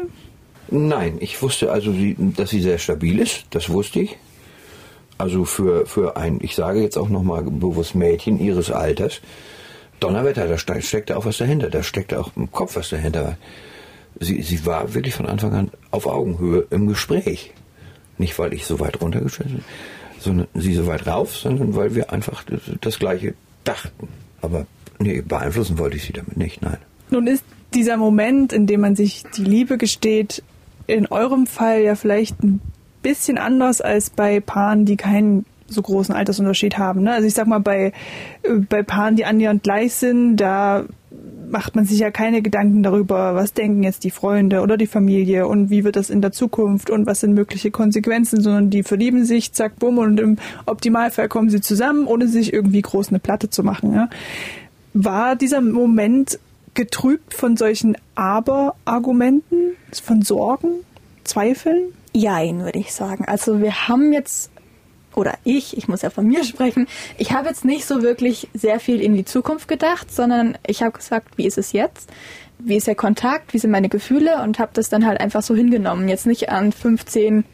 Nein, 0.71 1.19
ich 1.21 1.43
wusste 1.43 1.71
also, 1.71 1.95
dass 2.37 2.51
sie 2.51 2.61
sehr 2.61 2.79
stabil 2.79 3.19
ist. 3.19 3.45
Das 3.51 3.69
wusste 3.69 4.01
ich. 4.01 4.17
Also 5.23 5.45
für, 5.45 5.87
für 5.87 6.17
ein, 6.17 6.41
ich 6.43 6.57
sage 6.57 6.83
jetzt 6.83 6.97
auch 6.97 7.09
nochmal 7.09 7.45
bewusst 7.45 7.95
Mädchen 7.95 8.41
ihres 8.41 8.73
Alters, 8.73 9.21
Donnerwetter, 10.01 10.49
da 10.49 10.59
ste- 10.59 10.83
steckte 10.83 11.17
auch 11.17 11.25
was 11.27 11.39
dahinter. 11.39 11.71
Da 11.71 11.85
steckte 11.85 12.19
auch 12.19 12.33
im 12.35 12.51
Kopf 12.51 12.75
was 12.75 12.91
dahinter. 12.91 13.37
Sie, 14.19 14.43
sie 14.43 14.67
war 14.67 14.95
wirklich 14.95 15.15
von 15.15 15.27
Anfang 15.27 15.53
an 15.53 15.71
auf 15.93 16.07
Augenhöhe 16.09 16.67
im 16.71 16.89
Gespräch. 16.89 17.53
Nicht, 18.19 18.37
weil 18.41 18.53
ich 18.53 18.65
so 18.67 18.81
weit 18.81 19.01
runtergestellt 19.01 19.51
bin, 19.51 19.65
sondern 20.19 20.49
sie 20.55 20.75
so 20.75 20.89
weit 20.89 21.07
rauf, 21.07 21.37
sondern 21.37 21.77
weil 21.77 21.95
wir 21.95 22.13
einfach 22.13 22.43
das, 22.43 22.63
das 22.81 22.99
Gleiche 22.99 23.35
dachten. 23.63 24.09
Aber 24.41 24.67
nee, 24.99 25.21
beeinflussen 25.23 25.79
wollte 25.79 25.99
ich 25.99 26.03
sie 26.03 26.13
damit 26.15 26.37
nicht, 26.37 26.63
nein. 26.63 26.79
Nun 27.11 27.29
ist 27.29 27.45
dieser 27.75 27.97
Moment, 27.97 28.53
in 28.53 28.67
dem 28.67 28.81
man 28.81 28.97
sich 28.97 29.23
die 29.37 29.45
Liebe 29.45 29.79
gesteht, 29.79 30.43
in 30.89 31.07
eurem 31.07 31.47
Fall 31.47 31.83
ja 31.83 31.95
vielleicht 31.95 32.43
ein 32.43 32.61
bisschen 33.03 33.39
anders 33.39 33.81
als 33.81 34.11
bei 34.11 34.41
Paaren, 34.41 34.85
die 34.85 34.97
keinen 34.97 35.45
so 35.69 35.83
großen 35.83 36.15
Altersunterschied 36.15 36.79
haben. 36.79 37.03
Ne? 37.03 37.13
Also 37.13 37.27
ich 37.27 37.35
sag 37.35 37.47
mal, 37.47 37.61
bei, 37.61 37.93
äh, 38.43 38.55
bei 38.69 38.83
Paaren, 38.83 39.17
die 39.17 39.25
annähernd 39.25 39.63
gleich 39.63 39.95
sind, 39.95 40.37
da 40.37 40.85
macht 41.53 41.77
man 41.77 41.85
sich 41.85 41.99
ja 41.99 42.11
keine 42.11 42.41
Gedanken 42.41 42.83
darüber, 42.83 43.35
was 43.35 43.53
denken 43.53 43.83
jetzt 43.83 44.05
die 44.05 44.11
Freunde 44.11 44.63
oder 44.63 44.77
die 44.77 44.87
Familie 44.87 45.47
und 45.47 45.69
wie 45.69 45.85
wird 45.85 45.97
das 45.97 46.09
in 46.09 46.23
der 46.23 46.33
Zukunft 46.33 46.89
und 46.89 47.07
was 47.07 47.21
sind 47.21 47.35
mögliche 47.35 47.71
Konsequenzen, 47.71 48.41
sondern 48.41 48.71
die 48.71 48.83
verlieben 48.83 49.25
sich, 49.25 49.53
zack, 49.53 49.79
bumm, 49.79 49.99
und 49.99 50.19
im 50.19 50.39
Optimalfall 50.65 51.29
kommen 51.29 51.51
sie 51.51 51.61
zusammen, 51.61 52.07
ohne 52.07 52.27
sich 52.27 52.53
irgendwie 52.53 52.81
groß 52.81 53.11
eine 53.11 53.19
Platte 53.19 53.51
zu 53.51 53.63
machen. 53.63 53.95
Ja? 53.95 54.09
War 54.95 55.37
dieser 55.37 55.61
Moment 55.61 56.39
getrübt 56.75 57.35
von 57.35 57.59
solchen 57.59 57.97
Aber-Argumenten, 58.15 59.77
von 60.03 60.23
Sorgen, 60.23 60.71
Zweifeln? 61.25 61.93
Jein, 62.15 62.63
würde 62.63 62.79
ich 62.79 62.93
sagen. 62.93 63.25
Also 63.27 63.61
wir 63.61 63.89
haben 63.89 64.13
jetzt, 64.13 64.51
oder 65.15 65.35
ich, 65.45 65.77
ich 65.77 65.89
muss 65.89 66.03
ja 66.03 66.11
von 66.11 66.27
mir 66.27 66.45
sprechen, 66.45 66.87
ich 67.19 67.33
habe 67.33 67.49
jetzt 67.49 67.65
nicht 67.65 67.87
so 67.87 68.03
wirklich 68.03 68.49
sehr 68.55 68.81
viel 68.81 69.01
in 69.01 69.15
die 69.15 69.25
Zukunft 69.25 69.69
gedacht, 69.69 70.13
sondern 70.13 70.59
ich 70.67 70.83
habe 70.83 70.93
gesagt, 70.93 71.39
wie 71.39 71.47
ist 71.47 71.59
es 71.59 71.73
jetzt? 71.73 72.11
Wie 72.59 72.77
ist 72.77 72.87
der 72.87 72.95
Kontakt? 72.95 73.55
Wie 73.55 73.59
sind 73.59 73.71
meine 73.71 73.89
Gefühle? 73.89 74.43
Und 74.43 74.59
habe 74.59 74.73
das 74.75 74.89
dann 74.89 75.07
halt 75.07 75.21
einfach 75.21 75.43
so 75.43 75.55
hingenommen. 75.55 76.09
Jetzt 76.09 76.27
nicht 76.27 76.51
an 76.51 76.71
15 76.71 77.45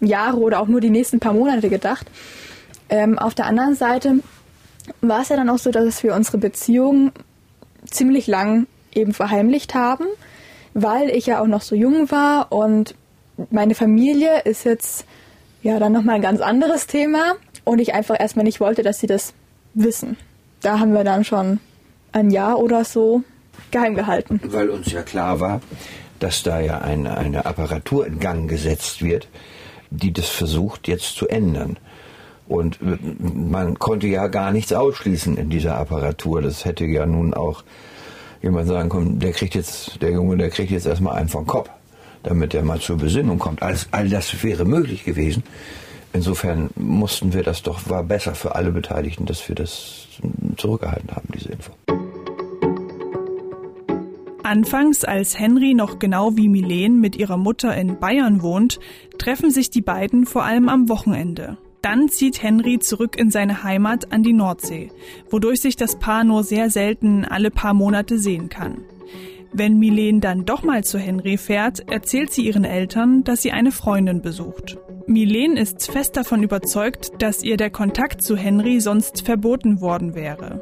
Jahre 0.00 0.38
oder 0.38 0.60
auch 0.60 0.68
nur 0.68 0.80
die 0.80 0.90
nächsten 0.90 1.18
paar 1.18 1.32
Monate 1.32 1.70
gedacht. 1.70 2.06
Ähm, 2.88 3.18
auf 3.18 3.34
der 3.34 3.46
anderen 3.46 3.74
Seite 3.74 4.20
war 5.00 5.22
es 5.22 5.30
ja 5.30 5.36
dann 5.36 5.48
auch 5.48 5.58
so, 5.58 5.70
dass 5.70 6.02
wir 6.02 6.14
unsere 6.14 6.38
Beziehung 6.38 7.12
ziemlich 7.90 8.26
lang 8.26 8.66
eben 8.92 9.12
verheimlicht 9.12 9.74
haben, 9.74 10.04
weil 10.74 11.08
ich 11.10 11.26
ja 11.26 11.40
auch 11.40 11.46
noch 11.46 11.62
so 11.62 11.74
jung 11.74 12.10
war 12.10 12.52
und 12.52 12.94
meine 13.50 13.74
Familie 13.74 14.40
ist 14.44 14.64
jetzt 14.64 15.04
ja 15.62 15.78
dann 15.78 15.92
nochmal 15.92 16.16
ein 16.16 16.22
ganz 16.22 16.40
anderes 16.40 16.86
Thema 16.86 17.34
und 17.64 17.78
ich 17.78 17.94
einfach 17.94 18.18
erstmal 18.18 18.44
nicht 18.44 18.60
wollte, 18.60 18.82
dass 18.82 19.00
sie 19.00 19.06
das 19.06 19.34
wissen. 19.74 20.16
Da 20.60 20.78
haben 20.78 20.92
wir 20.92 21.04
dann 21.04 21.24
schon 21.24 21.60
ein 22.12 22.30
Jahr 22.30 22.58
oder 22.58 22.84
so 22.84 23.22
geheim 23.70 23.94
gehalten. 23.94 24.40
Weil 24.44 24.70
uns 24.70 24.90
ja 24.92 25.02
klar 25.02 25.40
war, 25.40 25.60
dass 26.20 26.42
da 26.42 26.60
ja 26.60 26.78
eine, 26.78 27.16
eine 27.16 27.44
Apparatur 27.44 28.06
in 28.06 28.20
Gang 28.20 28.48
gesetzt 28.48 29.02
wird, 29.02 29.28
die 29.90 30.12
das 30.12 30.28
versucht 30.28 30.88
jetzt 30.88 31.16
zu 31.16 31.28
ändern. 31.28 31.78
Und 32.46 32.78
man 32.82 33.78
konnte 33.78 34.06
ja 34.06 34.26
gar 34.26 34.52
nichts 34.52 34.72
ausschließen 34.72 35.36
in 35.36 35.48
dieser 35.48 35.76
Apparatur. 35.78 36.42
Das 36.42 36.64
hätte 36.64 36.84
ja 36.84 37.06
nun 37.06 37.32
auch 37.32 37.64
jemand 38.42 38.68
sagen 38.68 38.90
können, 38.90 39.18
der 39.18 39.32
kriegt 39.32 39.54
jetzt, 39.54 40.02
der 40.02 40.10
Junge, 40.10 40.36
der 40.36 40.50
kriegt 40.50 40.70
jetzt 40.70 40.86
erstmal 40.86 41.16
einen 41.16 41.28
vom 41.30 41.46
Kopf, 41.46 41.70
damit 42.24 42.54
er 42.54 42.62
mal 42.62 42.80
zur 42.80 42.96
Besinnung 42.96 43.38
kommt. 43.38 43.62
Alles, 43.62 43.88
all 43.92 44.08
das 44.08 44.42
wäre 44.42 44.64
möglich 44.64 45.04
gewesen. 45.04 45.44
insofern 46.12 46.70
mussten 46.76 47.32
wir 47.32 47.42
das 47.42 47.62
doch, 47.62 47.88
war 47.88 48.04
besser 48.04 48.34
für 48.34 48.54
alle 48.54 48.72
Beteiligten, 48.72 49.26
dass 49.26 49.48
wir 49.48 49.54
das 49.54 50.06
zurückgehalten 50.56 51.10
haben, 51.10 51.28
diese 51.34 51.50
Info. 51.50 51.72
Anfangs, 54.44 55.04
als 55.04 55.38
Henry 55.38 55.74
noch 55.74 55.98
genau 55.98 56.36
wie 56.36 56.48
Milene 56.48 56.94
mit 56.94 57.16
ihrer 57.16 57.38
Mutter 57.38 57.74
in 57.76 57.98
Bayern 57.98 58.42
wohnt, 58.42 58.78
treffen 59.18 59.50
sich 59.50 59.70
die 59.70 59.80
beiden 59.80 60.26
vor 60.26 60.44
allem 60.44 60.68
am 60.68 60.88
Wochenende. 60.88 61.56
Dann 61.80 62.08
zieht 62.08 62.42
Henry 62.42 62.78
zurück 62.78 63.16
in 63.18 63.30
seine 63.30 63.62
Heimat 63.62 64.12
an 64.12 64.22
die 64.22 64.32
Nordsee, 64.32 64.90
wodurch 65.30 65.60
sich 65.60 65.76
das 65.76 65.98
Paar 65.98 66.24
nur 66.24 66.44
sehr 66.44 66.70
selten 66.70 67.24
alle 67.24 67.50
paar 67.50 67.74
Monate 67.74 68.18
sehen 68.18 68.48
kann. 68.48 68.84
Wenn 69.56 69.78
Milene 69.78 70.18
dann 70.18 70.44
doch 70.44 70.64
mal 70.64 70.82
zu 70.82 70.98
Henry 70.98 71.36
fährt, 71.36 71.88
erzählt 71.88 72.32
sie 72.32 72.44
ihren 72.44 72.64
Eltern, 72.64 73.22
dass 73.22 73.40
sie 73.40 73.52
eine 73.52 73.70
Freundin 73.70 74.20
besucht. 74.20 74.78
Milene 75.06 75.60
ist 75.60 75.92
fest 75.92 76.16
davon 76.16 76.42
überzeugt, 76.42 77.12
dass 77.20 77.44
ihr 77.44 77.56
der 77.56 77.70
Kontakt 77.70 78.20
zu 78.20 78.36
Henry 78.36 78.80
sonst 78.80 79.22
verboten 79.24 79.80
worden 79.80 80.16
wäre. 80.16 80.60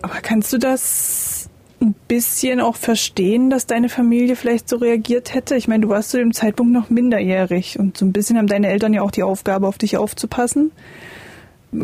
Aber 0.00 0.20
kannst 0.22 0.54
du 0.54 0.58
das 0.58 1.50
ein 1.82 1.94
bisschen 2.08 2.62
auch 2.62 2.76
verstehen, 2.76 3.50
dass 3.50 3.66
deine 3.66 3.90
Familie 3.90 4.36
vielleicht 4.36 4.70
so 4.70 4.76
reagiert 4.76 5.34
hätte? 5.34 5.54
Ich 5.54 5.68
meine, 5.68 5.82
du 5.82 5.90
warst 5.90 6.12
zu 6.12 6.16
dem 6.16 6.32
Zeitpunkt 6.32 6.72
noch 6.72 6.88
minderjährig 6.88 7.78
und 7.78 7.98
so 7.98 8.06
ein 8.06 8.12
bisschen 8.12 8.38
haben 8.38 8.46
deine 8.46 8.68
Eltern 8.68 8.94
ja 8.94 9.02
auch 9.02 9.10
die 9.10 9.22
Aufgabe, 9.22 9.68
auf 9.68 9.76
dich 9.76 9.98
aufzupassen. 9.98 10.72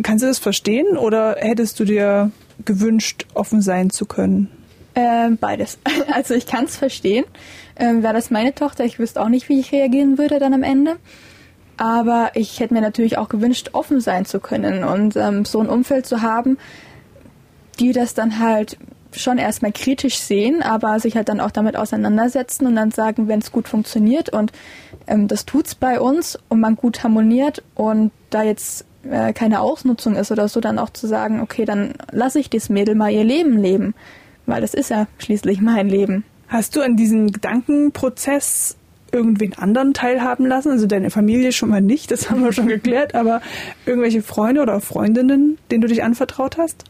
Kannst 0.03 0.25
du 0.25 0.29
das 0.29 0.39
verstehen 0.39 0.97
oder 0.97 1.37
hättest 1.39 1.79
du 1.79 1.85
dir 1.85 2.31
gewünscht, 2.65 3.27
offen 3.35 3.61
sein 3.61 3.91
zu 3.91 4.07
können? 4.07 4.51
Ähm, 4.95 5.37
beides. 5.39 5.79
Also 6.13 6.35
ich 6.35 6.47
kann 6.47 6.65
es 6.65 6.77
verstehen. 6.77 7.25
Ähm, 7.77 8.03
Wäre 8.03 8.15
das 8.15 8.31
meine 8.31 8.55
Tochter, 8.55 8.85
ich 8.85 8.99
wüsste 8.99 9.21
auch 9.21 9.29
nicht, 9.29 9.49
wie 9.49 9.61
ich 9.61 9.73
reagieren 9.73 10.19
würde 10.19 10.39
dann 10.39 10.55
am 10.55 10.63
Ende. 10.63 10.97
Aber 11.77 12.31
ich 12.35 12.59
hätte 12.61 12.73
mir 12.73 12.81
natürlich 12.81 13.19
auch 13.19 13.29
gewünscht, 13.29 13.71
offen 13.73 14.01
sein 14.01 14.25
zu 14.25 14.41
können 14.41 14.83
und 14.83 15.15
ähm, 15.17 15.45
so 15.45 15.61
ein 15.61 15.69
Umfeld 15.69 16.07
zu 16.07 16.23
haben, 16.23 16.57
die 17.79 17.93
das 17.93 18.15
dann 18.15 18.39
halt 18.39 18.79
schon 19.13 19.39
erstmal 19.39 19.73
kritisch 19.73 20.19
sehen, 20.19 20.63
aber 20.63 21.01
sich 21.01 21.17
halt 21.17 21.29
dann 21.29 21.41
auch 21.41 21.51
damit 21.51 21.77
auseinandersetzen 21.77 22.67
und 22.67 22.77
dann 22.77 22.91
sagen, 22.91 23.29
wenn 23.29 23.41
es 23.41 23.53
gut 23.53 23.69
funktioniert 23.69 24.31
und 24.31 24.53
ähm, 25.07 25.29
das 25.29 25.45
tut's 25.45 25.75
bei 25.75 26.01
uns 26.01 26.39
und 26.49 26.61
man 26.61 26.77
gut 26.77 27.03
harmoniert 27.03 27.63
und 27.75 28.11
da 28.31 28.43
jetzt 28.43 28.85
äh, 29.11 29.33
keine 29.33 29.61
Ausnutzung 29.61 30.17
ist 30.17 30.33
oder 30.33 30.49
so, 30.49 30.61
dann 30.61 30.79
auch 30.79 30.91
zu 30.91 31.07
sagen, 31.07 31.41
okay, 31.41 31.65
dann 31.65 31.95
lasse 32.11 32.39
ich 32.41 32.51
das 32.51 32.69
Mädel 32.69 32.95
mal 32.95 33.11
ihr 33.11 33.25
Leben 33.25 33.59
leben, 33.59 33.95
weil 34.47 34.61
das 34.61 34.75
ist 34.75 34.91
ja 34.91 35.07
schließlich 35.19 35.61
mein 35.61 35.89
Leben. 35.89 36.25
Hast 36.49 36.77
du 36.77 36.81
an 36.81 36.97
diesem 36.97 37.33
Gedankenprozess 37.33 38.77
irgendwen 39.13 39.55
anderen 39.55 39.95
teilhaben 39.95 40.47
lassen? 40.47 40.71
Also 40.71 40.87
deine 40.87 41.11
Familie 41.11 41.53
schon 41.53 41.71
mal 41.71 41.81
nicht, 41.81 42.11
das 42.11 42.31
haben 42.31 42.43
wir 42.43 42.53
schon 42.53 42.69
geklärt, 42.69 43.15
aber 43.15 43.41
irgendwelche 43.85 44.23
Freunde 44.23 44.63
oder 44.63 44.81
Freundinnen, 44.81 45.59
denen 45.71 45.83
du 45.83 45.89
dich 45.89 46.05
anvertraut 46.05 46.59
hast? 46.59 46.85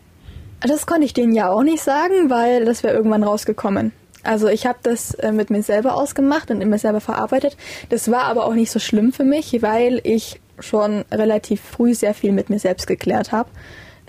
Das 0.61 0.87
konnte 0.87 1.05
ich 1.05 1.15
denen 1.15 1.35
ja 1.35 1.51
auch 1.51 1.63
nicht 1.63 1.83
sagen, 1.83 2.31
weil 2.31 2.65
das 2.65 2.83
wäre 2.83 2.95
irgendwann 2.95 3.23
rausgekommen. 3.23 3.93
Also 4.23 4.49
ich 4.49 4.67
habe 4.67 4.79
das 4.83 5.15
äh, 5.15 5.31
mit 5.31 5.51
mir 5.51 5.63
selber 5.63 5.95
ausgemacht 5.95 6.51
und 6.51 6.61
in 6.61 6.69
mir 6.69 6.79
selber 6.79 7.01
verarbeitet. 7.01 7.57
Das 7.91 8.11
war 8.11 8.25
aber 8.25 8.45
auch 8.45 8.55
nicht 8.55 8.73
so 8.73 8.81
schlimm 8.81 9.13
für 9.13 9.25
mich, 9.25 9.63
weil 9.63 10.01
ich 10.03 10.41
schon 10.59 11.05
relativ 11.11 11.61
früh 11.61 11.95
sehr 11.95 12.15
viel 12.15 12.33
mit 12.33 12.51
mir 12.51 12.59
selbst 12.59 12.87
geklärt 12.87 13.33
habe 13.33 13.49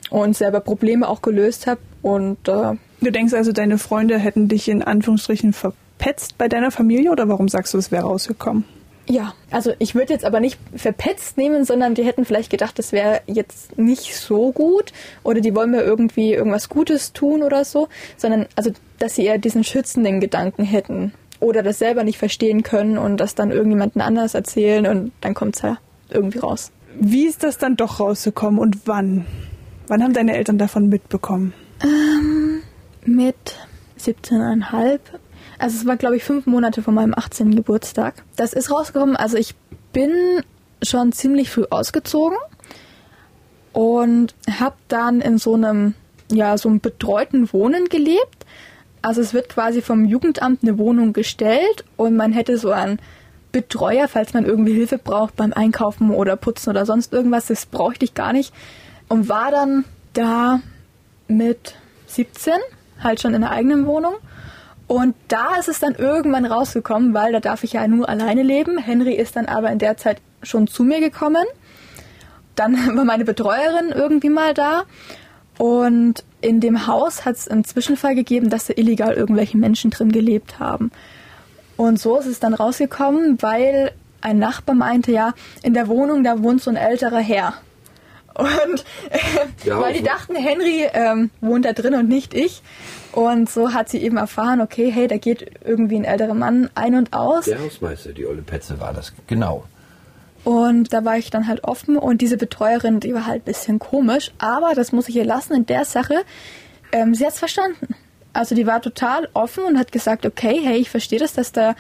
und 0.10 0.36
selber 0.36 0.60
Probleme 0.60 1.07
auch 1.07 1.21
gelöst 1.21 1.67
habe. 1.67 1.79
Und 2.01 2.47
äh, 2.47 2.73
du 3.01 3.12
denkst 3.12 3.33
also, 3.33 3.51
deine 3.51 3.77
Freunde 3.77 4.17
hätten 4.17 4.47
dich 4.47 4.69
in 4.69 4.83
Anführungsstrichen 4.83 5.53
verpetzt 5.53 6.38
bei 6.38 6.47
deiner 6.47 6.71
Familie 6.71 7.12
oder 7.12 7.27
warum 7.27 7.47
sagst 7.47 7.73
du, 7.73 7.77
es 7.77 7.91
wäre 7.91 8.03
rausgekommen? 8.03 8.65
Ja, 9.10 9.33
also 9.51 9.71
ich 9.79 9.95
würde 9.95 10.12
jetzt 10.12 10.25
aber 10.25 10.41
nicht 10.41 10.60
verpetzt 10.75 11.38
nehmen, 11.38 11.63
sondern 11.63 11.95
die 11.95 12.03
hätten 12.03 12.25
vielleicht 12.25 12.49
gedacht, 12.49 12.77
das 12.77 12.91
wäre 12.91 13.21
jetzt 13.25 13.77
nicht 13.77 14.17
so 14.17 14.51
gut 14.51 14.91
oder 15.23 15.39
die 15.39 15.55
wollen 15.55 15.71
mir 15.71 15.81
irgendwie 15.81 16.33
irgendwas 16.33 16.67
Gutes 16.67 17.13
tun 17.13 17.41
oder 17.41 17.63
so, 17.63 17.88
sondern 18.17 18.47
also, 18.57 18.71
dass 18.99 19.15
sie 19.15 19.23
eher 19.23 19.38
diesen 19.38 19.63
schützenden 19.63 20.19
Gedanken 20.19 20.65
hätten 20.65 21.13
oder 21.39 21.63
das 21.63 21.79
selber 21.79 22.03
nicht 22.03 22.17
verstehen 22.17 22.63
können 22.63 22.97
und 22.97 23.17
das 23.17 23.33
dann 23.33 23.51
irgendjemanden 23.51 24.01
anders 24.01 24.33
erzählen 24.33 24.86
und 24.88 25.13
dann 25.21 25.33
kommt 25.33 25.55
es 25.55 25.62
ja 25.62 25.77
irgendwie 26.10 26.39
raus. 26.39 26.72
Wie 27.00 27.26
ist 27.26 27.43
das 27.43 27.58
dann 27.58 27.76
doch 27.76 28.00
rausgekommen 28.00 28.60
und 28.60 28.88
wann? 28.88 29.26
Wann 29.88 30.04
haben 30.04 30.13
deine 30.13 30.36
Eltern 30.36 30.58
davon 30.58 30.89
mitbekommen? 30.89 31.54
Ähm, 31.84 32.62
mit 33.06 33.36
17,5 34.00 35.00
also 35.60 35.78
es 35.78 35.86
war, 35.86 35.98
glaube 35.98 36.15
ich, 36.15 36.24
fünf 36.24 36.46
Monate 36.46 36.82
vor 36.82 36.93
meinem 36.93 37.13
18. 37.15 37.56
Geburtstag. 37.56 38.24
Das 38.36 38.54
ist 38.54 38.72
rausgekommen. 38.72 39.15
Also 39.15 39.38
ich 39.38 39.56
bin 39.91 40.41
schon 40.84 41.12
ziemlich 41.12 41.50
früh 41.50 41.65
ausgezogen 41.70 42.38
und 43.74 44.36
habe 44.60 44.76
dann 44.88 45.22
in 45.22 45.38
so 45.38 45.56
einem, 45.56 45.96
ja, 46.32 46.58
so 46.58 46.70
einem 46.70 46.80
betreuten 46.80 47.52
Wohnen 47.54 47.86
gelebt. 47.86 48.46
Also 49.02 49.22
es 49.22 49.34
wird 49.34 49.50
quasi 49.50 49.82
vom 49.82 50.06
Jugendamt 50.06 50.62
eine 50.62 50.78
Wohnung 50.78 51.13
gestellt 51.13 51.86
und 51.96 52.15
man 52.15 52.34
hätte 52.34 52.58
so 52.58 52.72
einen 52.72 53.00
Betreuer, 53.62 54.08
falls 54.08 54.34
man 54.34 54.46
irgendwie 54.46 54.74
Hilfe 54.74 54.98
braucht 54.98 55.36
beim 55.36 55.54
Einkaufen 55.54 56.12
oder 56.12 56.36
Putzen 56.36 56.70
oder 56.70 56.86
sonst 56.86 57.13
irgendwas. 57.13 57.48
Das 57.48 57.65
brauchte 57.65 58.06
ich 58.06 58.13
gar 58.13 58.34
nicht. 58.34 58.54
Und 59.08 59.30
war 59.30 59.52
dann 59.52 59.86
da 60.13 60.60
mit 61.28 61.76
17, 62.08 62.54
halt 63.02 63.22
schon 63.22 63.34
in 63.34 63.41
der 63.41 63.52
eigenen 63.52 63.86
Wohnung 63.86 64.15
und 64.88 65.15
da 65.28 65.58
ist 65.60 65.67
es 65.67 65.80
dann 65.80 65.96
irgendwann 65.96 66.46
rausgekommen, 66.46 67.13
weil 67.13 67.34
da 67.34 67.41
darf 67.41 67.63
ich 67.65 67.74
ja 67.74 67.86
nur 67.88 68.08
alleine 68.08 68.41
leben. 68.41 68.78
Henry 68.78 69.13
ist 69.13 69.36
dann 69.36 69.46
aber 69.46 69.70
in 69.70 69.80
der 69.80 69.98
Zeit 69.98 70.22
schon 70.41 70.67
zu 70.67 70.84
mir 70.84 71.02
gekommen. 71.02 71.46
Dann 72.56 72.74
war 72.98 73.04
meine 73.04 73.26
Betreuerin 73.26 73.89
irgendwie 73.93 74.30
mal 74.30 74.54
da. 74.54 74.84
Und 75.58 76.24
in 76.39 76.62
dem 76.62 76.88
Haus 76.88 77.26
hat 77.26 77.36
es 77.36 77.48
einen 77.48 77.65
Zwischenfall 77.65 78.15
gegeben, 78.15 78.50
dass 78.50 78.67
da 78.67 78.74
illegal 78.78 79.13
irgendwelche 79.13 79.58
Menschen 79.58 79.91
drin 79.91 80.12
gelebt 80.12 80.60
haben. 80.60 80.91
Und 81.77 81.99
so 81.99 82.17
ist 82.19 82.25
es 82.25 82.39
dann 82.39 82.53
rausgekommen, 82.53 83.41
weil 83.41 83.91
ein 84.21 84.39
Nachbar 84.39 84.75
meinte, 84.75 85.11
ja, 85.11 85.33
in 85.63 85.73
der 85.73 85.87
Wohnung, 85.87 86.23
da 86.23 86.41
wohnt 86.41 86.61
so 86.61 86.71
ein 86.71 86.75
älterer 86.75 87.19
Herr. 87.19 87.53
Und 88.33 88.85
äh, 89.09 89.67
ja, 89.67 89.79
weil 89.79 89.93
die 89.93 90.03
dachten, 90.03 90.35
Henry 90.35 90.87
ähm, 90.93 91.31
wohnt 91.41 91.65
da 91.65 91.73
drin 91.73 91.95
und 91.95 92.07
nicht 92.07 92.33
ich. 92.33 92.61
Und 93.11 93.49
so 93.49 93.73
hat 93.73 93.89
sie 93.89 93.97
eben 93.99 94.17
erfahren, 94.17 94.61
okay, 94.61 94.91
hey, 94.91 95.07
da 95.07 95.17
geht 95.17 95.59
irgendwie 95.65 95.95
ein 95.95 96.03
älterer 96.03 96.35
Mann 96.35 96.69
ein 96.75 96.93
und 96.93 97.13
aus. 97.13 97.45
Der 97.45 97.59
Hausmeister, 97.59 98.13
die 98.13 98.27
Olle 98.27 98.43
Petze 98.43 98.79
war 98.79 98.93
das, 98.93 99.13
genau. 99.25 99.63
Und 100.43 100.93
da 100.93 101.03
war 101.03 101.17
ich 101.17 101.31
dann 101.31 101.47
halt 101.47 101.63
offen 101.63 101.97
und 101.97 102.21
diese 102.21 102.37
Betreuerin, 102.37 102.99
die 102.99 103.13
war 103.13 103.25
halt 103.25 103.41
ein 103.41 103.45
bisschen 103.45 103.79
komisch, 103.79 104.31
aber 104.37 104.75
das 104.75 104.91
muss 104.91 105.09
ich 105.09 105.15
ihr 105.15 105.25
lassen 105.25 105.53
in 105.53 105.65
der 105.65 105.83
Sache, 105.83 106.23
ähm, 106.91 107.15
sie 107.15 107.25
hat 107.25 107.33
es 107.33 107.39
verstanden. 107.39 107.95
Also 108.38 108.54
die 108.54 108.67
war 108.67 108.82
total 108.82 109.28
offen 109.34 109.63
und 109.63 109.80
hat 109.80 109.91
gesagt, 109.91 110.26
okay, 110.26 110.62
hey, 110.63 110.78
ich 110.78 110.91
verstehe 110.91 111.17
das, 111.17 111.34
dass 111.34 111.52
der 111.52 111.76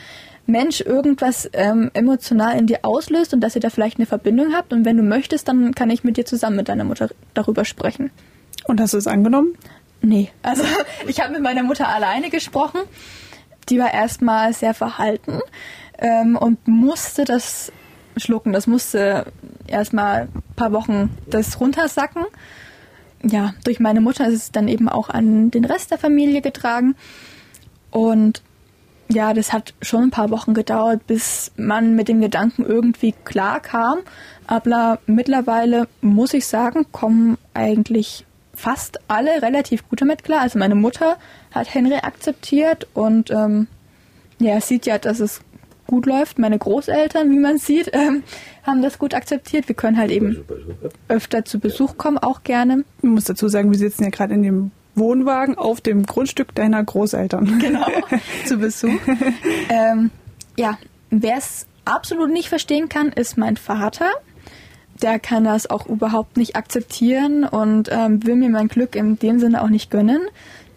Mensch 0.47 0.81
irgendwas 0.81 1.47
ähm, 1.53 1.91
emotional 1.93 2.57
in 2.57 2.65
dir 2.65 2.79
auslöst 2.81 3.33
und 3.33 3.41
dass 3.41 3.53
ihr 3.53 3.61
da 3.61 3.69
vielleicht 3.69 3.97
eine 3.97 4.07
Verbindung 4.07 4.55
habt 4.55 4.73
und 4.73 4.83
wenn 4.83 4.97
du 4.97 5.03
möchtest, 5.03 5.47
dann 5.47 5.75
kann 5.75 5.91
ich 5.91 6.03
mit 6.03 6.17
dir 6.17 6.25
zusammen 6.25 6.55
mit 6.55 6.67
deiner 6.67 6.83
Mutter 6.83 7.09
darüber 7.35 7.63
sprechen. 7.63 8.09
Und 8.63 8.81
hast 8.81 8.93
du 8.93 8.97
es 8.97 9.05
angenommen? 9.05 9.55
Nee. 10.01 10.31
Also 10.41 10.63
ich 11.07 11.19
habe 11.19 11.33
mit 11.33 11.43
meiner 11.43 11.61
Mutter 11.61 11.87
alleine 11.89 12.31
gesprochen. 12.31 12.81
Die 13.69 13.77
war 13.77 13.93
erstmal 13.93 14.53
sehr 14.53 14.73
verhalten 14.73 15.41
ähm, 15.99 16.35
und 16.35 16.67
musste 16.67 17.23
das 17.23 17.71
schlucken. 18.15 18.51
Das 18.51 18.65
musste 18.65 19.25
erstmal 19.67 20.21
ein 20.21 20.43
paar 20.55 20.71
Wochen 20.71 21.15
das 21.27 21.59
runtersacken. 21.59 22.25
Ja, 23.23 23.53
durch 23.63 23.79
meine 23.79 24.01
Mutter 24.01 24.27
ist 24.27 24.35
es 24.35 24.51
dann 24.51 24.67
eben 24.67 24.89
auch 24.89 25.09
an 25.09 25.51
den 25.51 25.65
Rest 25.65 25.91
der 25.91 25.97
Familie 25.97 26.41
getragen. 26.41 26.95
Und 27.91 28.41
ja, 29.09 29.33
das 29.33 29.53
hat 29.53 29.73
schon 29.81 30.03
ein 30.03 30.11
paar 30.11 30.29
Wochen 30.29 30.53
gedauert, 30.53 31.07
bis 31.07 31.51
man 31.55 31.95
mit 31.95 32.09
dem 32.09 32.21
Gedanken 32.21 32.65
irgendwie 32.65 33.13
klar 33.23 33.59
kam. 33.59 33.99
Aber 34.45 34.99
mittlerweile 35.05 35.87
muss 36.01 36.33
ich 36.33 36.45
sagen, 36.45 36.85
kommen 36.91 37.37
eigentlich 37.53 38.25
fast 38.53 38.99
alle 39.07 39.41
relativ 39.41 39.87
gut 39.87 40.01
damit 40.01 40.23
klar. 40.23 40.41
Also 40.41 40.59
meine 40.59 40.75
Mutter 40.75 41.17
hat 41.51 41.73
Henry 41.73 41.99
akzeptiert 42.01 42.87
und 42.93 43.31
ähm, 43.31 43.67
ja, 44.39 44.59
sieht 44.61 44.85
ja, 44.85 44.97
dass 44.97 45.19
es 45.19 45.41
gut 45.87 46.05
läuft. 46.05 46.39
Meine 46.39 46.57
Großeltern, 46.57 47.31
wie 47.31 47.39
man 47.39 47.57
sieht, 47.57 47.89
ähm, 47.93 48.23
haben 48.63 48.81
das 48.81 48.99
gut 48.99 49.13
akzeptiert. 49.13 49.67
Wir 49.67 49.75
können 49.75 49.97
halt 49.97 50.11
eben 50.11 50.33
super, 50.33 50.55
super. 50.55 50.89
öfter 51.07 51.45
zu 51.45 51.59
Besuch 51.59 51.97
kommen, 51.97 52.17
auch 52.17 52.43
gerne. 52.43 52.83
Ich 53.01 53.09
muss 53.09 53.23
dazu 53.23 53.47
sagen, 53.47 53.71
wir 53.71 53.79
sitzen 53.79 54.03
ja 54.03 54.09
gerade 54.09 54.33
in 54.33 54.43
dem 54.43 54.71
Wohnwagen 54.95 55.57
auf 55.57 55.81
dem 55.81 56.05
Grundstück 56.05 56.53
deiner 56.53 56.83
Großeltern. 56.83 57.59
Genau, 57.59 57.85
zu 58.45 58.57
Besuch. 58.57 58.99
ähm, 59.69 60.11
ja, 60.57 60.77
wer 61.09 61.37
es 61.37 61.65
absolut 61.85 62.31
nicht 62.31 62.49
verstehen 62.49 62.89
kann, 62.89 63.09
ist 63.09 63.37
mein 63.37 63.57
Vater 63.57 64.11
der 65.01 65.19
kann 65.19 65.43
das 65.43 65.69
auch 65.69 65.85
überhaupt 65.85 66.37
nicht 66.37 66.55
akzeptieren 66.55 67.43
und 67.43 67.89
ähm, 67.91 68.25
will 68.25 68.35
mir 68.35 68.49
mein 68.49 68.67
Glück 68.67 68.95
in 68.95 69.19
dem 69.19 69.39
Sinne 69.39 69.61
auch 69.61 69.69
nicht 69.69 69.91
gönnen. 69.91 70.21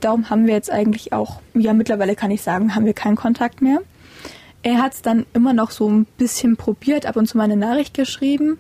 Darum 0.01 0.31
haben 0.31 0.47
wir 0.47 0.55
jetzt 0.55 0.71
eigentlich 0.71 1.13
auch, 1.13 1.41
ja 1.55 1.73
mittlerweile 1.73 2.17
kann 2.17 2.31
ich 2.31 2.43
sagen, 2.43 2.75
haben 2.75 2.87
wir 2.87 2.95
keinen 2.95 3.17
Kontakt 3.17 3.63
mehr. 3.63 3.81
Er 4.63 4.83
hat 4.83 4.93
es 4.95 5.03
dann 5.03 5.25
immer 5.33 5.53
noch 5.53 5.71
so 5.71 5.89
ein 5.89 6.07
bisschen 6.19 6.57
probiert, 6.57 7.07
ab 7.07 7.17
und 7.17 7.27
zu 7.27 7.37
mal 7.39 7.45
eine 7.45 7.57
Nachricht 7.57 7.95
geschrieben, 7.95 8.59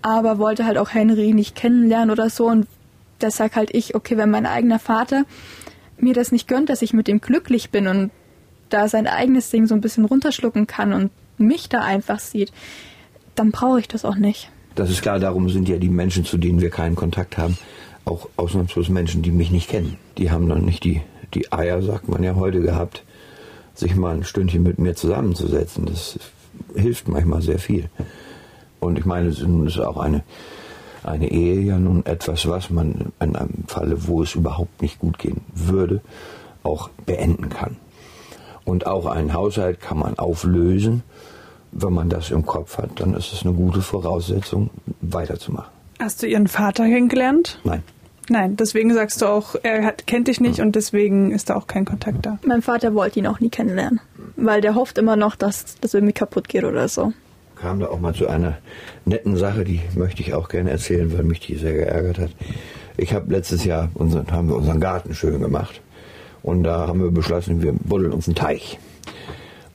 aber 0.00 0.38
wollte 0.38 0.64
halt 0.64 0.78
auch 0.78 0.94
Henry 0.94 1.32
nicht 1.32 1.56
kennenlernen 1.56 2.10
oder 2.10 2.30
so. 2.30 2.46
Und 2.46 2.66
deshalb 3.20 3.56
halt 3.56 3.74
ich, 3.74 3.94
okay, 3.94 4.16
wenn 4.16 4.30
mein 4.30 4.46
eigener 4.46 4.78
Vater 4.78 5.24
mir 5.98 6.14
das 6.14 6.32
nicht 6.32 6.48
gönnt, 6.48 6.68
dass 6.68 6.82
ich 6.82 6.92
mit 6.92 7.08
ihm 7.08 7.20
glücklich 7.20 7.70
bin 7.70 7.86
und 7.86 8.10
da 8.68 8.88
sein 8.88 9.06
eigenes 9.06 9.50
Ding 9.50 9.66
so 9.66 9.74
ein 9.74 9.80
bisschen 9.80 10.04
runterschlucken 10.04 10.66
kann 10.66 10.92
und 10.92 11.10
mich 11.38 11.68
da 11.68 11.80
einfach 11.80 12.18
sieht, 12.18 12.52
dann 13.34 13.50
brauche 13.50 13.80
ich 13.80 13.88
das 13.88 14.04
auch 14.04 14.16
nicht. 14.16 14.50
Das 14.74 14.90
ist 14.90 15.02
klar, 15.02 15.18
darum 15.18 15.50
sind 15.50 15.68
ja 15.68 15.76
die 15.76 15.90
Menschen, 15.90 16.24
zu 16.24 16.38
denen 16.38 16.60
wir 16.60 16.70
keinen 16.70 16.94
Kontakt 16.94 17.36
haben, 17.36 17.58
auch 18.04 18.28
ausnahmslos 18.36 18.88
Menschen, 18.88 19.22
die 19.22 19.30
mich 19.30 19.50
nicht 19.50 19.68
kennen. 19.68 19.98
Die 20.18 20.30
haben 20.30 20.48
dann 20.48 20.64
nicht 20.64 20.84
die, 20.84 21.02
die 21.34 21.52
Eier, 21.52 21.82
sagt 21.82 22.08
man 22.08 22.22
ja 22.22 22.34
heute, 22.34 22.60
gehabt, 22.60 23.04
sich 23.74 23.96
mal 23.96 24.14
ein 24.14 24.24
Stündchen 24.24 24.62
mit 24.62 24.78
mir 24.78 24.94
zusammenzusetzen. 24.94 25.86
Das 25.86 26.18
hilft 26.74 27.08
manchmal 27.08 27.42
sehr 27.42 27.58
viel. 27.58 27.88
Und 28.80 28.98
ich 28.98 29.04
meine, 29.04 29.28
es 29.28 29.40
ist 29.40 29.78
auch 29.78 29.98
eine, 29.98 30.22
eine 31.04 31.30
Ehe 31.30 31.60
ja 31.60 31.78
nun 31.78 32.04
etwas, 32.04 32.48
was 32.48 32.70
man 32.70 33.12
in 33.20 33.36
einem 33.36 33.64
Falle, 33.66 34.06
wo 34.06 34.22
es 34.22 34.34
überhaupt 34.34 34.82
nicht 34.82 34.98
gut 34.98 35.18
gehen 35.18 35.40
würde, 35.54 36.00
auch 36.62 36.90
beenden 37.06 37.48
kann. 37.48 37.76
Und 38.64 38.86
auch 38.86 39.06
einen 39.06 39.34
Haushalt 39.34 39.80
kann 39.80 39.98
man 39.98 40.18
auflösen. 40.18 41.02
Wenn 41.72 41.92
man 41.92 42.10
das 42.10 42.30
im 42.30 42.44
Kopf 42.44 42.78
hat, 42.78 43.00
dann 43.00 43.14
ist 43.14 43.32
es 43.32 43.44
eine 43.44 43.54
gute 43.54 43.80
Voraussetzung, 43.80 44.70
weiterzumachen. 45.00 45.70
Hast 45.98 46.22
du 46.22 46.26
ihren 46.26 46.48
Vater 46.48 46.84
kennengelernt? 46.84 47.60
Nein. 47.64 47.82
Nein, 48.28 48.56
deswegen 48.56 48.94
sagst 48.94 49.20
du 49.20 49.26
auch, 49.26 49.56
er 49.62 49.84
hat, 49.84 50.06
kennt 50.06 50.28
dich 50.28 50.40
nicht 50.40 50.60
und 50.60 50.76
deswegen 50.76 51.32
ist 51.32 51.50
da 51.50 51.56
auch 51.56 51.66
kein 51.66 51.84
Kontakt 51.84 52.24
da. 52.24 52.38
Mein 52.46 52.62
Vater 52.62 52.94
wollte 52.94 53.18
ihn 53.18 53.26
auch 53.26 53.40
nie 53.40 53.50
kennenlernen, 53.50 54.00
weil 54.36 54.60
der 54.60 54.74
hofft 54.74 54.98
immer 54.98 55.16
noch, 55.16 55.34
dass 55.34 55.76
das 55.80 55.94
irgendwie 55.94 56.12
kaputt 56.12 56.48
geht 56.48 56.64
oder 56.64 56.88
so. 56.88 57.12
Kam 57.56 57.80
da 57.80 57.86
auch 57.88 58.00
mal 58.00 58.14
zu 58.14 58.28
einer 58.28 58.58
netten 59.04 59.36
Sache, 59.36 59.64
die 59.64 59.80
möchte 59.96 60.22
ich 60.22 60.34
auch 60.34 60.48
gerne 60.48 60.70
erzählen, 60.70 61.12
weil 61.12 61.24
mich 61.24 61.40
die 61.40 61.56
sehr 61.56 61.72
geärgert 61.72 62.18
hat. 62.18 62.30
Ich 62.96 63.12
habe 63.12 63.32
letztes 63.32 63.64
Jahr 63.64 63.90
unseren, 63.94 64.30
haben 64.30 64.48
wir 64.48 64.56
unseren 64.56 64.80
Garten 64.80 65.14
schön 65.14 65.40
gemacht 65.40 65.80
und 66.42 66.62
da 66.62 66.86
haben 66.86 67.02
wir 67.02 67.10
beschlossen, 67.10 67.62
wir 67.62 67.72
buddeln 67.72 68.12
uns 68.12 68.28
einen 68.28 68.36
Teich. 68.36 68.78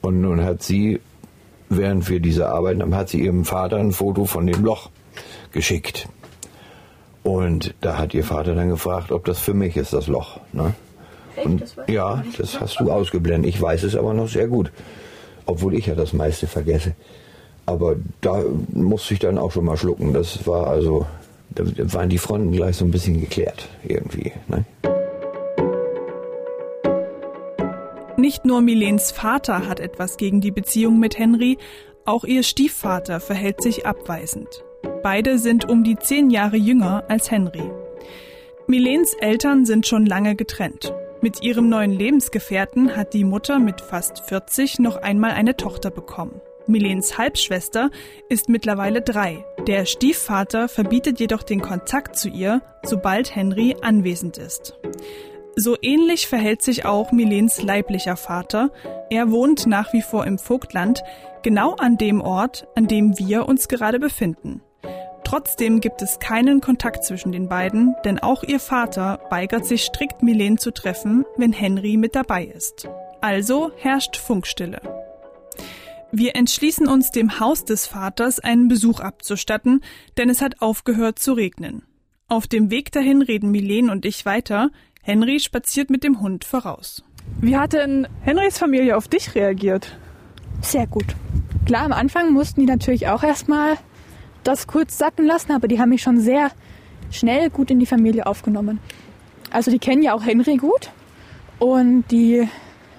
Und 0.02 0.22
nun 0.22 0.44
hat 0.44 0.64
sie, 0.64 1.00
während 1.70 2.10
wir 2.10 2.20
diese 2.20 2.50
Arbeiten 2.50 2.82
haben, 2.82 2.96
hat 2.96 3.10
sie 3.10 3.22
ihrem 3.22 3.46
Vater 3.46 3.78
ein 3.78 3.92
Foto 3.92 4.26
von 4.26 4.48
dem 4.48 4.64
Loch 4.64 4.90
geschickt. 5.52 6.08
Und 7.28 7.74
da 7.82 7.98
hat 7.98 8.14
ihr 8.14 8.24
Vater 8.24 8.56
dann 8.56 8.70
gefragt, 8.70 9.12
ob 9.12 9.26
das 9.26 9.38
für 9.38 9.54
mich 9.54 9.76
ist, 9.76 9.92
das 9.92 10.08
Loch. 10.08 10.40
Ne? 10.54 10.74
Und, 11.44 11.76
ja, 11.90 12.24
das 12.38 12.62
hast 12.62 12.80
du 12.80 12.90
ausgeblendet. 12.90 13.50
Ich 13.54 13.62
weiß 13.62 13.84
es 13.84 13.98
aber 13.98 14.14
noch 14.14 14.30
sehr 14.30 14.48
gut. 14.48 14.72
Obwohl 15.46 15.76
ich 15.76 15.88
ja 15.88 15.96
das 15.96 16.14
meiste 16.14 16.48
vergesse. 16.48 16.96
Aber 17.66 17.98
da 18.22 18.42
musste 18.72 19.14
ich 19.14 19.20
dann 19.20 19.38
auch 19.38 19.52
schon 19.52 19.66
mal 19.66 19.76
schlucken. 19.76 20.14
Das 20.14 20.48
war 20.48 20.68
also, 20.68 21.06
da 21.50 21.66
waren 21.94 22.08
die 22.08 22.18
Fronten 22.18 22.54
gleich 22.54 22.78
so 22.78 22.86
ein 22.86 22.92
bisschen 22.92 23.20
geklärt 23.20 23.68
irgendwie. 23.86 24.32
Ne? 24.48 24.64
Nicht 28.16 28.46
nur 28.46 28.62
Milens 28.62 29.12
Vater 29.12 29.68
hat 29.68 29.82
etwas 29.82 30.16
gegen 30.16 30.40
die 30.40 30.52
Beziehung 30.52 30.98
mit 30.98 31.20
Henry, 31.20 31.58
auch 32.06 32.24
ihr 32.24 32.44
Stiefvater 32.44 33.20
verhält 33.20 33.62
sich 33.62 33.86
abweisend. 33.86 34.64
Beide 35.10 35.38
sind 35.38 35.70
um 35.70 35.86
die 35.86 35.96
zehn 35.96 36.30
Jahre 36.30 36.58
jünger 36.58 37.06
als 37.08 37.32
Henry. 37.32 37.72
Milens 38.68 39.14
Eltern 39.14 39.66
sind 39.66 39.88
schon 39.88 40.06
lange 40.06 40.36
getrennt. 40.36 40.94
Mit 41.22 41.42
ihrem 41.42 41.70
neuen 41.70 41.94
Lebensgefährten 41.94 42.94
hat 42.94 43.14
die 43.14 43.24
Mutter 43.24 43.58
mit 43.58 43.80
fast 43.80 44.20
40 44.28 44.80
noch 44.80 44.98
einmal 44.98 45.32
eine 45.32 45.56
Tochter 45.56 45.92
bekommen. 45.92 46.42
Milens 46.68 47.18
Halbschwester 47.18 47.90
ist 48.28 48.50
mittlerweile 48.50 49.02
drei. 49.02 49.46
Der 49.66 49.86
Stiefvater 49.86 50.68
verbietet 50.68 51.22
jedoch 51.22 51.44
den 51.44 51.62
Kontakt 51.62 52.18
zu 52.18 52.28
ihr, 52.28 52.62
sobald 52.84 53.34
Henry 53.34 53.78
anwesend 53.82 54.38
ist. 54.38 54.78
So 55.56 55.78
ähnlich 55.82 56.28
verhält 56.28 56.62
sich 56.62 56.84
auch 56.84 57.14
Milens 57.14 57.64
leiblicher 57.64 58.18
Vater. 58.18 58.72
Er 59.10 59.32
wohnt 59.32 59.68
nach 59.68 59.94
wie 59.94 60.02
vor 60.02 60.28
im 60.28 60.38
Vogtland, 60.38 61.02
genau 61.44 61.76
an 61.76 61.96
dem 61.96 62.20
Ort, 62.20 62.68
an 62.76 62.88
dem 62.88 63.18
wir 63.18 63.48
uns 63.48 63.70
gerade 63.70 64.00
befinden. 64.00 64.64
Trotzdem 65.28 65.82
gibt 65.82 66.02
es 66.02 66.20
keinen 66.20 66.62
Kontakt 66.62 67.04
zwischen 67.04 67.34
den 67.34 67.50
beiden, 67.50 67.98
denn 68.06 68.18
auch 68.18 68.44
ihr 68.44 68.62
Vater 68.62 69.20
weigert 69.30 69.66
sich 69.66 69.84
strikt, 69.84 70.24
Milen 70.24 70.58
zu 70.58 70.72
treffen, 70.72 71.26
wenn 71.36 71.52
Henry 71.52 71.98
mit 71.98 72.16
dabei 72.16 72.46
ist. 72.46 72.88
Also 73.20 73.74
herrscht 73.76 74.16
Funkstille. 74.16 74.80
Wir 76.14 76.38
entschließen 76.38 76.88
uns, 76.88 77.12
dem 77.12 77.42
Haus 77.42 77.66
des 77.66 77.88
Vaters 77.88 78.40
einen 78.40 78.70
Besuch 78.70 79.02
abzustatten, 79.02 79.82
denn 80.16 80.30
es 80.30 80.42
hat 80.42 80.62
aufgehört 80.62 81.20
zu 81.20 81.34
regnen. 81.34 81.84
Auf 82.30 82.48
dem 82.48 82.72
Weg 82.72 82.94
dahin 82.94 83.22
reden 83.22 83.52
Milen 83.52 83.90
und 83.90 84.06
ich 84.06 84.26
weiter. 84.26 84.70
Henry 85.02 85.42
spaziert 85.42 85.90
mit 85.90 86.06
dem 86.06 86.22
Hund 86.22 86.46
voraus. 86.46 87.04
Wie 87.42 87.58
hat 87.58 87.74
denn 87.74 88.08
Henrys 88.22 88.58
Familie 88.58 88.96
auf 88.96 89.10
dich 89.10 89.36
reagiert? 89.36 89.98
Sehr 90.62 90.88
gut. 90.88 91.18
Klar, 91.66 91.84
am 91.84 91.92
Anfang 91.92 92.32
mussten 92.32 92.62
die 92.62 92.66
natürlich 92.66 93.10
auch 93.10 93.24
erstmal 93.24 93.78
das 94.48 94.68
kurz 94.68 94.98
sacken 94.98 95.26
lassen, 95.26 95.52
aber 95.52 95.68
die 95.68 95.80
haben 95.80 95.90
mich 95.90 96.02
schon 96.02 96.20
sehr 96.20 96.52
schnell 97.12 97.50
gut 97.50 97.70
in 97.70 97.80
die 97.80 97.86
Familie 97.86 98.26
aufgenommen. 98.26 98.80
Also 99.52 99.72
die 99.72 99.80
kennen 99.80 100.02
ja 100.02 100.14
auch 100.14 100.26
Henry 100.26 100.58
gut 100.58 100.92
und 101.60 102.06
die 102.12 102.48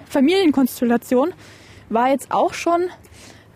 Familienkonstellation 0.07 1.33
war 1.89 2.09
jetzt 2.09 2.31
auch 2.31 2.53
schon 2.53 2.89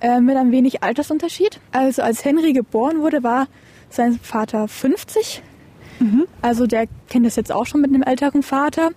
äh, 0.01 0.19
mit 0.19 0.35
ein 0.37 0.51
wenig 0.51 0.83
Altersunterschied. 0.83 1.59
Also 1.71 2.01
als 2.01 2.25
Henry 2.25 2.53
geboren 2.53 2.99
wurde, 3.01 3.23
war 3.23 3.47
sein 3.89 4.19
Vater 4.21 4.67
50. 4.67 5.43
Mhm. 5.99 6.25
Also 6.41 6.65
der 6.67 6.87
kennt 7.09 7.25
das 7.25 7.35
jetzt 7.35 7.51
auch 7.51 7.65
schon 7.65 7.81
mit 7.81 7.91
einem 7.91 8.03
älteren 8.03 8.43
Vater. 8.43 8.89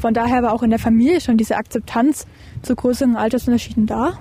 Von 0.00 0.14
daher 0.14 0.42
war 0.42 0.52
auch 0.52 0.62
in 0.62 0.70
der 0.70 0.78
Familie 0.78 1.20
schon 1.20 1.36
diese 1.36 1.56
Akzeptanz 1.56 2.26
zu 2.62 2.74
größeren 2.74 3.16
Altersunterschieden 3.16 3.86
da. 3.86 4.18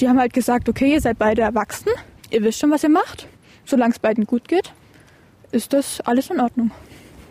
Die 0.00 0.08
haben 0.08 0.18
halt 0.18 0.34
gesagt, 0.34 0.68
okay, 0.68 0.92
ihr 0.92 1.00
seid 1.00 1.18
beide 1.18 1.42
erwachsen 1.42 1.90
ihr 2.34 2.42
wisst 2.42 2.60
schon, 2.60 2.70
was 2.70 2.82
ihr 2.82 2.90
macht. 2.90 3.28
Solange 3.64 3.92
es 3.92 3.98
beiden 3.98 4.26
gut 4.26 4.48
geht, 4.48 4.72
ist 5.52 5.72
das 5.72 6.00
alles 6.00 6.30
in 6.30 6.40
Ordnung. 6.40 6.70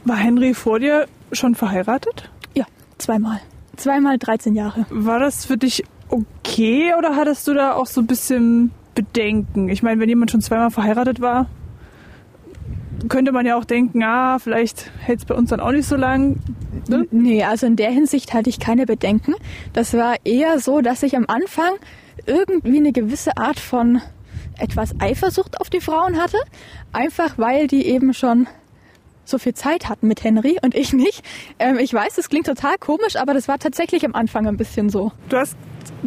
War 0.06 0.18
Henry 0.18 0.54
vor 0.54 0.80
dir 0.80 1.08
schon 1.32 1.56
verheiratet? 1.56 2.30
Ja, 2.56 2.66
zweimal. 2.98 3.40
Zweimal 3.76 4.18
13 4.18 4.56
Jahre. 4.56 4.86
War 4.90 5.20
das 5.20 5.46
für 5.46 5.58
dich 5.58 5.84
okay 6.10 6.94
oder 6.98 7.16
hattest 7.16 7.48
du 7.48 7.54
da 7.54 7.74
auch 7.74 7.88
so 7.88 8.02
ein 8.02 8.08
bisschen 8.08 8.72
Bedenken? 8.96 9.70
Ich 9.70 9.84
meine, 9.84 10.00
wenn 10.00 10.10
jemand 10.10 10.32
schon 10.32 10.42
zweimal 10.42 10.72
verheiratet 10.72 11.22
war, 11.22 11.48
könnte 13.10 13.32
man 13.32 13.46
ja 13.46 13.58
auch 13.58 13.66
denken, 13.66 14.04
ah, 14.04 14.40
vielleicht 14.40 14.92
hält 15.00 15.20
es 15.20 15.26
bei 15.26 15.36
uns 15.36 15.50
dann 15.50 15.60
auch 15.60 15.72
nicht 15.72 15.88
so 15.88 15.96
lang. 15.96 16.38
Ne? 16.88 17.08
Nee, 17.12 17.44
also 17.44 17.66
in 17.66 17.76
der 17.76 17.92
Hinsicht 17.92 18.34
hatte 18.34 18.50
ich 18.50 18.60
keine 18.60 18.86
Bedenken. 18.86 19.36
Das 19.74 19.94
war 19.94 20.16
eher 20.24 20.60
so, 20.60 20.82
dass 20.82 21.04
ich 21.04 21.16
am 21.16 21.26
Anfang 21.28 21.74
irgendwie 22.26 22.78
eine 22.78 22.92
gewisse 22.92 23.38
Art 23.38 23.60
von 23.60 24.02
etwas 24.60 24.94
Eifersucht 25.00 25.60
auf 25.60 25.70
die 25.70 25.82
Frauen 25.82 26.18
hatte, 26.18 26.38
einfach 26.92 27.38
weil 27.38 27.68
die 27.68 27.86
eben 27.86 28.14
schon 28.14 28.48
so 29.26 29.38
viel 29.38 29.54
Zeit 29.54 29.90
hatten 29.90 30.08
mit 30.08 30.24
Henry 30.24 30.58
und 30.62 30.76
ich 30.76 30.94
nicht. 30.94 31.24
Ähm, 31.60 31.78
ich 31.80 31.94
weiß, 31.94 32.16
das 32.16 32.30
klingt 32.30 32.46
total 32.46 32.78
komisch, 32.78 33.16
aber 33.16 33.34
das 33.34 33.48
war 33.48 33.58
tatsächlich 33.58 34.06
am 34.06 34.16
Anfang 34.16 34.48
ein 34.48 34.58
bisschen 34.58 34.90
so. 34.90 35.12
Du 35.30 35.38
hast 35.38 35.56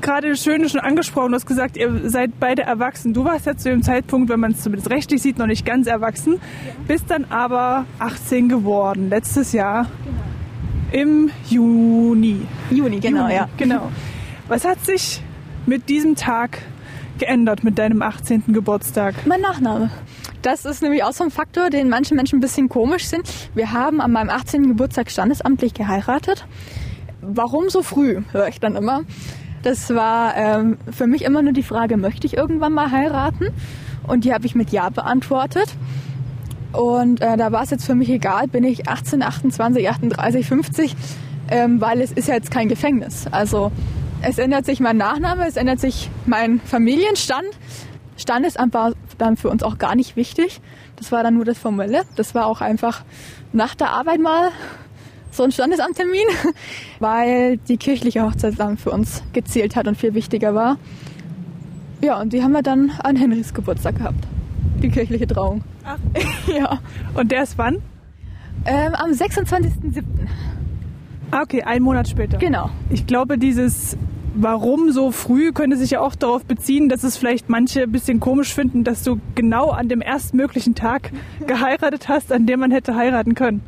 gerade 0.01 0.37
schön 0.37 0.69
schon 0.69 0.81
angesprochen, 0.81 1.31
du 1.31 1.37
hast 1.37 1.47
gesagt, 1.47 1.77
ihr 1.77 2.09
seid 2.11 2.39
beide 2.39 2.63
erwachsen. 2.63 3.15
Du 3.15 3.25
warst 3.25 3.47
ja 3.47 3.57
zu 3.57 3.71
dem 3.71 3.83
Zeitpunkt, 3.83 4.29
wenn 4.29 4.41
man 4.41 4.53
es 4.53 4.63
zumindest 4.63 4.91
rechtlich 4.91 5.23
sieht, 5.23 5.39
noch 5.39 5.47
nicht 5.47 5.65
ganz 5.65 5.87
erwachsen, 5.87 6.35
ja. 6.35 6.73
bist 6.87 7.11
dann 7.11 7.25
aber 7.27 7.87
18 7.99 8.49
geworden, 8.49 9.09
letztes 9.09 9.53
Jahr 9.53 9.89
genau. 10.93 11.05
im 11.05 11.31
Juni. 11.49 12.43
Juni, 12.71 13.01
genau, 13.01 13.23
Juni, 13.23 13.35
ja. 13.35 13.49
Genau. 13.57 13.91
Was 14.49 14.65
hat 14.65 14.85
sich 14.85 15.23
mit 15.67 15.89
diesem 15.89 16.15
Tag 16.15 16.63
geändert 17.19 17.65
mit 17.65 17.79
deinem 17.79 18.03
18. 18.03 18.45
Geburtstag? 18.49 19.15
Mein 19.27 19.41
Nachname. 19.41 19.91
Das 20.43 20.65
ist 20.65 20.83
nämlich 20.83 21.03
auch 21.03 21.13
so 21.13 21.25
ein 21.25 21.31
Faktor, 21.31 21.71
den 21.71 21.89
manche 21.89 22.15
Menschen 22.15 22.39
ein 22.39 22.41
bisschen 22.41 22.69
komisch 22.69 23.07
sind. 23.07 23.29
Wir 23.55 23.73
haben 23.73 24.01
an 24.01 24.13
meinem 24.13 24.31
18. 24.31 24.69
Geburtstag 24.69 25.11
standesamtlich 25.11 25.75
geheiratet. 25.75 26.47
Warum 27.21 27.69
so 27.69 27.83
früh, 27.83 28.23
höre 28.33 28.49
ich 28.49 28.61
dann 28.61 28.77
immer. 28.77 29.03
Das 29.63 29.93
war 29.95 30.37
ähm, 30.37 30.79
für 30.91 31.07
mich 31.07 31.25
immer 31.25 31.43
nur 31.43 31.53
die 31.53 31.63
Frage, 31.63 31.97
möchte 31.97 32.27
ich 32.27 32.37
irgendwann 32.37 32.73
mal 32.73 32.91
heiraten? 32.91 33.49
Und 34.07 34.25
die 34.25 34.33
habe 34.33 34.47
ich 34.47 34.55
mit 34.55 34.71
Ja 34.71 34.91
beantwortet. 34.91 35.75
Und 36.73 37.21
äh, 37.21 37.37
da 37.37 37.53
war 37.53 37.63
es 37.63 37.71
jetzt 37.71 37.87
für 37.87 37.95
mich 37.95 38.11
egal, 38.11 38.49
bin 38.49 38.63
ich 38.65 38.89
18, 38.89 39.23
28, 39.23 39.89
38, 39.89 40.47
50, 40.47 40.97
ähm, 41.51 41.81
weil 41.81 42.01
es 42.01 42.13
ist 42.13 42.29
ja 42.29 42.35
jetzt 42.35 42.51
kein 42.51 42.69
Gefängnis. 42.69 43.27
Also 43.31 43.73
es 44.29 44.39
ändert 44.39 44.67
sich 44.67 44.81
mein 44.81 44.97
Nachname, 44.97 45.47
es 45.47 45.57
ändert 45.57 45.79
sich 45.79 46.11
mein 46.27 46.61
Familienstand. 46.61 47.47
Standesamt 48.17 48.75
war 48.75 48.93
dann 49.19 49.37
für 49.37 49.49
uns 49.49 49.63
auch 49.63 49.79
gar 49.79 49.95
nicht 49.95 50.17
wichtig. 50.17 50.61
Das 50.97 51.13
war 51.13 51.23
dann 51.23 51.35
nur 51.35 51.45
das 51.45 51.59
Formelle. 51.59 52.03
Das 52.17 52.35
war 52.35 52.47
auch 52.47 52.61
einfach 52.61 53.05
nach 53.53 53.77
der 53.77 53.91
Arbeit 53.91 54.21
mal 54.21 54.51
so 55.31 55.45
ein 55.45 55.53
Standesamttermin, 55.53 56.27
weil 56.99 57.59
die 57.59 57.77
kirchliche 57.77 58.23
Hochzeit 58.23 58.59
dann 58.59 58.79
für 58.79 58.91
uns 58.91 59.23
gezählt 59.33 59.77
hat 59.77 59.87
und 59.87 59.97
viel 59.97 60.15
wichtiger 60.15 60.55
war. 60.55 60.79
Ja, 62.03 62.21
und 62.21 62.33
die 62.33 62.43
haben 62.43 62.53
wir 62.53 62.63
dann 62.63 62.93
an 63.05 63.15
Henrys 63.15 63.55
Geburtstag 63.55 63.99
gehabt. 63.99 64.27
Die 64.83 64.89
kirchliche 64.89 65.27
Trauung. 65.29 65.63
Ach. 65.85 65.99
ja. 66.49 66.81
Und 67.15 67.31
der 67.31 67.45
ist 67.45 67.59
wann? 67.59 67.77
Ähm, 68.65 68.95
am 68.95 69.11
26.07. 69.11 70.03
Ah, 71.31 71.43
okay, 71.43 71.63
einen 71.63 71.85
Monat 71.85 72.09
später. 72.09 72.39
Genau. 72.39 72.71
Ich 72.91 73.07
glaube, 73.07 73.39
dieses 73.39 73.97
Warum 74.39 74.93
so 74.93 75.13
früh 75.13 75.53
könnte 75.53 75.79
sich 75.79 75.93
ja 75.93 76.01
auch 76.01 76.15
darauf 76.15 76.45
beziehen, 76.45 76.91
dass 76.91 77.05
es 77.05 77.17
vielleicht 77.17 77.49
manche 77.49 77.85
ein 77.85 77.91
bisschen 77.91 78.21
komisch 78.21 78.53
finden, 78.53 78.85
dass 78.85 79.03
du 79.03 79.19
genau 79.35 79.71
an 79.71 79.89
dem 79.89 80.03
erstmöglichen 80.03 80.75
Tag 80.75 81.11
geheiratet 81.47 82.09
hast, 82.09 82.31
an 82.31 82.45
dem 82.45 82.61
man 82.61 82.71
hätte 82.71 82.95
heiraten 82.95 83.35
können. 83.35 83.63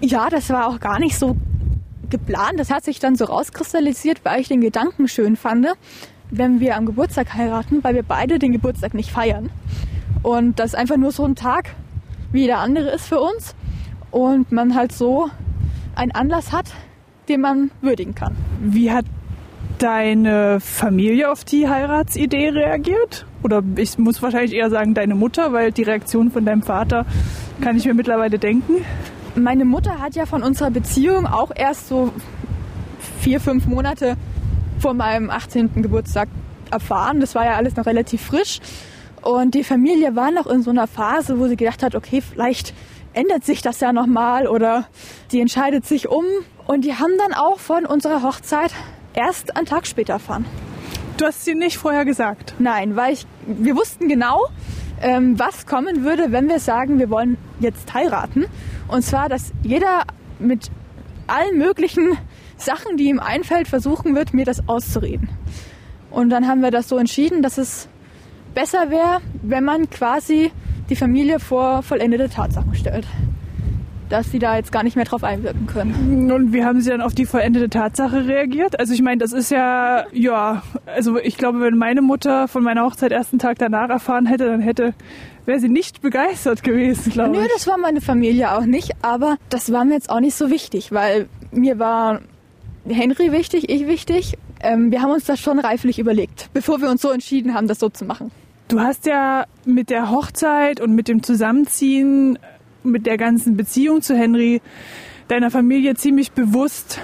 Ja, 0.00 0.28
das 0.28 0.50
war 0.50 0.66
auch 0.66 0.80
gar 0.80 0.98
nicht 0.98 1.16
so 1.16 1.36
geplant. 2.08 2.54
Das 2.58 2.72
hat 2.72 2.84
sich 2.84 2.98
dann 2.98 3.14
so 3.14 3.26
rauskristallisiert, 3.26 4.24
weil 4.24 4.40
ich 4.40 4.48
den 4.48 4.60
Gedanken 4.60 5.06
schön 5.06 5.36
fand, 5.36 5.68
wenn 6.32 6.58
wir 6.58 6.76
am 6.76 6.86
Geburtstag 6.86 7.32
heiraten, 7.34 7.84
weil 7.84 7.94
wir 7.94 8.02
beide 8.02 8.40
den 8.40 8.50
Geburtstag 8.50 8.94
nicht 8.94 9.12
feiern. 9.12 9.48
Und 10.24 10.58
das 10.58 10.74
einfach 10.74 10.96
nur 10.96 11.12
so 11.12 11.24
ein 11.24 11.36
Tag 11.36 11.76
wie 12.32 12.40
jeder 12.40 12.58
andere 12.58 12.90
ist 12.90 13.06
für 13.06 13.20
uns. 13.20 13.54
Und 14.10 14.50
man 14.50 14.74
halt 14.74 14.90
so 14.90 15.30
einen 15.94 16.10
Anlass 16.10 16.50
hat, 16.50 16.72
den 17.28 17.42
man 17.42 17.70
würdigen 17.80 18.16
kann. 18.16 18.34
Wie 18.60 18.90
hat 18.90 19.04
deine 19.80 20.60
Familie 20.60 21.30
auf 21.30 21.44
die 21.44 21.68
Heiratsidee 21.68 22.50
reagiert? 22.50 23.26
Oder 23.42 23.62
ich 23.76 23.98
muss 23.98 24.22
wahrscheinlich 24.22 24.52
eher 24.52 24.70
sagen 24.70 24.94
deine 24.94 25.14
Mutter, 25.14 25.52
weil 25.52 25.72
die 25.72 25.82
Reaktion 25.82 26.30
von 26.30 26.44
deinem 26.44 26.62
Vater 26.62 27.06
kann 27.60 27.76
ich 27.76 27.86
mir 27.86 27.94
mittlerweile 27.94 28.38
denken. 28.38 28.84
Meine 29.34 29.64
Mutter 29.64 30.00
hat 30.00 30.14
ja 30.14 30.26
von 30.26 30.42
unserer 30.42 30.70
Beziehung 30.70 31.26
auch 31.26 31.50
erst 31.54 31.88
so 31.88 32.12
vier, 33.20 33.40
fünf 33.40 33.66
Monate 33.66 34.16
vor 34.78 34.94
meinem 34.94 35.30
18. 35.30 35.82
Geburtstag 35.82 36.28
erfahren. 36.70 37.20
Das 37.20 37.34
war 37.34 37.44
ja 37.44 37.54
alles 37.54 37.76
noch 37.76 37.86
relativ 37.86 38.22
frisch. 38.22 38.60
Und 39.22 39.54
die 39.54 39.64
Familie 39.64 40.16
war 40.16 40.30
noch 40.30 40.46
in 40.46 40.62
so 40.62 40.70
einer 40.70 40.86
Phase, 40.86 41.38
wo 41.38 41.46
sie 41.46 41.56
gedacht 41.56 41.82
hat, 41.82 41.94
okay, 41.94 42.20
vielleicht 42.20 42.74
ändert 43.12 43.44
sich 43.44 43.60
das 43.62 43.80
ja 43.80 43.92
nochmal 43.92 44.46
oder 44.46 44.86
die 45.32 45.40
entscheidet 45.40 45.86
sich 45.86 46.08
um. 46.08 46.24
Und 46.66 46.84
die 46.84 46.94
haben 46.94 47.12
dann 47.18 47.34
auch 47.34 47.58
von 47.58 47.86
unserer 47.86 48.22
Hochzeit 48.22 48.72
erst 49.14 49.56
einen 49.56 49.66
Tag 49.66 49.86
später 49.86 50.14
erfahren. 50.14 50.44
Du 51.16 51.26
hast 51.26 51.44
sie 51.44 51.54
nicht 51.54 51.76
vorher 51.76 52.04
gesagt? 52.04 52.54
Nein, 52.58 52.96
weil 52.96 53.12
ich, 53.12 53.26
wir 53.46 53.76
wussten 53.76 54.08
genau, 54.08 54.46
ähm, 55.02 55.38
was 55.38 55.66
kommen 55.66 56.04
würde, 56.04 56.32
wenn 56.32 56.48
wir 56.48 56.60
sagen, 56.60 56.98
wir 56.98 57.10
wollen 57.10 57.36
jetzt 57.58 57.92
heiraten. 57.92 58.46
Und 58.88 59.02
zwar, 59.02 59.28
dass 59.28 59.52
jeder 59.62 60.04
mit 60.38 60.70
allen 61.26 61.58
möglichen 61.58 62.16
Sachen, 62.56 62.96
die 62.96 63.04
ihm 63.04 63.20
einfällt, 63.20 63.68
versuchen 63.68 64.14
wird, 64.14 64.34
mir 64.34 64.44
das 64.44 64.68
auszureden. 64.68 65.28
Und 66.10 66.30
dann 66.30 66.48
haben 66.48 66.62
wir 66.62 66.70
das 66.70 66.88
so 66.88 66.98
entschieden, 66.98 67.42
dass 67.42 67.58
es 67.58 67.88
besser 68.54 68.90
wäre, 68.90 69.20
wenn 69.42 69.64
man 69.64 69.88
quasi 69.90 70.50
die 70.88 70.96
Familie 70.96 71.38
vor 71.38 71.82
vollendete 71.82 72.28
Tatsachen 72.28 72.74
stellt. 72.74 73.06
Dass 74.10 74.30
sie 74.30 74.40
da 74.40 74.56
jetzt 74.56 74.72
gar 74.72 74.82
nicht 74.82 74.96
mehr 74.96 75.04
drauf 75.04 75.22
einwirken 75.22 75.68
können. 75.68 76.30
Und 76.32 76.52
wie 76.52 76.64
haben 76.64 76.80
sie 76.80 76.90
dann 76.90 77.00
auf 77.00 77.14
die 77.14 77.26
vollendete 77.26 77.70
Tatsache 77.70 78.26
reagiert? 78.26 78.78
Also 78.78 78.92
ich 78.92 79.02
meine, 79.02 79.18
das 79.18 79.32
ist 79.32 79.52
ja, 79.52 80.04
ja, 80.12 80.62
also 80.84 81.16
ich 81.16 81.36
glaube, 81.36 81.60
wenn 81.60 81.78
meine 81.78 82.02
Mutter 82.02 82.48
von 82.48 82.64
meiner 82.64 82.84
Hochzeit 82.84 83.12
ersten 83.12 83.38
Tag 83.38 83.58
danach 83.58 83.88
erfahren 83.88 84.26
hätte, 84.26 84.46
dann 84.46 84.60
hätte, 84.60 84.94
wäre 85.46 85.60
sie 85.60 85.68
nicht 85.68 86.02
begeistert 86.02 86.64
gewesen, 86.64 87.12
glaube 87.12 87.36
ich. 87.36 87.42
Nö, 87.42 87.48
das 87.54 87.68
war 87.68 87.78
meine 87.78 88.00
Familie 88.00 88.52
auch 88.52 88.64
nicht, 88.64 88.92
aber 89.00 89.36
das 89.48 89.72
war 89.72 89.84
mir 89.84 89.94
jetzt 89.94 90.10
auch 90.10 90.20
nicht 90.20 90.34
so 90.34 90.50
wichtig, 90.50 90.90
weil 90.90 91.28
mir 91.52 91.78
war 91.78 92.20
Henry 92.88 93.30
wichtig, 93.30 93.70
ich 93.70 93.86
wichtig. 93.86 94.36
Ähm, 94.60 94.90
wir 94.90 95.02
haben 95.02 95.12
uns 95.12 95.24
das 95.24 95.38
schon 95.38 95.60
reiflich 95.60 96.00
überlegt, 96.00 96.50
bevor 96.52 96.80
wir 96.80 96.90
uns 96.90 97.00
so 97.00 97.10
entschieden 97.10 97.54
haben, 97.54 97.68
das 97.68 97.78
so 97.78 97.88
zu 97.88 98.04
machen. 98.04 98.32
Du 98.66 98.80
hast 98.80 99.06
ja 99.06 99.46
mit 99.64 99.90
der 99.90 100.10
Hochzeit 100.10 100.80
und 100.80 100.94
mit 100.94 101.08
dem 101.08 101.22
Zusammenziehen, 101.22 102.38
mit 102.82 103.06
der 103.06 103.18
ganzen 103.18 103.56
Beziehung 103.56 104.02
zu 104.02 104.16
Henry, 104.16 104.60
deiner 105.28 105.50
Familie 105.50 105.94
ziemlich 105.94 106.32
bewusst 106.32 107.00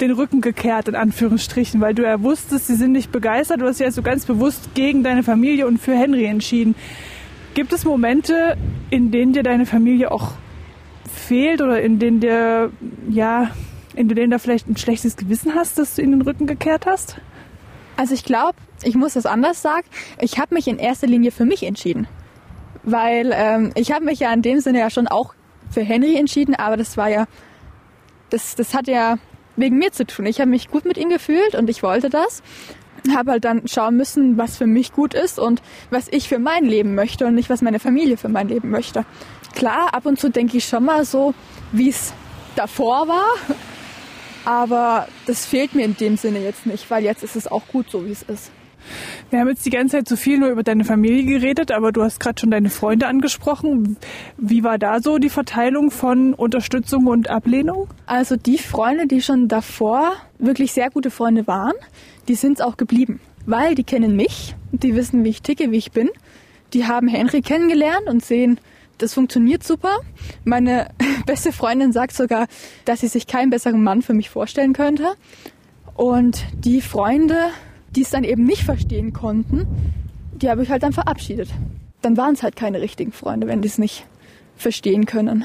den 0.00 0.10
Rücken 0.10 0.40
gekehrt, 0.40 0.88
in 0.88 0.94
Anführungsstrichen, 0.94 1.80
weil 1.80 1.94
du 1.94 2.02
ja 2.02 2.22
wusstest, 2.22 2.66
sie 2.66 2.74
sind 2.74 2.92
nicht 2.92 3.12
begeistert. 3.12 3.60
Du 3.60 3.66
hast 3.66 3.80
dich 3.80 3.86
also 3.86 4.02
ganz 4.02 4.26
bewusst 4.26 4.74
gegen 4.74 5.02
deine 5.02 5.22
Familie 5.22 5.66
und 5.66 5.78
für 5.78 5.94
Henry 5.94 6.26
entschieden. 6.26 6.74
Gibt 7.54 7.72
es 7.72 7.84
Momente, 7.84 8.56
in 8.90 9.10
denen 9.10 9.32
dir 9.32 9.42
deine 9.42 9.64
Familie 9.64 10.12
auch 10.12 10.32
fehlt 11.10 11.62
oder 11.62 11.80
in 11.80 11.98
denen 11.98 12.20
dir, 12.20 12.70
ja, 13.08 13.50
in 13.94 14.08
denen 14.08 14.30
du 14.30 14.38
vielleicht 14.38 14.68
ein 14.68 14.76
schlechtes 14.76 15.16
Gewissen 15.16 15.54
hast, 15.54 15.78
dass 15.78 15.94
du 15.94 16.02
ihnen 16.02 16.12
den 16.12 16.22
Rücken 16.22 16.46
gekehrt 16.46 16.84
hast? 16.86 17.16
Also 17.96 18.12
ich 18.12 18.24
glaube, 18.24 18.58
ich 18.82 18.94
muss 18.94 19.14
das 19.14 19.24
anders 19.24 19.62
sagen. 19.62 19.86
Ich 20.20 20.38
habe 20.38 20.54
mich 20.54 20.68
in 20.68 20.78
erster 20.78 21.06
Linie 21.06 21.30
für 21.30 21.46
mich 21.46 21.62
entschieden. 21.62 22.06
Weil 22.86 23.32
ähm, 23.34 23.72
ich 23.74 23.92
habe 23.92 24.04
mich 24.04 24.20
ja 24.20 24.32
in 24.32 24.42
dem 24.42 24.60
Sinne 24.60 24.78
ja 24.78 24.90
schon 24.90 25.08
auch 25.08 25.34
für 25.70 25.82
Henry 25.82 26.16
entschieden, 26.16 26.54
aber 26.54 26.76
das 26.76 26.96
war 26.96 27.08
ja, 27.08 27.26
das, 28.30 28.54
das 28.54 28.72
hat 28.74 28.86
ja 28.86 29.18
wegen 29.56 29.76
mir 29.76 29.92
zu 29.92 30.06
tun. 30.06 30.24
Ich 30.26 30.40
habe 30.40 30.50
mich 30.50 30.68
gut 30.68 30.84
mit 30.84 30.96
ihm 30.96 31.08
gefühlt 31.10 31.54
und 31.54 31.68
ich 31.68 31.82
wollte 31.82 32.08
das. 32.08 32.42
Habe 33.14 33.32
halt 33.32 33.44
dann 33.44 33.66
schauen 33.68 33.96
müssen, 33.96 34.38
was 34.38 34.56
für 34.56 34.66
mich 34.66 34.92
gut 34.92 35.14
ist 35.14 35.38
und 35.38 35.62
was 35.90 36.08
ich 36.08 36.28
für 36.28 36.38
mein 36.38 36.64
Leben 36.64 36.94
möchte 36.94 37.26
und 37.26 37.34
nicht, 37.34 37.50
was 37.50 37.60
meine 37.60 37.78
Familie 37.78 38.16
für 38.16 38.28
mein 38.28 38.48
Leben 38.48 38.70
möchte. 38.70 39.04
Klar, 39.54 39.92
ab 39.94 40.06
und 40.06 40.18
zu 40.18 40.30
denke 40.30 40.56
ich 40.56 40.66
schon 40.66 40.84
mal 40.84 41.04
so, 41.04 41.34
wie 41.72 41.88
es 41.88 42.12
davor 42.54 43.08
war. 43.08 43.34
Aber 44.44 45.08
das 45.26 45.44
fehlt 45.44 45.74
mir 45.74 45.84
in 45.84 45.96
dem 45.96 46.16
Sinne 46.16 46.40
jetzt 46.40 46.66
nicht, 46.66 46.88
weil 46.90 47.02
jetzt 47.02 47.24
ist 47.24 47.34
es 47.34 47.48
auch 47.48 47.66
gut 47.66 47.90
so, 47.90 48.06
wie 48.06 48.12
es 48.12 48.22
ist. 48.22 48.52
Wir 49.30 49.40
haben 49.40 49.48
jetzt 49.48 49.66
die 49.66 49.70
ganze 49.70 49.96
Zeit 49.96 50.08
so 50.08 50.16
viel 50.16 50.38
nur 50.38 50.50
über 50.50 50.62
deine 50.62 50.84
Familie 50.84 51.24
geredet, 51.24 51.72
aber 51.72 51.92
du 51.92 52.02
hast 52.02 52.20
gerade 52.20 52.40
schon 52.40 52.50
deine 52.50 52.70
Freunde 52.70 53.06
angesprochen. 53.06 53.96
Wie 54.36 54.64
war 54.64 54.78
da 54.78 55.00
so 55.00 55.18
die 55.18 55.28
Verteilung 55.28 55.90
von 55.90 56.34
Unterstützung 56.34 57.06
und 57.06 57.28
Ablehnung? 57.28 57.88
Also 58.06 58.36
die 58.36 58.58
Freunde, 58.58 59.06
die 59.06 59.22
schon 59.22 59.48
davor 59.48 60.12
wirklich 60.38 60.72
sehr 60.72 60.90
gute 60.90 61.10
Freunde 61.10 61.46
waren, 61.46 61.74
die 62.28 62.34
sind 62.34 62.54
es 62.54 62.60
auch 62.60 62.76
geblieben. 62.76 63.20
Weil 63.46 63.74
die 63.74 63.84
kennen 63.84 64.16
mich, 64.16 64.54
die 64.72 64.94
wissen, 64.94 65.24
wie 65.24 65.30
ich 65.30 65.42
ticke, 65.42 65.70
wie 65.70 65.76
ich 65.76 65.92
bin. 65.92 66.10
Die 66.72 66.86
haben 66.86 67.06
Henry 67.06 67.42
kennengelernt 67.42 68.08
und 68.08 68.24
sehen, 68.24 68.58
das 68.98 69.14
funktioniert 69.14 69.62
super. 69.62 69.98
Meine 70.44 70.88
beste 71.26 71.52
Freundin 71.52 71.92
sagt 71.92 72.14
sogar, 72.14 72.46
dass 72.84 73.00
sie 73.00 73.08
sich 73.08 73.26
keinen 73.26 73.50
besseren 73.50 73.82
Mann 73.82 74.02
für 74.02 74.14
mich 74.14 74.30
vorstellen 74.30 74.72
könnte. 74.72 75.14
Und 75.94 76.44
die 76.52 76.80
Freunde, 76.80 77.36
die 77.96 78.02
es 78.02 78.10
dann 78.10 78.24
eben 78.24 78.44
nicht 78.44 78.62
verstehen 78.62 79.12
konnten, 79.12 79.66
die 80.32 80.50
habe 80.50 80.62
ich 80.62 80.70
halt 80.70 80.82
dann 80.82 80.92
verabschiedet. 80.92 81.48
Dann 82.02 82.16
waren 82.16 82.34
es 82.34 82.42
halt 82.42 82.54
keine 82.54 82.80
richtigen 82.80 83.10
Freunde, 83.10 83.46
wenn 83.46 83.62
die 83.62 83.68
es 83.68 83.78
nicht 83.78 84.06
verstehen 84.56 85.06
können. 85.06 85.44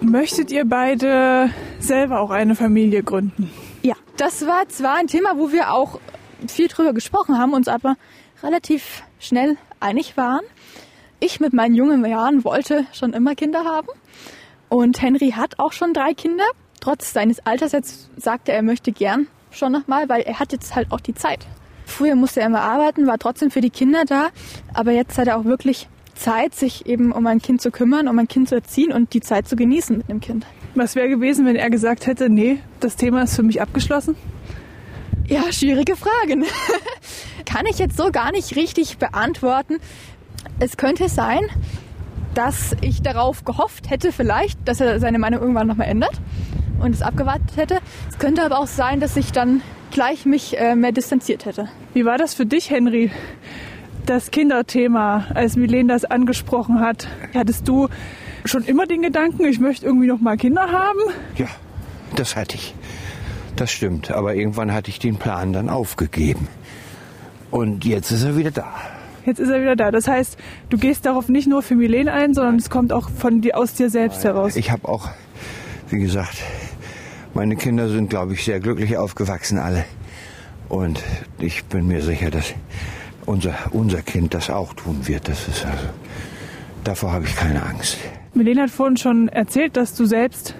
Möchtet 0.00 0.50
ihr 0.50 0.64
beide 0.64 1.50
selber 1.78 2.20
auch 2.20 2.30
eine 2.30 2.54
Familie 2.54 3.02
gründen? 3.02 3.50
Ja, 3.82 3.94
das 4.16 4.46
war 4.46 4.68
zwar 4.68 4.96
ein 4.96 5.06
Thema, 5.06 5.36
wo 5.36 5.52
wir 5.52 5.72
auch 5.72 6.00
viel 6.48 6.68
drüber 6.68 6.92
gesprochen 6.92 7.38
haben, 7.38 7.52
uns 7.52 7.68
aber 7.68 7.96
relativ 8.42 9.02
schnell 9.18 9.56
einig 9.78 10.16
waren. 10.16 10.42
Ich 11.32 11.38
mit 11.38 11.52
meinen 11.52 11.76
jungen 11.76 12.04
Jahren 12.04 12.42
wollte 12.42 12.86
schon 12.92 13.12
immer 13.12 13.36
Kinder 13.36 13.64
haben 13.64 13.86
und 14.68 15.00
Henry 15.00 15.30
hat 15.30 15.60
auch 15.60 15.72
schon 15.72 15.94
drei 15.94 16.12
Kinder. 16.12 16.42
Trotz 16.80 17.12
seines 17.12 17.38
Alters 17.46 17.70
jetzt 17.70 18.10
sagte 18.20 18.50
er, 18.50 18.56
er 18.56 18.62
möchte 18.62 18.90
gern 18.90 19.28
schon 19.52 19.70
nochmal, 19.70 20.08
weil 20.08 20.22
er 20.22 20.40
hat 20.40 20.50
jetzt 20.50 20.74
halt 20.74 20.90
auch 20.90 20.98
die 20.98 21.14
Zeit. 21.14 21.46
Früher 21.86 22.16
musste 22.16 22.40
er 22.40 22.46
immer 22.46 22.62
arbeiten, 22.62 23.06
war 23.06 23.16
trotzdem 23.16 23.52
für 23.52 23.60
die 23.60 23.70
Kinder 23.70 24.04
da, 24.04 24.30
aber 24.74 24.90
jetzt 24.90 25.18
hat 25.18 25.28
er 25.28 25.38
auch 25.38 25.44
wirklich 25.44 25.88
Zeit, 26.16 26.56
sich 26.56 26.86
eben 26.86 27.12
um 27.12 27.24
ein 27.28 27.40
Kind 27.40 27.62
zu 27.62 27.70
kümmern, 27.70 28.08
um 28.08 28.18
ein 28.18 28.26
Kind 28.26 28.48
zu 28.48 28.56
erziehen 28.56 28.92
und 28.92 29.14
die 29.14 29.20
Zeit 29.20 29.46
zu 29.46 29.54
genießen 29.54 29.98
mit 29.98 30.08
dem 30.08 30.20
Kind. 30.20 30.46
Was 30.74 30.96
wäre 30.96 31.08
gewesen, 31.08 31.46
wenn 31.46 31.54
er 31.54 31.70
gesagt 31.70 32.08
hätte, 32.08 32.28
nee, 32.28 32.58
das 32.80 32.96
Thema 32.96 33.22
ist 33.22 33.36
für 33.36 33.44
mich 33.44 33.62
abgeschlossen? 33.62 34.16
Ja, 35.28 35.52
schwierige 35.52 35.94
Fragen. 35.94 36.44
Kann 37.44 37.66
ich 37.66 37.78
jetzt 37.78 37.96
so 37.96 38.10
gar 38.10 38.32
nicht 38.32 38.56
richtig 38.56 38.98
beantworten. 38.98 39.76
Es 40.58 40.76
könnte 40.76 41.08
sein, 41.08 41.40
dass 42.34 42.76
ich 42.80 43.02
darauf 43.02 43.44
gehofft 43.44 43.90
hätte, 43.90 44.12
vielleicht, 44.12 44.58
dass 44.66 44.80
er 44.80 45.00
seine 45.00 45.18
Meinung 45.18 45.40
irgendwann 45.40 45.66
nochmal 45.66 45.88
ändert 45.88 46.20
und 46.80 46.94
es 46.94 47.02
abgewartet 47.02 47.56
hätte. 47.56 47.78
Es 48.08 48.18
könnte 48.18 48.44
aber 48.44 48.58
auch 48.58 48.66
sein, 48.66 49.00
dass 49.00 49.16
ich 49.16 49.32
dann 49.32 49.62
gleich 49.90 50.24
mich 50.26 50.58
äh, 50.58 50.74
mehr 50.76 50.92
distanziert 50.92 51.44
hätte. 51.44 51.68
Wie 51.94 52.04
war 52.04 52.18
das 52.18 52.34
für 52.34 52.46
dich, 52.46 52.70
Henry? 52.70 53.10
Das 54.06 54.30
Kinderthema, 54.30 55.26
als 55.34 55.56
Milene 55.56 55.92
das 55.92 56.04
angesprochen 56.04 56.80
hat, 56.80 57.08
hattest 57.34 57.68
du 57.68 57.88
schon 58.44 58.64
immer 58.64 58.86
den 58.86 59.02
Gedanken, 59.02 59.44
ich 59.44 59.60
möchte 59.60 59.86
irgendwie 59.86 60.06
noch 60.06 60.20
mal 60.20 60.36
Kinder 60.36 60.70
haben? 60.72 61.00
Ja, 61.36 61.48
das 62.16 62.36
hatte 62.36 62.56
ich. 62.56 62.74
Das 63.56 63.70
stimmt. 63.70 64.10
Aber 64.10 64.34
irgendwann 64.34 64.72
hatte 64.72 64.90
ich 64.90 64.98
den 64.98 65.16
Plan 65.16 65.52
dann 65.52 65.68
aufgegeben. 65.68 66.48
Und 67.50 67.84
jetzt 67.84 68.10
ist 68.10 68.24
er 68.24 68.36
wieder 68.36 68.50
da. 68.50 68.72
Jetzt 69.26 69.38
ist 69.38 69.50
er 69.50 69.60
wieder 69.60 69.76
da. 69.76 69.90
Das 69.90 70.08
heißt, 70.08 70.38
du 70.68 70.78
gehst 70.78 71.06
darauf 71.06 71.28
nicht 71.28 71.48
nur 71.48 71.62
für 71.62 71.74
Milene 71.74 72.12
ein, 72.12 72.34
sondern 72.34 72.56
es 72.56 72.70
kommt 72.70 72.92
auch 72.92 73.10
von 73.10 73.40
dir 73.40 73.56
aus 73.56 73.74
dir 73.74 73.90
selbst 73.90 74.24
heraus. 74.24 74.56
Ich 74.56 74.70
habe 74.70 74.88
auch, 74.88 75.08
wie 75.90 75.98
gesagt, 75.98 76.38
meine 77.34 77.56
Kinder 77.56 77.88
sind, 77.88 78.10
glaube 78.10 78.34
ich, 78.34 78.44
sehr 78.44 78.60
glücklich 78.60 78.96
aufgewachsen 78.96 79.58
alle. 79.58 79.84
Und 80.68 81.02
ich 81.38 81.64
bin 81.64 81.86
mir 81.86 82.02
sicher, 82.02 82.30
dass 82.30 82.54
unser, 83.26 83.54
unser 83.72 84.02
Kind 84.02 84.34
das 84.34 84.50
auch 84.50 84.72
tun 84.74 85.06
wird. 85.06 85.28
Das 85.28 85.48
ist 85.48 85.64
also, 85.64 85.86
davor 86.84 87.12
habe 87.12 87.26
ich 87.26 87.36
keine 87.36 87.62
Angst. 87.62 87.98
Milene 88.34 88.62
hat 88.62 88.70
vorhin 88.70 88.96
schon 88.96 89.28
erzählt, 89.28 89.76
dass 89.76 89.94
du 89.94 90.04
selbst 90.04 90.54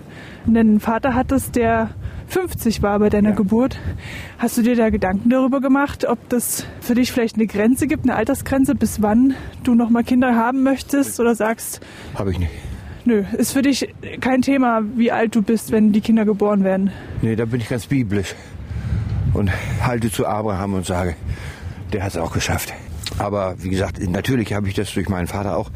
einen 0.46 0.80
Vater 0.80 1.14
hattest, 1.14 1.56
der 1.56 1.90
50 2.30 2.82
war 2.82 2.98
bei 2.98 3.10
deiner 3.10 3.30
ja. 3.30 3.34
Geburt. 3.34 3.78
Hast 4.38 4.56
du 4.56 4.62
dir 4.62 4.76
da 4.76 4.90
Gedanken 4.90 5.30
darüber 5.30 5.60
gemacht, 5.60 6.06
ob 6.06 6.28
das 6.28 6.64
für 6.80 6.94
dich 6.94 7.12
vielleicht 7.12 7.36
eine 7.36 7.46
Grenze 7.46 7.86
gibt, 7.86 8.04
eine 8.04 8.14
Altersgrenze, 8.14 8.74
bis 8.74 9.02
wann 9.02 9.34
du 9.64 9.74
noch 9.74 9.90
mal 9.90 10.04
Kinder 10.04 10.36
haben 10.36 10.62
möchtest 10.62 11.20
oder 11.20 11.34
sagst? 11.34 11.80
Habe 12.14 12.30
ich 12.30 12.38
nicht. 12.38 12.52
Nö, 13.04 13.24
ist 13.36 13.52
für 13.52 13.62
dich 13.62 13.92
kein 14.20 14.42
Thema, 14.42 14.82
wie 14.94 15.10
alt 15.10 15.34
du 15.34 15.42
bist, 15.42 15.72
wenn 15.72 15.92
die 15.92 16.00
Kinder 16.00 16.24
geboren 16.24 16.64
werden. 16.64 16.90
Nee, 17.22 17.34
da 17.34 17.44
bin 17.46 17.60
ich 17.60 17.68
ganz 17.68 17.86
biblisch 17.86 18.34
und 19.32 19.50
halte 19.84 20.10
zu 20.10 20.26
Abraham 20.26 20.74
und 20.74 20.86
sage, 20.86 21.16
der 21.92 22.04
hat 22.04 22.10
es 22.10 22.16
auch 22.16 22.32
geschafft. 22.32 22.72
Aber 23.18 23.56
wie 23.58 23.70
gesagt, 23.70 24.00
natürlich 24.08 24.54
habe 24.54 24.68
ich 24.68 24.74
das 24.74 24.92
durch 24.94 25.08
meinen 25.08 25.26
Vater 25.26 25.56
auch 25.56 25.70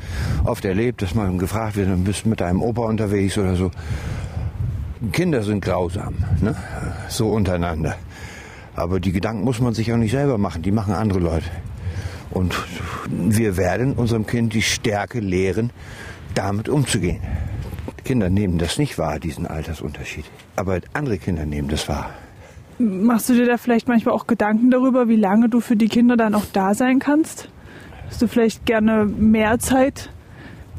oft 0.45 0.65
erlebt, 0.65 1.03
dass 1.03 1.15
man 1.15 1.39
gefragt 1.39 1.77
wird, 1.77 1.89
du 1.89 1.97
bist 1.97 2.27
mit 2.27 2.41
deinem 2.41 2.63
Opa 2.63 2.83
unterwegs 2.83 3.37
oder 3.37 3.57
so. 3.57 3.71
Kinder 5.13 5.43
sind 5.43 5.65
grausam, 5.65 6.15
ne? 6.41 6.55
so 7.09 7.29
untereinander. 7.29 7.97
Aber 8.77 9.01
die 9.01 9.13
Gedanken 9.13 9.45
muss 9.45 9.61
man 9.61 9.75
sich 9.75 9.93
auch 9.93 9.97
nicht 9.97 10.11
selber 10.11 10.39
machen, 10.39 10.63
die 10.63 10.73
machen 10.73 10.95
andere 10.95 11.21
Leute. 11.21 11.51
Und 12.31 12.55
wir 13.09 13.57
werden 13.57 13.93
unserem 13.95 14.27
Kind 14.27 14.55
die 14.55 14.63
Stärke 14.63 15.21
lehren, 15.21 15.71
damit 16.35 16.69
umzugehen. 16.69 17.21
Kinder 18.05 18.29
nehmen 18.29 18.59
das 18.59 18.79
nicht 18.79 18.99
wahr, 18.99 19.19
diesen 19.19 19.47
Altersunterschied. 19.47 20.25
Aber 20.57 20.81
andere 20.93 21.19
Kinder 21.19 21.47
nehmen 21.47 21.69
das 21.69 21.89
wahr. 21.89 22.11
Machst 22.79 23.29
du 23.29 23.35
dir 23.35 23.47
da 23.47 23.57
vielleicht 23.57 23.89
manchmal 23.89 24.15
auch 24.15 24.27
Gedanken 24.27 24.71
darüber, 24.71 25.09
wie 25.09 25.17
lange 25.17 25.49
du 25.49 25.61
für 25.61 25.77
die 25.77 25.89
Kinder 25.89 26.17
dann 26.17 26.35
auch 26.35 26.45
da 26.53 26.75
sein 26.75 26.99
kannst? 26.99 27.49
Dass 28.09 28.19
du 28.19 28.27
vielleicht 28.27 28.67
gerne 28.67 29.05
mehr 29.05 29.59
Zeit 29.59 30.11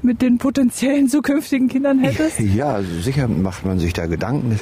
mit 0.06 0.22
den 0.22 0.38
potenziellen 0.38 1.10
zukünftigen 1.10 1.68
Kindern 1.68 1.99
hättest? 1.99 2.39
Ja, 2.56 2.82
sicher 2.82 3.28
macht 3.28 3.66
man 3.66 3.80
sich 3.80 3.91
da 3.91 4.06
Gedanken. 4.06 4.60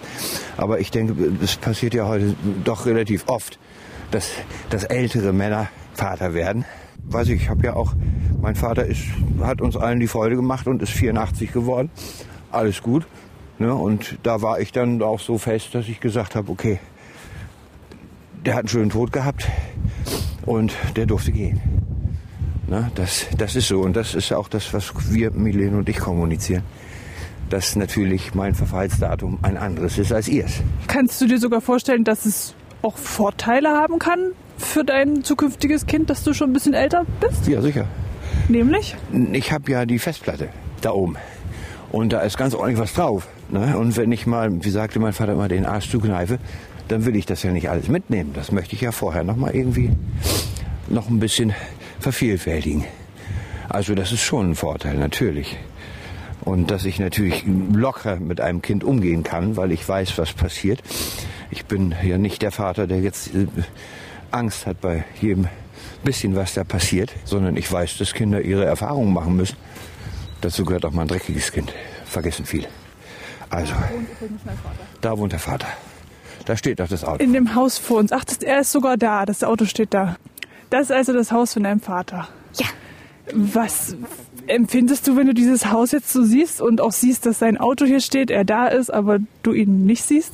Aber 0.57 0.79
ich 0.79 0.89
denke, 0.89 1.15
es 1.43 1.57
passiert 1.57 1.93
ja 1.93 2.07
heute 2.07 2.35
doch 2.63 2.85
relativ 2.85 3.25
oft, 3.27 3.59
dass, 4.09 4.31
dass 4.69 4.83
ältere 4.85 5.33
Männer 5.33 5.67
Vater 5.93 6.33
werden. 6.33 6.65
Weiß 7.05 7.27
ich, 7.27 7.43
ich 7.43 7.49
habe 7.49 7.65
ja 7.65 7.75
auch, 7.75 7.93
mein 8.41 8.55
Vater 8.55 8.85
ist, 8.85 9.01
hat 9.41 9.61
uns 9.61 9.75
allen 9.75 9.99
die 9.99 10.07
Freude 10.07 10.35
gemacht 10.35 10.67
und 10.67 10.81
ist 10.81 10.91
84 10.91 11.51
geworden. 11.51 11.91
Alles 12.51 12.81
gut. 12.81 13.05
Ne? 13.59 13.75
Und 13.75 14.17
da 14.23 14.41
war 14.41 14.59
ich 14.59 14.71
dann 14.71 15.01
auch 15.01 15.19
so 15.19 15.37
fest, 15.37 15.75
dass 15.75 15.87
ich 15.87 15.99
gesagt 15.99 16.35
habe, 16.35 16.51
okay, 16.51 16.79
der 18.45 18.55
hat 18.55 18.61
einen 18.61 18.69
schönen 18.69 18.89
Tod 18.89 19.11
gehabt 19.11 19.47
und 20.45 20.73
der 20.95 21.05
durfte 21.05 21.31
gehen. 21.31 21.61
Na, 22.73 22.89
das, 22.95 23.27
das 23.37 23.55
ist 23.55 23.67
so 23.67 23.81
und 23.81 23.95
das 23.95 24.15
ist 24.15 24.33
auch 24.33 24.47
das, 24.47 24.73
was 24.73 24.91
wir, 25.11 25.29
Milene 25.29 25.77
und 25.77 25.87
ich 25.89 25.99
kommunizieren. 25.99 26.63
Dass 27.51 27.75
natürlich 27.75 28.33
mein 28.33 28.55
Verfallsdatum 28.55 29.37
ein 29.43 29.57
anderes 29.57 29.99
ist 29.99 30.11
als 30.11 30.27
ihrs. 30.27 30.53
Kannst 30.87 31.21
du 31.21 31.27
dir 31.27 31.37
sogar 31.37 31.61
vorstellen, 31.61 32.03
dass 32.03 32.25
es 32.25 32.55
auch 32.81 32.97
Vorteile 32.97 33.69
haben 33.69 33.99
kann 33.99 34.31
für 34.57 34.83
dein 34.83 35.23
zukünftiges 35.23 35.85
Kind, 35.85 36.09
dass 36.09 36.23
du 36.23 36.33
schon 36.33 36.49
ein 36.49 36.53
bisschen 36.53 36.73
älter 36.73 37.05
bist? 37.19 37.47
Ja, 37.47 37.61
sicher. 37.61 37.85
Nämlich? 38.47 38.95
Ich 39.33 39.51
habe 39.51 39.71
ja 39.71 39.85
die 39.85 39.99
Festplatte 39.99 40.49
da 40.81 40.93
oben. 40.93 41.17
Und 41.91 42.11
da 42.11 42.21
ist 42.21 42.39
ganz 42.39 42.55
ordentlich 42.55 42.79
was 42.79 42.95
drauf. 42.95 43.27
Ne? 43.51 43.77
Und 43.77 43.97
wenn 43.97 44.11
ich 44.11 44.25
mal, 44.25 44.49
wie 44.63 44.71
sagte 44.71 44.97
mein 44.97 45.13
Vater 45.13 45.33
immer, 45.33 45.47
den 45.47 45.67
Arsch 45.67 45.91
zukneife, 45.91 46.39
dann 46.87 47.05
will 47.05 47.15
ich 47.15 47.27
das 47.27 47.43
ja 47.43 47.51
nicht 47.51 47.69
alles 47.69 47.87
mitnehmen. 47.87 48.31
Das 48.33 48.51
möchte 48.51 48.73
ich 48.73 48.81
ja 48.81 48.91
vorher 48.91 49.23
noch 49.23 49.35
mal 49.35 49.55
irgendwie 49.55 49.91
noch 50.89 51.07
ein 51.07 51.19
bisschen 51.19 51.53
vervielfältigen. 52.03 52.85
Also 53.69 53.95
das 53.95 54.11
ist 54.11 54.21
schon 54.21 54.51
ein 54.51 54.55
Vorteil, 54.55 54.97
natürlich. 54.97 55.57
Und 56.41 56.69
dass 56.69 56.85
ich 56.85 56.99
natürlich 56.99 57.45
locker 57.73 58.17
mit 58.17 58.41
einem 58.41 58.61
Kind 58.61 58.83
umgehen 58.83 59.23
kann, 59.23 59.55
weil 59.55 59.71
ich 59.71 59.87
weiß, 59.87 60.17
was 60.17 60.33
passiert. 60.33 60.83
Ich 61.49 61.65
bin 61.65 61.95
ja 62.03 62.17
nicht 62.17 62.41
der 62.41 62.51
Vater, 62.51 62.85
der 62.85 62.99
jetzt 62.99 63.33
äh, 63.33 63.47
Angst 64.31 64.67
hat 64.67 64.81
bei 64.81 65.05
jedem 65.21 65.47
bisschen, 66.03 66.35
was 66.35 66.53
da 66.53 66.65
passiert, 66.65 67.13
sondern 67.23 67.55
ich 67.55 67.71
weiß, 67.71 67.97
dass 67.97 68.13
Kinder 68.13 68.41
ihre 68.41 68.65
Erfahrungen 68.65 69.13
machen 69.13 69.37
müssen. 69.37 69.55
Dazu 70.41 70.65
gehört 70.65 70.83
auch 70.85 70.91
mal 70.91 71.03
ein 71.03 71.07
dreckiges 71.07 71.53
Kind. 71.53 71.73
Vergessen 72.05 72.45
viel. 72.45 72.67
Also, 73.49 73.73
da 74.99 75.17
wohnt 75.17 75.31
der 75.31 75.39
Vater. 75.39 75.67
Da 76.45 76.57
steht 76.57 76.81
doch 76.81 76.89
das 76.89 77.05
Auto. 77.05 77.23
In 77.23 77.31
dem 77.31 77.55
Haus 77.55 77.77
vor 77.77 77.99
uns. 77.99 78.11
Ach, 78.11 78.25
das, 78.25 78.39
er 78.39 78.59
ist 78.59 78.71
sogar 78.73 78.97
da. 78.97 79.25
Das 79.25 79.43
Auto 79.43 79.65
steht 79.65 79.93
da. 79.93 80.17
Das 80.73 80.89
ist 80.89 80.91
also 80.91 81.13
das 81.13 81.31
Haus 81.31 81.53
von 81.53 81.61
deinem 81.61 81.81
Vater. 81.81 82.27
Ja. 82.55 82.65
Was 83.31 83.95
empfindest 84.47 85.07
du, 85.07 85.15
wenn 85.15 85.27
du 85.27 85.35
dieses 85.35 85.71
Haus 85.71 85.91
jetzt 85.91 86.11
so 86.11 86.23
siehst 86.23 86.63
und 86.63 86.81
auch 86.81 86.91
siehst, 86.91 87.27
dass 87.27 87.37
sein 87.37 87.59
Auto 87.59 87.85
hier 87.85 87.99
steht, 87.99 88.31
er 88.31 88.43
da 88.43 88.69
ist, 88.69 88.91
aber 88.91 89.19
du 89.43 89.53
ihn 89.53 89.85
nicht 89.85 90.03
siehst? 90.03 90.33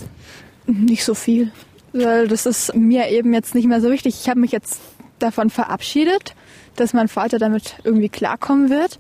Nicht 0.66 1.04
so 1.04 1.14
viel. 1.14 1.52
Weil 1.92 2.30
das 2.30 2.46
ist 2.46 2.74
mir 2.74 3.10
eben 3.10 3.34
jetzt 3.34 3.54
nicht 3.54 3.68
mehr 3.68 3.82
so 3.82 3.92
wichtig. 3.92 4.16
Ich 4.22 4.30
habe 4.30 4.40
mich 4.40 4.54
jetzt 4.54 4.80
davon 5.20 5.50
verabschiedet, 5.50 6.36
dass 6.78 6.94
mein 6.94 7.10
Vater 7.10 7.38
damit 7.38 7.76
irgendwie 7.84 8.08
klarkommen 8.08 8.70
wird 8.70 8.98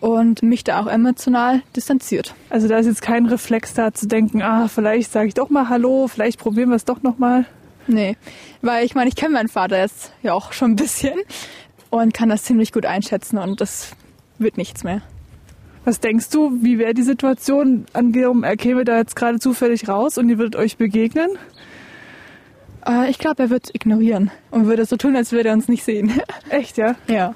und 0.00 0.42
mich 0.42 0.64
da 0.64 0.82
auch 0.82 0.86
emotional 0.86 1.62
distanziert. 1.74 2.34
Also 2.50 2.68
da 2.68 2.76
ist 2.76 2.84
jetzt 2.84 3.00
kein 3.00 3.24
Reflex 3.24 3.72
da 3.72 3.94
zu 3.94 4.06
denken, 4.06 4.42
ah, 4.42 4.68
vielleicht 4.68 5.12
sage 5.12 5.28
ich 5.28 5.34
doch 5.34 5.48
mal 5.48 5.70
Hallo, 5.70 6.08
vielleicht 6.08 6.38
probieren 6.38 6.68
wir 6.68 6.76
es 6.76 6.84
doch 6.84 7.02
noch 7.02 7.16
mal. 7.16 7.46
Nee, 7.86 8.16
weil 8.62 8.84
ich 8.84 8.94
meine, 8.94 9.08
ich 9.08 9.16
kenne 9.16 9.34
meinen 9.34 9.48
Vater 9.48 9.78
jetzt 9.78 10.12
ja 10.22 10.32
auch 10.32 10.52
schon 10.52 10.72
ein 10.72 10.76
bisschen 10.76 11.18
und 11.90 12.14
kann 12.14 12.28
das 12.28 12.44
ziemlich 12.44 12.72
gut 12.72 12.86
einschätzen 12.86 13.38
und 13.38 13.60
das 13.60 13.92
wird 14.38 14.56
nichts 14.56 14.84
mehr. 14.84 15.02
Was 15.84 16.00
denkst 16.00 16.30
du, 16.30 16.62
wie 16.62 16.78
wäre 16.78 16.94
die 16.94 17.02
Situation? 17.02 17.84
Angenommen, 17.92 18.42
er 18.42 18.56
käme 18.56 18.84
da 18.84 18.96
jetzt 18.96 19.16
gerade 19.16 19.38
zufällig 19.38 19.86
raus 19.86 20.16
und 20.16 20.30
ihr 20.30 20.38
würdet 20.38 20.56
euch 20.56 20.78
begegnen? 20.78 21.28
Äh, 22.86 23.10
ich 23.10 23.18
glaube, 23.18 23.42
er 23.42 23.50
wird 23.50 23.74
ignorieren 23.74 24.30
und 24.50 24.66
würde 24.66 24.86
so 24.86 24.96
tun, 24.96 25.14
als 25.14 25.32
würde 25.32 25.50
er 25.50 25.54
uns 25.54 25.68
nicht 25.68 25.84
sehen. 25.84 26.10
Echt, 26.48 26.78
ja? 26.78 26.94
Ja 27.06 27.34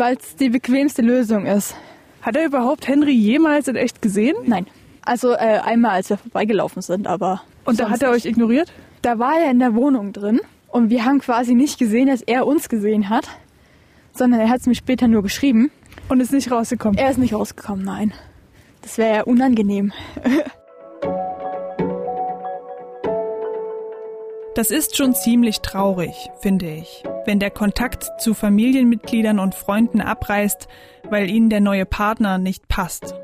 weil 0.00 0.16
es 0.16 0.34
die 0.34 0.48
bequemste 0.48 1.02
Lösung 1.02 1.46
ist. 1.46 1.76
Hat 2.22 2.34
er 2.34 2.46
überhaupt 2.46 2.88
Henry 2.88 3.12
jemals 3.12 3.68
in 3.68 3.76
echt 3.76 4.02
gesehen? 4.02 4.34
Nein. 4.44 4.66
Also 5.02 5.32
äh, 5.32 5.60
einmal, 5.64 5.92
als 5.92 6.10
wir 6.10 6.16
vorbeigelaufen 6.16 6.82
sind, 6.82 7.06
aber. 7.06 7.42
Und 7.64 7.78
da 7.80 7.88
hat 7.88 8.02
er 8.02 8.10
euch 8.10 8.24
ignoriert? 8.24 8.72
Da 9.02 9.18
war 9.18 9.40
er 9.40 9.50
in 9.50 9.58
der 9.58 9.74
Wohnung 9.74 10.12
drin 10.12 10.40
und 10.68 10.90
wir 10.90 11.04
haben 11.06 11.20
quasi 11.20 11.54
nicht 11.54 11.78
gesehen, 11.78 12.08
dass 12.08 12.20
er 12.20 12.46
uns 12.46 12.68
gesehen 12.68 13.08
hat, 13.08 13.26
sondern 14.12 14.40
er 14.40 14.50
hat 14.50 14.60
es 14.60 14.66
mir 14.66 14.74
später 14.74 15.08
nur 15.08 15.22
geschrieben. 15.22 15.70
Und 16.08 16.20
ist 16.20 16.32
nicht 16.32 16.50
rausgekommen? 16.50 16.98
Er 16.98 17.10
ist 17.10 17.18
nicht 17.18 17.32
rausgekommen, 17.32 17.84
nein. 17.84 18.12
Das 18.82 18.98
wäre 18.98 19.16
ja 19.16 19.22
unangenehm. 19.22 19.92
Das 24.56 24.72
ist 24.72 24.96
schon 24.96 25.14
ziemlich 25.14 25.60
traurig, 25.60 26.28
finde 26.40 26.68
ich, 26.68 27.04
wenn 27.24 27.38
der 27.38 27.52
Kontakt 27.52 28.20
zu 28.20 28.34
Familienmitgliedern 28.34 29.38
und 29.38 29.54
Freunden 29.54 30.00
abreißt, 30.00 30.66
weil 31.08 31.30
ihnen 31.30 31.48
der 31.50 31.60
neue 31.60 31.86
Partner 31.86 32.36
nicht 32.36 32.66
passt. 32.68 33.14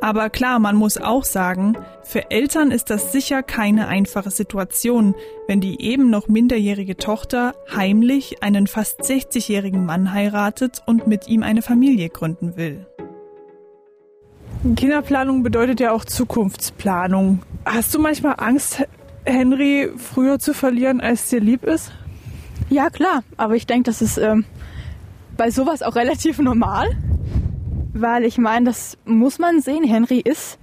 Aber 0.00 0.30
klar, 0.30 0.58
man 0.58 0.76
muss 0.76 0.98
auch 0.98 1.24
sagen, 1.24 1.76
für 2.02 2.30
Eltern 2.30 2.70
ist 2.70 2.90
das 2.90 3.12
sicher 3.12 3.42
keine 3.42 3.88
einfache 3.88 4.30
Situation, 4.30 5.14
wenn 5.48 5.60
die 5.60 5.80
eben 5.80 6.10
noch 6.10 6.28
minderjährige 6.28 6.96
Tochter 6.96 7.54
heimlich 7.74 8.42
einen 8.42 8.66
fast 8.66 9.00
60-jährigen 9.00 9.86
Mann 9.86 10.12
heiratet 10.12 10.82
und 10.86 11.06
mit 11.06 11.28
ihm 11.28 11.42
eine 11.42 11.62
Familie 11.62 12.08
gründen 12.10 12.56
will. 12.56 12.86
Kinderplanung 14.74 15.42
bedeutet 15.42 15.80
ja 15.80 15.92
auch 15.92 16.04
Zukunftsplanung. 16.04 17.42
Hast 17.64 17.94
du 17.94 17.98
manchmal 17.98 18.34
Angst, 18.38 18.84
Henry 19.24 19.90
früher 19.96 20.38
zu 20.38 20.54
verlieren, 20.54 21.00
als 21.00 21.28
dir 21.28 21.40
lieb 21.40 21.64
ist? 21.64 21.92
Ja, 22.68 22.90
klar. 22.90 23.22
Aber 23.36 23.54
ich 23.54 23.66
denke, 23.66 23.84
das 23.84 24.02
ist 24.02 24.18
ähm, 24.18 24.44
bei 25.36 25.50
sowas 25.50 25.82
auch 25.82 25.94
relativ 25.96 26.38
normal. 26.38 26.96
Weil 28.00 28.24
ich 28.24 28.38
meine, 28.38 28.66
das 28.66 28.98
muss 29.04 29.38
man 29.38 29.60
sehen. 29.60 29.84
Henry 29.84 30.20
ist 30.20 30.58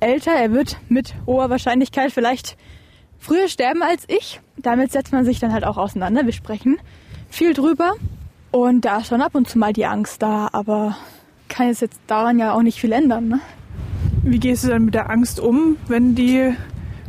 älter. 0.00 0.32
Er 0.32 0.52
wird 0.52 0.78
mit 0.88 1.14
hoher 1.26 1.50
Wahrscheinlichkeit 1.50 2.12
vielleicht 2.12 2.56
früher 3.18 3.48
sterben 3.48 3.82
als 3.82 4.04
ich. 4.08 4.40
Damit 4.56 4.92
setzt 4.92 5.12
man 5.12 5.24
sich 5.24 5.38
dann 5.38 5.52
halt 5.52 5.64
auch 5.64 5.76
auseinander. 5.76 6.24
Wir 6.24 6.32
sprechen 6.32 6.78
viel 7.28 7.52
drüber. 7.52 7.92
Und 8.50 8.84
da 8.84 8.98
ist 8.98 9.08
schon 9.08 9.20
ab 9.20 9.34
und 9.34 9.48
zu 9.48 9.58
mal 9.58 9.72
die 9.72 9.86
Angst 9.86 10.22
da. 10.22 10.48
Aber 10.52 10.96
kann 11.48 11.68
es 11.68 11.80
jetzt 11.80 12.00
daran 12.06 12.38
ja 12.38 12.52
auch 12.52 12.62
nicht 12.62 12.80
viel 12.80 12.92
ändern. 12.92 13.28
Ne? 13.28 13.40
Wie 14.22 14.38
gehst 14.38 14.64
du 14.64 14.68
dann 14.68 14.86
mit 14.86 14.94
der 14.94 15.10
Angst 15.10 15.40
um, 15.40 15.76
wenn 15.88 16.14
die 16.14 16.54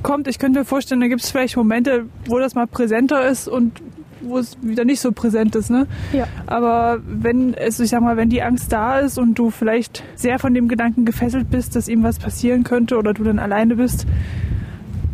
kommt. 0.03 0.27
Ich 0.27 0.39
könnte 0.39 0.59
mir 0.59 0.65
vorstellen, 0.65 1.01
da 1.01 1.07
gibt 1.07 1.21
es 1.21 1.31
vielleicht 1.31 1.57
Momente, 1.57 2.05
wo 2.25 2.39
das 2.39 2.55
mal 2.55 2.67
präsenter 2.67 3.27
ist 3.27 3.47
und 3.47 3.81
wo 4.21 4.37
es 4.37 4.57
wieder 4.61 4.85
nicht 4.85 4.99
so 4.99 5.11
präsent 5.11 5.55
ist, 5.55 5.69
ne? 5.69 5.87
Ja. 6.13 6.27
Aber 6.45 6.99
wenn 7.05 7.53
es, 7.53 7.79
ich 7.79 7.89
sag 7.89 8.01
mal, 8.01 8.17
wenn 8.17 8.29
die 8.29 8.41
Angst 8.41 8.71
da 8.71 8.99
ist 8.99 9.17
und 9.17 9.35
du 9.35 9.49
vielleicht 9.49 10.03
sehr 10.15 10.39
von 10.39 10.53
dem 10.53 10.67
Gedanken 10.67 11.05
gefesselt 11.05 11.49
bist, 11.49 11.75
dass 11.75 11.87
ihm 11.87 12.03
was 12.03 12.19
passieren 12.19 12.63
könnte 12.63 12.97
oder 12.97 13.13
du 13.13 13.23
dann 13.23 13.39
alleine 13.39 13.75
bist, 13.75 14.05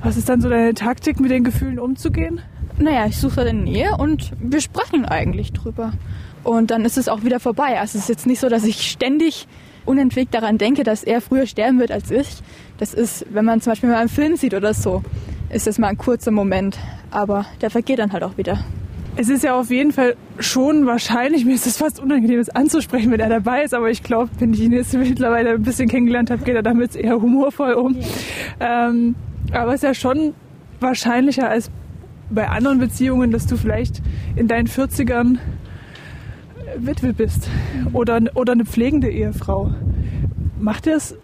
was 0.03 0.17
ist 0.17 0.29
dann 0.29 0.41
so 0.41 0.49
deine 0.49 0.73
Taktik, 0.73 1.19
mit 1.19 1.31
den 1.31 1.43
Gefühlen 1.43 1.79
umzugehen? 1.79 2.41
Naja, 2.77 3.05
ich 3.07 3.17
suche 3.17 3.35
seine 3.35 3.53
Nähe 3.53 3.95
und 3.97 4.31
wir 4.39 4.61
sprechen 4.61 5.05
eigentlich 5.05 5.53
drüber. 5.53 5.93
Und 6.43 6.69
dann 6.71 6.85
ist 6.85 6.97
es 6.97 7.09
auch 7.09 7.23
wieder 7.23 7.39
vorbei. 7.39 7.79
Also 7.79 7.97
es 7.97 8.03
ist 8.03 8.09
jetzt 8.09 8.27
nicht 8.27 8.39
so, 8.39 8.49
dass 8.49 8.65
ich 8.65 8.89
ständig 8.89 9.47
unentwegt 9.85 10.33
daran 10.33 10.57
denke, 10.57 10.83
dass 10.83 11.03
er 11.03 11.21
früher 11.21 11.47
sterben 11.47 11.79
wird 11.79 11.91
als 11.91 12.11
ich. 12.11 12.41
Das 12.77 12.93
ist, 12.93 13.25
wenn 13.31 13.45
man 13.45 13.61
zum 13.61 13.71
Beispiel 13.71 13.89
mal 13.89 13.97
einen 13.97 14.09
Film 14.09 14.35
sieht 14.35 14.53
oder 14.53 14.73
so, 14.73 15.03
ist 15.49 15.67
das 15.67 15.79
mal 15.79 15.87
ein 15.87 15.97
kurzer 15.97 16.31
Moment. 16.31 16.77
Aber 17.11 17.45
der 17.61 17.69
vergeht 17.69 17.99
dann 17.99 18.11
halt 18.11 18.23
auch 18.23 18.37
wieder. 18.37 18.59
Es 19.18 19.30
ist 19.30 19.43
ja 19.43 19.57
auf 19.57 19.70
jeden 19.70 19.93
Fall 19.93 20.16
schon 20.39 20.86
wahrscheinlich, 20.86 21.45
mir 21.45 21.55
ist 21.55 21.66
es 21.66 21.78
fast 21.78 22.01
unangenehm, 22.01 22.38
das 22.38 22.49
anzusprechen, 22.49 23.11
wenn 23.11 23.22
er 23.22 23.30
dabei 23.30 23.63
ist, 23.63 23.74
aber 23.74 23.89
ich 23.89 24.03
glaube, 24.03 24.30
wenn 24.39 24.53
ich 24.53 24.59
ihn 24.59 24.74
jetzt 24.74 24.93
mittlerweile 24.97 25.51
ein 25.51 25.63
bisschen 25.63 25.88
kennengelernt 25.88 26.30
habe, 26.30 26.43
geht 26.43 26.55
er 26.55 26.63
damit 26.63 26.95
eher 26.95 27.22
humorvoll 27.22 27.74
um. 27.74 27.95
Ja. 28.59 28.89
Ähm, 28.89 29.16
aber 29.51 29.70
es 29.70 29.76
ist 29.76 29.84
ja 29.84 29.93
schon 29.93 30.34
wahrscheinlicher 30.82 31.49
als 31.49 31.72
bei 32.30 32.49
anderen 32.49 32.80
Beziehungen, 32.80 33.32
dass 33.32 33.47
du 33.47 33.55
vielleicht 33.55 34.01
in 34.36 34.47
deinen 34.47 34.68
40ern 34.68 35.38
Witwe 36.78 37.13
bist 37.13 37.47
oder, 37.93 38.20
oder 38.34 38.53
eine 38.53 38.66
pflegende 38.66 39.09
Ehefrau. 39.09 39.74
Macht 40.59 40.88
dir 40.88 40.93
das 40.93 41.16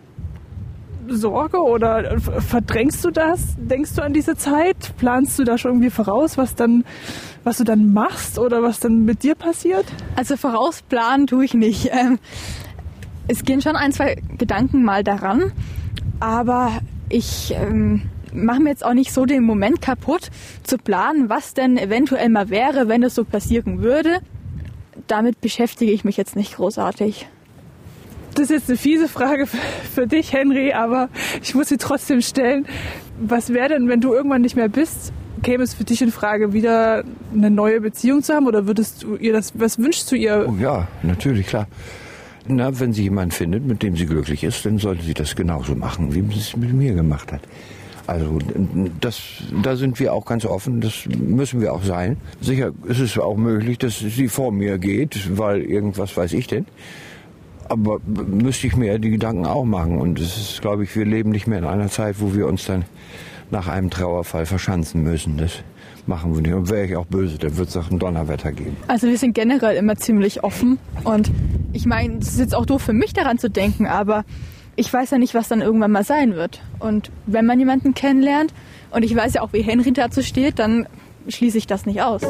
Sorge 1.08 1.62
oder 1.62 2.20
verdrängst 2.20 3.04
du 3.04 3.12
das? 3.12 3.56
Denkst 3.58 3.95
du 3.95 4.02
an 4.02 4.14
diese 4.14 4.36
Zeit? 4.36 4.93
Planst 4.97 5.39
du 5.39 5.43
da 5.43 5.58
schon 5.58 5.72
irgendwie 5.72 5.89
voraus, 5.89 6.38
was 6.38 6.56
dann, 6.56 6.84
was 7.43 7.58
du 7.58 7.64
dann 7.64 7.93
machst 7.93 8.39
oder 8.39 8.64
was 8.64 8.80
dann 8.80 9.06
mit 9.06 9.24
dir 9.24 9.36
passiert? 9.36 9.86
Also 10.16 10.38
vorausplanen 10.38 11.28
tue 11.28 11.45
ich 11.45 11.54
nicht. 11.54 11.89
Ähm, 11.91 12.20
es 13.28 13.43
gehen 13.43 13.62
schon 13.62 13.76
ein, 13.76 13.91
zwei 13.91 14.16
Gedanken 14.38 14.84
mal 14.84 15.04
daran, 15.04 15.52
aber 16.20 16.72
ich 17.10 17.54
ähm, 17.56 18.04
mache 18.34 18.62
mir 18.62 18.70
jetzt 18.70 18.86
auch 18.86 18.93
nicht 18.93 19.14
so 19.14 19.26
den 19.26 19.43
Moment 19.43 19.82
kaputt, 19.82 20.30
zu 20.64 20.78
planen, 20.78 21.30
was 21.30 21.54
denn 21.54 21.78
eventuell 21.78 22.30
mal 22.30 22.49
wäre, 22.49 22.88
wenn 22.88 23.04
es 23.04 23.16
so 23.16 23.24
passieren 23.24 23.82
würde. 23.82 24.20
Damit 25.08 25.41
beschäftige 25.41 25.91
ich 25.91 26.04
mich 26.04 26.18
jetzt 26.18 26.36
nicht 26.36 26.56
großartig. 26.56 27.28
Das 28.36 28.43
ist 28.45 28.51
jetzt 28.51 28.69
eine 28.69 28.77
fiese 28.77 29.07
Frage 29.07 29.45
für 29.45 30.07
dich, 30.07 30.32
Henry, 30.34 30.73
aber 30.73 31.09
ich 31.41 31.53
muss 31.53 31.67
sie 31.67 31.77
trotzdem 31.77 32.21
stellen. 32.21 32.65
Was 33.19 33.53
wäre 33.53 33.69
denn, 33.69 33.88
wenn 33.88 34.01
du 34.01 34.13
irgendwann 34.13 34.41
nicht 34.41 34.55
mehr 34.55 34.69
bist? 34.69 35.11
Käme 35.43 35.63
es 35.63 35.73
für 35.73 35.84
dich 35.84 36.01
in 36.01 36.11
Frage, 36.11 36.53
wieder 36.53 37.03
eine 37.34 37.49
neue 37.49 37.82
Beziehung 37.82 38.21
zu 38.21 38.34
haben 38.34 38.47
oder 38.47 38.67
würdest 38.67 39.03
du 39.03 39.15
ihr 39.15 39.34
das, 39.34 39.53
was 39.59 39.79
wünschst 39.79 40.11
du 40.11 40.15
ihr? 40.15 40.45
Oh 40.47 40.55
ja, 40.61 40.88
natürlich, 41.03 41.47
klar. 41.47 41.67
Na, 42.47 42.79
wenn 42.79 42.93
sie 42.93 43.03
jemanden 43.03 43.32
findet, 43.32 43.65
mit 43.65 43.84
dem 43.84 43.95
sie 43.95 44.05
glücklich 44.05 44.43
ist, 44.43 44.65
dann 44.65 44.77
sollte 44.77 45.03
sie 45.03 45.13
das 45.13 45.36
genauso 45.36 45.75
machen, 45.75 46.13
wie 46.13 46.21
sie 46.34 46.39
es 46.39 46.55
mit 46.55 46.73
mir 46.73 46.93
gemacht 46.93 47.32
hat. 47.32 47.41
Also 48.07 48.39
das, 48.99 49.21
da 49.63 49.75
sind 49.75 49.99
wir 49.99 50.13
auch 50.13 50.25
ganz 50.25 50.45
offen, 50.45 50.82
das 50.82 51.05
müssen 51.07 51.61
wir 51.61 51.73
auch 51.73 51.84
sein. 51.84 52.17
Sicher 52.41 52.71
ist 52.88 52.99
es 52.99 53.17
auch 53.17 53.38
möglich, 53.38 53.77
dass 53.77 53.99
sie 53.99 54.27
vor 54.27 54.51
mir 54.51 54.77
geht, 54.79 55.38
weil 55.38 55.61
irgendwas 55.61 56.17
weiß 56.17 56.34
ich 56.34 56.47
denn. 56.47 56.65
Aber 57.72 57.99
müsste 58.05 58.67
ich 58.67 58.76
mir 58.76 58.99
die 58.99 59.11
Gedanken 59.11 59.45
auch 59.45 59.63
machen. 59.63 59.97
Und 59.97 60.19
es 60.19 60.36
ist, 60.38 60.61
glaube 60.61 60.84
ich, 60.84 60.93
wir 60.95 61.05
leben 61.05 61.32
nicht 61.32 61.47
mehr 61.47 61.59
in 61.59 61.65
einer 61.65 61.88
Zeit, 61.88 62.17
wo 62.19 62.36
wir 62.36 62.47
uns 62.47 62.65
dann 62.65 62.84
nach 63.49 63.67
einem 63.67 63.89
Trauerfall 63.89 64.45
verschanzen 64.45 65.03
müssen. 65.03 65.38
Das 65.38 65.63
machen 66.05 66.36
wir 66.36 66.41
nicht. 66.41 66.53
Und 66.53 66.69
wäre 66.69 66.86
ich 66.86 66.95
auch 66.97 67.05
böse, 67.05 67.38
dann 67.38 67.55
wird 67.55 67.69
es 67.69 67.78
auch 67.78 67.89
ein 67.89 67.97
Donnerwetter 67.97 68.51
geben. 68.51 68.76
Also 68.88 69.07
wir 69.07 69.17
sind 69.17 69.36
generell 69.36 69.78
immer 69.78 69.95
ziemlich 69.95 70.43
offen. 70.43 70.80
Und 71.05 71.32
ich 71.72 71.86
meine, 71.86 72.17
es 72.17 72.30
ist 72.30 72.39
jetzt 72.39 72.55
auch 72.55 72.65
doof 72.65 72.82
für 72.82 72.93
mich 72.93 73.13
daran 73.13 73.38
zu 73.38 73.49
denken, 73.49 73.86
aber 73.86 74.26
ich 74.76 74.91
weiß 74.91 75.11
ja 75.11 75.17
nicht, 75.17 75.34
was 75.34 75.47
dann 75.47 75.61
irgendwann 75.61 75.91
mal 75.91 76.03
sein 76.03 76.36
wird. 76.36 76.61
Und 76.80 77.09
wenn 77.26 77.45
man 77.45 77.57
jemanden 77.57 77.93
kennenlernt, 77.93 78.53
und 78.91 79.03
ich 79.03 79.15
weiß 79.15 79.36
ja 79.36 79.41
auch, 79.43 79.53
wie 79.53 79.61
Henry 79.61 79.93
dazu 79.93 80.22
steht, 80.22 80.59
dann 80.59 80.88
schließe 81.30 81.57
ich 81.57 81.67
das 81.67 81.86
nicht 81.86 82.01
aus. 82.01 82.24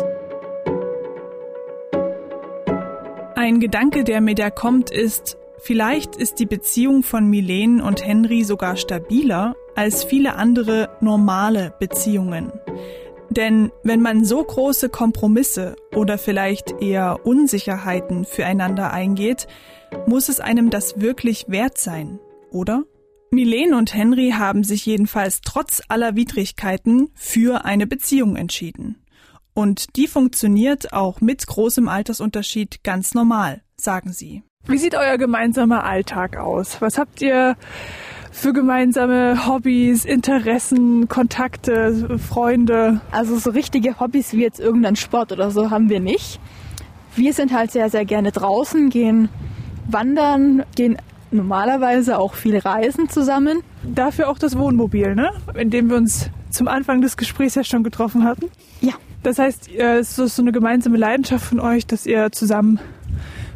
Ein 3.51 3.59
Gedanke, 3.59 4.05
der 4.05 4.21
mir 4.21 4.33
da 4.33 4.49
kommt, 4.49 4.91
ist, 4.91 5.35
vielleicht 5.59 6.15
ist 6.15 6.39
die 6.39 6.45
Beziehung 6.45 7.03
von 7.03 7.27
Milene 7.27 7.83
und 7.83 8.01
Henry 8.01 8.45
sogar 8.45 8.77
stabiler 8.77 9.57
als 9.75 10.05
viele 10.05 10.35
andere 10.35 10.95
normale 11.01 11.73
Beziehungen. 11.77 12.53
Denn 13.29 13.69
wenn 13.83 14.01
man 14.01 14.23
so 14.23 14.41
große 14.41 14.87
Kompromisse 14.87 15.75
oder 15.93 16.17
vielleicht 16.17 16.81
eher 16.81 17.25
Unsicherheiten 17.25 18.23
füreinander 18.23 18.93
eingeht, 18.93 19.47
muss 20.07 20.29
es 20.29 20.39
einem 20.39 20.69
das 20.69 21.01
wirklich 21.01 21.49
wert 21.49 21.77
sein, 21.77 22.21
oder? 22.51 22.85
Milene 23.31 23.75
und 23.75 23.93
Henry 23.93 24.31
haben 24.31 24.63
sich 24.63 24.85
jedenfalls 24.85 25.41
trotz 25.41 25.81
aller 25.89 26.15
Widrigkeiten 26.15 27.09
für 27.15 27.65
eine 27.65 27.85
Beziehung 27.85 28.37
entschieden. 28.37 29.00
Und 29.53 29.95
die 29.97 30.07
funktioniert 30.07 30.93
auch 30.93 31.21
mit 31.21 31.45
großem 31.45 31.87
Altersunterschied 31.87 32.83
ganz 32.83 33.13
normal, 33.13 33.61
sagen 33.75 34.13
sie. 34.13 34.43
Wie 34.65 34.77
sieht 34.77 34.95
euer 34.95 35.17
gemeinsamer 35.17 35.83
Alltag 35.83 36.37
aus? 36.37 36.81
Was 36.81 36.97
habt 36.97 37.21
ihr 37.21 37.55
für 38.31 38.53
gemeinsame 38.53 39.47
Hobbys, 39.47 40.05
Interessen, 40.05 41.07
Kontakte, 41.09 42.17
Freunde? 42.19 43.01
Also 43.11 43.37
so 43.37 43.49
richtige 43.49 43.99
Hobbys 43.99 44.33
wie 44.33 44.41
jetzt 44.41 44.59
irgendein 44.59 44.95
Sport 44.95 45.31
oder 45.31 45.51
so 45.51 45.71
haben 45.71 45.89
wir 45.89 45.99
nicht. 45.99 46.39
Wir 47.15 47.33
sind 47.33 47.51
halt 47.51 47.71
sehr, 47.71 47.89
sehr 47.89 48.05
gerne 48.05 48.31
draußen, 48.31 48.89
gehen 48.89 49.29
wandern, 49.87 50.63
gehen 50.75 50.97
normalerweise 51.31 52.19
auch 52.19 52.35
viel 52.35 52.57
reisen 52.57 53.09
zusammen. 53.09 53.63
Dafür 53.83 54.29
auch 54.29 54.37
das 54.37 54.57
Wohnmobil, 54.57 55.15
ne? 55.15 55.31
In 55.55 55.69
dem 55.69 55.89
wir 55.89 55.97
uns 55.97 56.29
zum 56.51 56.67
Anfang 56.67 57.01
des 57.01 57.17
Gesprächs 57.17 57.55
ja 57.55 57.63
schon 57.63 57.83
getroffen 57.83 58.23
hatten. 58.23 58.49
Ja. 58.79 58.93
Das 59.23 59.37
heißt, 59.37 59.69
es 59.69 60.17
ist 60.17 60.35
so 60.35 60.41
eine 60.41 60.51
gemeinsame 60.51 60.97
Leidenschaft 60.97 61.45
von 61.45 61.59
euch, 61.59 61.85
dass 61.85 62.05
ihr 62.05 62.31
zusammen 62.31 62.79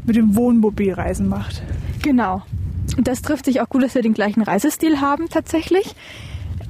mit 0.05 0.15
dem 0.15 0.35
Wohnmobil 0.35 0.93
Reisen 0.93 1.27
macht. 1.27 1.63
Genau. 2.03 2.43
Das 3.01 3.23
trifft 3.23 3.45
sich 3.45 3.61
auch 3.61 3.69
gut, 3.69 3.81
dass 3.81 3.95
wir 3.95 4.03
den 4.03 4.13
gleichen 4.13 4.43
Reisestil 4.43 5.01
haben 5.01 5.27
tatsächlich. 5.29 5.95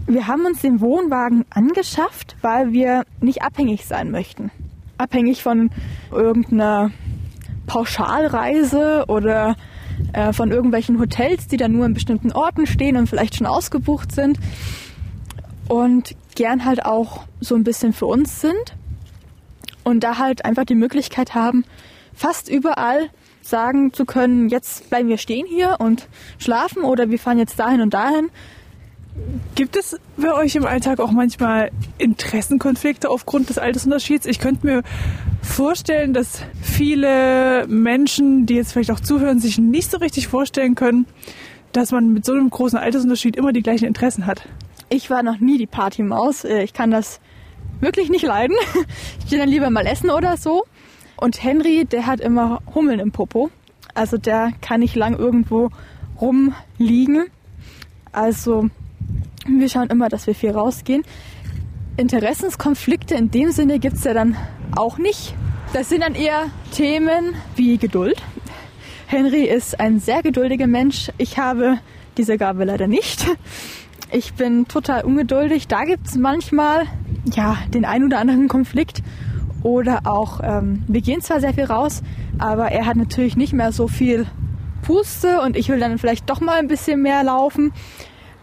Wir 0.08 0.28
haben 0.28 0.46
uns 0.46 0.62
den 0.62 0.80
Wohnwagen 0.80 1.46
angeschafft, 1.50 2.38
weil 2.41 2.72
wir 2.72 3.04
nicht 3.20 3.41
abhängig 3.41 3.86
sein 3.86 4.12
möchten. 4.12 4.52
Abhängig 4.98 5.43
von 5.43 5.72
irgendeiner 6.12 6.91
Pauschalreise 7.68 9.06
oder 9.08 9.56
äh, 10.14 10.32
von 10.32 10.52
irgendwelchen 10.52 11.00
Hotels, 11.00 11.48
die 11.48 11.58
dann 11.58 11.74
nur 11.74 11.86
in 11.86 11.93
bestimmten 11.93 12.32
Orten 12.32 12.66
stehen 12.66 12.96
und 12.96 13.08
vielleicht 13.08 13.36
schon 13.36 13.48
ausgebucht 13.48 14.14
sind. 14.14 14.39
Und 15.68 16.16
gern 16.36 16.64
halt 16.64 16.86
auch 16.86 17.24
so 17.41 17.56
ein 17.56 17.64
bisschen 17.64 17.91
für 17.91 18.06
uns 18.06 18.41
sind. 18.41 18.76
Und 19.86 20.02
da 20.02 20.18
halt 20.18 20.44
einfach 20.44 20.66
die 20.66 20.76
Möglichkeit 20.76 21.34
haben, 21.34 21.64
fast 22.14 22.50
überall 22.50 23.10
sagen 23.42 23.94
zu 23.94 24.06
können, 24.06 24.50
jetzt 24.50 24.90
bleiben 24.90 25.08
wir 25.08 25.18
stehen 25.18 25.46
hier 25.46 25.78
und 25.80 26.08
schlafen 26.40 26.84
oder 26.84 27.10
wir 27.10 27.20
fahren 27.20 27.38
jetzt 27.38 27.58
dahin 27.60 27.82
und 27.82 27.94
dahin. 27.94 28.30
Gibt 29.54 29.78
es 29.78 29.98
bei 30.18 30.34
euch 30.34 30.56
im 30.56 30.66
Alltag 30.66 31.00
auch 31.00 31.12
manchmal 31.12 31.72
Interessenkonflikte 31.98 33.10
aufgrund 33.10 33.50
des 33.50 33.58
Altersunterschieds? 33.58 34.26
Ich 34.26 34.40
könnte 34.40 34.66
mir 34.66 34.84
vorstellen, 35.42 36.14
dass 36.14 36.42
viele 36.62 37.66
Menschen, 37.68 38.46
die 38.46 38.56
jetzt 38.56 38.74
vielleicht 38.74 38.92
auch 38.92 39.00
zuhören, 39.00 39.40
sich 39.40 39.58
nicht 39.58 39.90
so 39.90 40.00
richtig 40.00 40.28
vorstellen 40.28 40.76
können, 40.76 41.06
dass 41.72 41.92
man 41.92 42.12
mit 42.12 42.26
so 42.26 42.34
einem 42.34 42.50
großen 42.50 42.78
Altersunterschied 42.78 43.38
immer 43.38 43.54
die 43.54 43.62
gleichen 43.62 43.86
Interessen 43.86 44.26
hat. 44.26 44.42
Ich 44.90 45.10
war 45.10 45.24
noch 45.24 45.40
nie 45.40 45.58
die 45.58 45.68
Partymaus. 45.68 46.44
Äh, 46.44 46.64
ich 46.64 46.74
kann 46.74 46.92
das 46.92 47.22
wirklich 47.80 48.09
nicht 48.09 48.23
leiden. 48.23 48.55
Ich 49.19 49.28
gehe 49.30 49.39
dann 49.39 49.49
lieber 49.49 49.69
mal 49.69 49.86
essen 49.86 50.09
oder 50.09 50.38
so. 50.38 50.65
Und 51.17 51.43
Henry, 51.43 51.86
der 51.86 52.05
hat 52.05 52.19
immer 52.19 52.61
Hummeln 52.73 52.99
im 52.99 53.11
Popo. 53.11 53.49
Also 53.93 54.17
der 54.17 54.51
kann 54.61 54.82
nicht 54.82 54.95
lang 54.95 55.17
irgendwo 55.17 55.69
rumliegen. 56.19 57.26
Also 58.11 58.69
wir 59.47 59.69
schauen 59.69 59.89
immer, 59.89 60.09
dass 60.09 60.28
wir 60.28 60.36
viel 60.36 60.51
rausgehen. 60.51 61.03
Interessenskonflikte 61.97 63.15
in 63.15 63.32
dem 63.32 63.51
Sinne 63.51 63.80
gibt 63.80 63.97
es 63.97 64.03
ja 64.03 64.13
dann 64.13 64.36
auch 64.76 64.97
nicht. 64.97 65.34
Das 65.73 65.89
sind 65.89 66.01
dann 66.01 66.15
eher 66.15 66.47
Themen 66.71 67.36
wie 67.55 67.78
Geduld. 67.78 68.21
Henry 69.07 69.43
ist 69.43 69.80
ein 69.80 69.99
sehr 69.99 70.21
geduldiger 70.23 70.67
Mensch. 70.67 71.11
Ich 71.17 71.38
habe 71.38 71.80
diese 72.17 72.38
Gabe 72.38 72.65
leider 72.65 72.88
nicht. 72.88 73.26
Ich 74.11 74.34
bin 74.34 74.67
total 74.67 75.03
ungeduldig. 75.03 75.67
Da 75.67 75.84
gibt 75.84 76.07
es 76.07 76.15
manchmal 76.15 76.86
ja 77.34 77.57
den 77.73 77.86
ein 77.86 78.03
oder 78.03 78.19
anderen 78.19 78.47
Konflikt. 78.47 79.01
Oder 79.63 80.01
auch, 80.05 80.41
ähm, 80.43 80.84
wir 80.88 81.01
gehen 81.01 81.21
zwar 81.21 81.39
sehr 81.39 81.53
viel 81.53 81.63
raus, 81.63 82.03
aber 82.38 82.71
er 82.71 82.86
hat 82.86 82.97
natürlich 82.97 83.36
nicht 83.36 83.51
mehr 83.51 83.71
so 83.71 83.88
viel 83.88 84.28
Puste 84.84 85.41
und 85.41 85.57
ich 85.57 85.69
will 85.69 85.80
dann 85.80 85.97
vielleicht 85.97 86.30
doch 86.30 86.39
mal 86.39 86.59
ein 86.59 86.67
bisschen 86.67 87.01
mehr 87.01 87.23
laufen. 87.23 87.73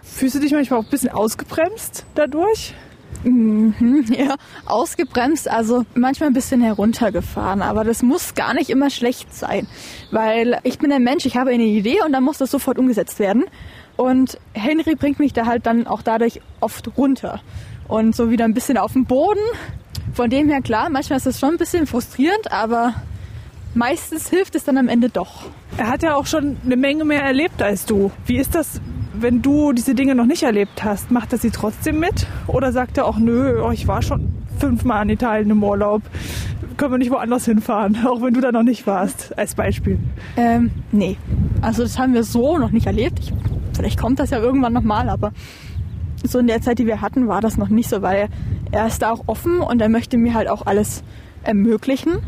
Fühlst 0.03 0.35
du 0.35 0.41
dich 0.41 0.53
manchmal 0.53 0.81
auch 0.81 0.85
ein 0.85 0.91
bisschen 0.91 1.11
ausgebremst 1.11 2.05
dadurch? 2.17 2.75
Mhm, 3.23 4.05
ja, 4.19 4.35
ausgebremst, 4.67 5.49
also 5.49 5.85
manchmal 5.95 6.31
ein 6.31 6.33
bisschen 6.33 6.61
heruntergefahren, 6.61 7.63
aber 7.63 7.85
das 7.85 8.03
muss 8.03 8.35
gar 8.35 8.53
nicht 8.55 8.69
immer 8.69 8.91
schlecht 8.91 9.33
sein, 9.33 9.69
weil 10.11 10.59
ich 10.65 10.79
bin 10.79 10.91
ein 10.91 11.05
Mensch, 11.05 11.25
ich 11.25 11.37
habe 11.37 11.51
eine 11.51 11.63
Idee 11.63 11.99
und 12.05 12.13
dann 12.13 12.25
muss 12.25 12.39
das 12.39 12.51
sofort 12.51 12.79
umgesetzt 12.79 13.21
werden. 13.21 13.45
Und 13.97 14.39
Henry 14.55 14.97
bringt 14.97 15.21
mich 15.21 15.35
da 15.35 15.47
halt 15.47 15.67
dann 15.67 15.87
auch 15.87 16.03
dadurch 16.03 16.41
oft 16.61 16.97
runter 16.97 17.41
und 17.93 18.17
so 18.17 18.31
wieder 18.31 18.47
ein 18.47 18.55
bisschen 18.55 18.79
auf 18.79 18.95
den 18.95 19.05
Boden. 19.05 19.41
Von 20.15 20.31
dem 20.31 20.49
her 20.49 20.63
klar, 20.63 20.89
manchmal 20.89 21.19
ist 21.19 21.27
das 21.27 21.39
schon 21.39 21.51
ein 21.51 21.59
bisschen 21.59 21.87
frustrierend, 21.87 22.51
aber 22.51 22.95
meistens 23.75 24.31
hilft 24.31 24.55
es 24.55 24.65
dann 24.65 24.79
am 24.79 24.89
Ende 24.89 25.11
doch. 25.11 25.45
Er 25.77 25.89
hat 25.89 26.03
ja 26.03 26.15
auch 26.15 26.25
schon 26.25 26.57
eine 26.65 26.77
Menge 26.77 27.05
mehr 27.05 27.23
erlebt 27.23 27.61
als 27.61 27.85
du. 27.85 28.11
Wie 28.25 28.39
ist 28.39 28.55
das, 28.55 28.81
wenn 29.13 29.43
du 29.43 29.75
diese 29.75 29.95
Dinge 29.95 30.15
noch 30.15 30.25
nicht 30.25 30.43
erlebt 30.43 30.83
hast? 30.83 31.11
Macht 31.11 31.33
er 31.33 31.39
sie 31.39 31.51
trotzdem 31.51 32.01
mit? 32.01 32.27
Oder 32.47 32.73
sagt 32.73 32.97
er 32.97 33.05
auch, 33.05 33.19
nö, 33.19 33.63
oh, 33.63 33.71
ich 33.71 33.87
war 33.87 34.01
schon 34.01 34.33
fünfmal 34.59 35.03
in 35.03 35.11
Italien 35.11 35.51
im 35.51 35.63
Urlaub. 35.63 36.01
Können 36.79 36.93
wir 36.93 36.99
nicht 36.99 37.11
woanders 37.11 37.45
hinfahren, 37.45 37.99
auch 38.07 38.23
wenn 38.23 38.33
du 38.33 38.41
da 38.41 38.53
noch 38.53 38.63
nicht 38.63 38.87
warst, 38.87 39.37
als 39.37 39.55
Beispiel? 39.55 39.99
Ähm, 40.39 40.71
nee. 40.93 41.19
Also 41.61 41.83
das 41.83 41.99
haben 41.99 42.15
wir 42.15 42.25
so 42.25 42.57
noch 42.57 42.71
nicht 42.71 42.87
erlebt. 42.87 43.19
Ich, 43.19 43.35
vielleicht 43.75 44.01
kommt 44.01 44.19
das 44.19 44.31
ja 44.31 44.39
irgendwann 44.39 44.73
nochmal, 44.73 45.11
aber 45.11 45.33
so 46.25 46.39
in 46.39 46.47
der 46.47 46.61
Zeit, 46.61 46.79
die 46.79 46.87
wir 46.87 47.01
hatten, 47.01 47.29
war 47.29 47.41
das 47.41 47.57
noch 47.57 47.69
nicht 47.69 47.89
so, 47.89 48.03
weil 48.03 48.29
er 48.71 48.87
ist 48.87 49.03
da 49.03 49.11
auch 49.11 49.25
offen 49.27 49.61
und 49.61 49.81
er 49.81 49.89
möchte 49.89 50.17
mir 50.17 50.35
halt 50.35 50.49
auch 50.49 50.67
alles 50.67 51.03
ermöglichen. 51.43 52.19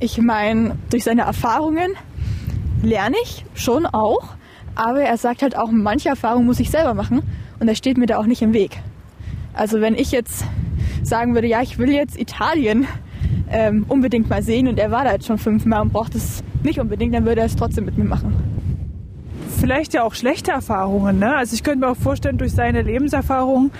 Ich 0.00 0.18
meine, 0.18 0.76
durch 0.90 1.04
seine 1.04 1.22
Erfahrungen 1.22 1.92
lerne 2.82 3.16
ich 3.22 3.44
schon 3.54 3.86
auch, 3.86 4.34
aber 4.74 5.02
er 5.02 5.16
sagt 5.16 5.42
halt 5.42 5.56
auch, 5.56 5.70
manche 5.70 6.08
Erfahrungen 6.08 6.46
muss 6.46 6.60
ich 6.60 6.70
selber 6.70 6.94
machen 6.94 7.22
und 7.60 7.68
er 7.68 7.74
steht 7.74 7.98
mir 7.98 8.06
da 8.06 8.18
auch 8.18 8.26
nicht 8.26 8.42
im 8.42 8.52
Weg. 8.52 8.80
Also 9.54 9.80
wenn 9.80 9.94
ich 9.94 10.10
jetzt 10.10 10.44
sagen 11.02 11.34
würde, 11.34 11.46
ja, 11.46 11.62
ich 11.62 11.78
will 11.78 11.90
jetzt 11.90 12.18
Italien 12.18 12.86
ähm, 13.50 13.84
unbedingt 13.88 14.28
mal 14.28 14.42
sehen 14.42 14.66
und 14.66 14.78
er 14.78 14.90
war 14.90 15.04
da 15.04 15.12
jetzt 15.12 15.26
schon 15.26 15.38
fünfmal 15.38 15.82
und 15.82 15.92
braucht 15.92 16.14
es 16.14 16.42
nicht 16.62 16.80
unbedingt, 16.80 17.14
dann 17.14 17.24
würde 17.24 17.42
er 17.42 17.46
es 17.46 17.56
trotzdem 17.56 17.84
mit 17.84 17.98
mir 17.98 18.04
machen. 18.04 18.51
Vielleicht 19.62 19.94
ja 19.94 20.02
auch 20.02 20.16
schlechte 20.16 20.50
Erfahrungen. 20.50 21.20
Ne? 21.20 21.36
Also 21.36 21.54
ich 21.54 21.62
könnte 21.62 21.86
mir 21.86 21.92
auch 21.92 21.96
vorstellen, 21.96 22.36
durch 22.36 22.50
seine 22.50 22.82
Lebenserfahrung 22.82 23.70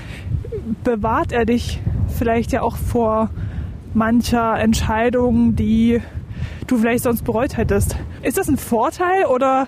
bewahrt 0.85 1.33
er 1.33 1.45
dich 1.45 1.81
vielleicht 2.07 2.53
ja 2.53 2.63
auch 2.63 2.77
vor 2.77 3.31
mancher 3.93 4.61
Entscheidung, 4.61 5.57
die 5.57 6.01
du 6.69 6.79
vielleicht 6.79 7.03
sonst 7.03 7.25
bereut 7.25 7.57
hättest. 7.57 7.97
Ist 8.23 8.39
das 8.39 8.47
ein 8.47 8.59
Vorteil 8.59 9.25
oder 9.25 9.67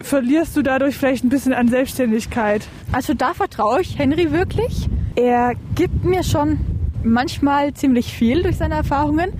verlierst 0.00 0.56
du 0.56 0.62
dadurch 0.62 0.96
vielleicht 0.96 1.24
ein 1.24 1.28
bisschen 1.28 1.52
an 1.52 1.68
Selbstständigkeit? 1.68 2.66
Also 2.90 3.12
da 3.12 3.34
vertraue 3.34 3.82
ich 3.82 3.98
Henry 3.98 4.32
wirklich. 4.32 4.88
Er 5.14 5.52
gibt 5.74 6.06
mir 6.06 6.22
schon 6.22 6.60
manchmal 7.04 7.74
ziemlich 7.74 8.14
viel 8.14 8.42
durch 8.42 8.56
seine 8.56 8.76
Erfahrungen 8.76 9.34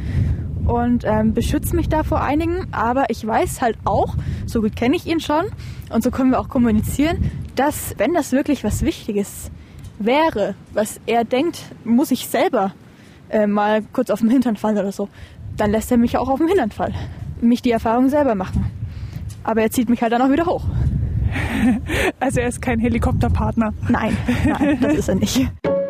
und 0.70 1.04
ähm, 1.04 1.34
beschützt 1.34 1.74
mich 1.74 1.88
da 1.88 2.04
vor 2.04 2.22
einigen. 2.22 2.68
Aber 2.72 3.06
ich 3.08 3.26
weiß 3.26 3.60
halt 3.60 3.76
auch, 3.84 4.14
so 4.46 4.62
gut 4.62 4.76
kenne 4.76 4.96
ich 4.96 5.06
ihn 5.06 5.20
schon 5.20 5.46
und 5.90 6.02
so 6.02 6.10
können 6.10 6.30
wir 6.30 6.38
auch 6.38 6.48
kommunizieren, 6.48 7.30
dass 7.56 7.94
wenn 7.98 8.14
das 8.14 8.32
wirklich 8.32 8.62
was 8.62 8.82
Wichtiges 8.82 9.50
wäre, 9.98 10.54
was 10.72 11.00
er 11.06 11.24
denkt, 11.24 11.60
muss 11.84 12.10
ich 12.10 12.28
selber 12.28 12.72
äh, 13.28 13.46
mal 13.46 13.82
kurz 13.92 14.10
auf 14.10 14.20
dem 14.20 14.30
Hintern 14.30 14.56
fallen 14.56 14.78
oder 14.78 14.92
so, 14.92 15.08
dann 15.56 15.72
lässt 15.72 15.90
er 15.90 15.98
mich 15.98 16.16
auch 16.16 16.28
auf 16.28 16.38
dem 16.38 16.48
Hintern 16.48 16.70
fallen. 16.70 16.94
Mich 17.40 17.62
die 17.62 17.72
Erfahrung 17.72 18.08
selber 18.08 18.34
machen. 18.34 18.70
Aber 19.42 19.62
er 19.62 19.70
zieht 19.70 19.88
mich 19.88 20.02
halt 20.02 20.12
dann 20.12 20.22
auch 20.22 20.30
wieder 20.30 20.46
hoch. 20.46 20.64
Also 22.18 22.40
er 22.40 22.48
ist 22.48 22.60
kein 22.60 22.80
Helikopterpartner. 22.80 23.72
Nein, 23.88 24.16
nein, 24.44 24.78
das 24.80 24.94
ist 24.94 25.08
er 25.08 25.14
nicht. 25.14 25.48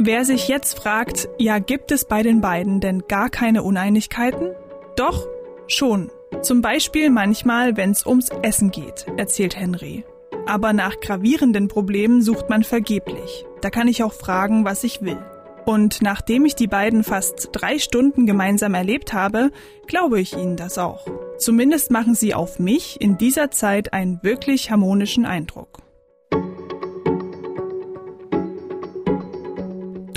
Wer 0.00 0.24
sich 0.24 0.46
jetzt 0.46 0.78
fragt, 0.78 1.28
ja, 1.38 1.58
gibt 1.58 1.90
es 1.90 2.04
bei 2.04 2.22
den 2.22 2.40
beiden 2.40 2.78
denn 2.78 3.08
gar 3.08 3.30
keine 3.30 3.64
Uneinigkeiten? 3.64 4.50
Doch, 4.94 5.26
schon. 5.66 6.12
Zum 6.40 6.62
Beispiel 6.62 7.10
manchmal, 7.10 7.76
wenn 7.76 7.90
es 7.90 8.06
ums 8.06 8.28
Essen 8.42 8.70
geht, 8.70 9.06
erzählt 9.16 9.58
Henry. 9.58 10.04
Aber 10.46 10.72
nach 10.72 11.00
gravierenden 11.00 11.66
Problemen 11.66 12.22
sucht 12.22 12.48
man 12.48 12.62
vergeblich. 12.62 13.44
Da 13.60 13.70
kann 13.70 13.88
ich 13.88 14.04
auch 14.04 14.12
fragen, 14.12 14.64
was 14.64 14.84
ich 14.84 15.02
will. 15.02 15.18
Und 15.66 16.00
nachdem 16.00 16.44
ich 16.44 16.54
die 16.54 16.68
beiden 16.68 17.02
fast 17.02 17.48
drei 17.50 17.80
Stunden 17.80 18.24
gemeinsam 18.24 18.74
erlebt 18.74 19.12
habe, 19.12 19.50
glaube 19.88 20.20
ich 20.20 20.36
ihnen 20.36 20.56
das 20.56 20.78
auch. 20.78 21.08
Zumindest 21.38 21.90
machen 21.90 22.14
sie 22.14 22.34
auf 22.34 22.60
mich 22.60 23.00
in 23.00 23.18
dieser 23.18 23.50
Zeit 23.50 23.92
einen 23.92 24.22
wirklich 24.22 24.70
harmonischen 24.70 25.26
Eindruck. 25.26 25.87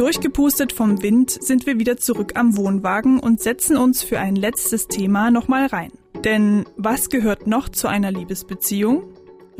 Durchgepustet 0.01 0.73
vom 0.73 1.03
Wind 1.03 1.29
sind 1.29 1.67
wir 1.67 1.77
wieder 1.77 1.95
zurück 1.95 2.31
am 2.33 2.57
Wohnwagen 2.57 3.19
und 3.19 3.39
setzen 3.39 3.77
uns 3.77 4.01
für 4.01 4.17
ein 4.17 4.35
letztes 4.35 4.87
Thema 4.87 5.29
nochmal 5.29 5.67
rein. 5.67 5.91
Denn 6.25 6.65
was 6.75 7.11
gehört 7.11 7.45
noch 7.45 7.69
zu 7.69 7.87
einer 7.87 8.11
Liebesbeziehung? 8.11 9.03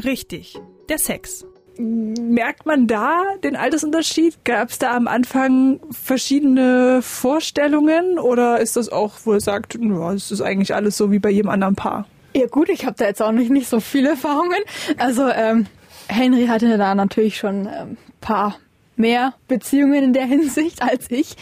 Richtig, 0.04 0.60
der 0.89 0.98
Sex. 0.98 1.46
Merkt 1.78 2.66
man 2.66 2.88
da 2.88 3.22
den 3.44 3.56
Altersunterschied? 3.56 4.44
Gab 4.44 4.70
es 4.70 4.80
da 4.80 4.96
am 4.96 5.08
Anfang 5.08 5.80
verschiedene 5.92 7.04
Vorstellungen 7.04 8.18
oder 8.18 8.62
ist 8.62 8.78
das 8.78 8.89
auch, 8.89 9.14
wo 9.26 9.34
ihr 9.34 9.42
sagt, 9.42 9.76
es 9.76 10.32
ist 10.32 10.42
eigentlich 10.42 10.74
alles 10.74 10.98
so 10.98 11.12
wie 11.12 11.20
bei 11.20 11.30
jedem 11.30 11.52
anderen 11.52 11.76
Paar? 11.76 12.08
Ja 12.36 12.48
gut, 12.48 12.70
ich 12.70 12.88
habe 12.88 12.96
da 12.98 13.06
jetzt 13.06 13.22
auch 13.22 13.32
nicht, 13.32 13.52
nicht 13.52 13.70
so 13.70 13.80
viele 13.80 14.10
Erfahrungen. 14.10 14.64
Also 14.98 15.28
ähm, 15.30 15.68
Henry 16.08 16.48
hatte 16.48 16.80
da 16.80 16.96
natürlich 16.96 17.38
schon 17.38 17.68
ein 17.68 17.89
ähm, 17.89 17.98
paar 18.22 18.58
mehr 19.02 19.34
Beziehungen 19.47 20.04
in 20.04 20.14
der 20.14 20.26
Hinsicht 20.26 20.82
als 20.89 21.12
ich. 21.12 21.36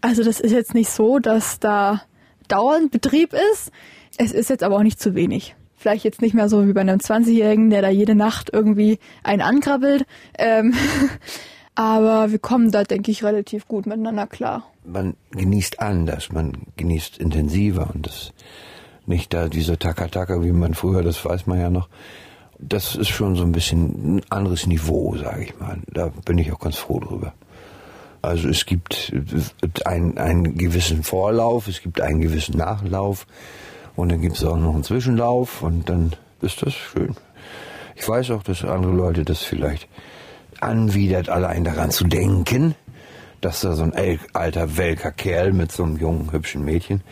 Also 0.00 0.22
das 0.22 0.40
ist 0.40 0.52
jetzt 0.52 0.74
nicht 0.74 0.90
so, 0.90 1.18
dass 1.18 1.58
da 1.58 2.02
dauernd 2.48 2.90
Betrieb 2.90 3.32
ist. 3.32 3.72
Es 4.18 4.32
ist 4.32 4.50
jetzt 4.50 4.62
aber 4.62 4.76
auch 4.76 4.82
nicht 4.82 5.00
zu 5.00 5.14
wenig. 5.14 5.56
Vielleicht 5.76 6.04
jetzt 6.04 6.22
nicht 6.22 6.34
mehr 6.34 6.48
so 6.48 6.66
wie 6.66 6.72
bei 6.72 6.80
einem 6.80 6.98
20-Jährigen, 6.98 7.70
der 7.70 7.82
da 7.82 7.88
jede 7.88 8.14
Nacht 8.14 8.50
irgendwie 8.52 8.98
einen 9.22 9.42
ankrabbelt. 9.42 10.06
Ähm, 10.38 10.74
aber 11.74 12.30
wir 12.30 12.38
kommen 12.38 12.70
da, 12.70 12.84
denke 12.84 13.10
ich, 13.10 13.24
relativ 13.24 13.68
gut 13.68 13.86
miteinander 13.86 14.26
klar. 14.26 14.70
Man 14.84 15.14
genießt 15.32 15.80
anders, 15.80 16.32
man 16.32 16.52
genießt 16.76 17.18
intensiver 17.18 17.90
und 17.92 18.06
das 18.06 18.32
nicht 19.06 19.34
da 19.34 19.48
diese 19.48 19.78
Taka-Taka, 19.78 20.42
wie 20.42 20.52
man 20.52 20.74
früher, 20.74 21.02
das 21.02 21.24
weiß 21.24 21.46
man 21.46 21.60
ja 21.60 21.70
noch. 21.70 21.88
Das 22.58 22.94
ist 22.94 23.08
schon 23.08 23.36
so 23.36 23.42
ein 23.42 23.52
bisschen 23.52 24.16
ein 24.16 24.22
anderes 24.30 24.66
Niveau, 24.66 25.16
sage 25.16 25.44
ich 25.44 25.58
mal. 25.58 25.78
Da 25.92 26.10
bin 26.24 26.38
ich 26.38 26.52
auch 26.52 26.58
ganz 26.58 26.76
froh 26.76 27.00
drüber. 27.00 27.32
Also 28.22 28.48
es 28.48 28.66
gibt 28.66 29.12
einen, 29.84 30.18
einen 30.18 30.56
gewissen 30.56 31.02
Vorlauf, 31.02 31.68
es 31.68 31.82
gibt 31.82 32.00
einen 32.00 32.20
gewissen 32.20 32.56
Nachlauf. 32.56 33.26
Und 33.94 34.10
dann 34.10 34.20
gibt 34.20 34.36
es 34.36 34.44
auch 34.44 34.56
noch 34.56 34.74
einen 34.74 34.84
Zwischenlauf 34.84 35.62
und 35.62 35.88
dann 35.88 36.12
ist 36.42 36.62
das 36.62 36.74
schön. 36.74 37.16
Ich 37.94 38.06
weiß 38.06 38.30
auch, 38.32 38.42
dass 38.42 38.62
andere 38.62 38.92
Leute 38.92 39.24
das 39.24 39.42
vielleicht 39.42 39.88
anwidert, 40.60 41.28
allein 41.28 41.64
daran 41.64 41.90
zu 41.90 42.04
denken, 42.04 42.74
dass 43.40 43.62
da 43.62 43.72
so 43.72 43.84
ein 43.84 43.94
alter, 44.32 44.76
welker 44.76 45.12
Kerl 45.12 45.52
mit 45.52 45.72
so 45.72 45.84
einem 45.84 45.96
jungen, 45.96 46.32
hübschen 46.32 46.64
Mädchen 46.64 47.02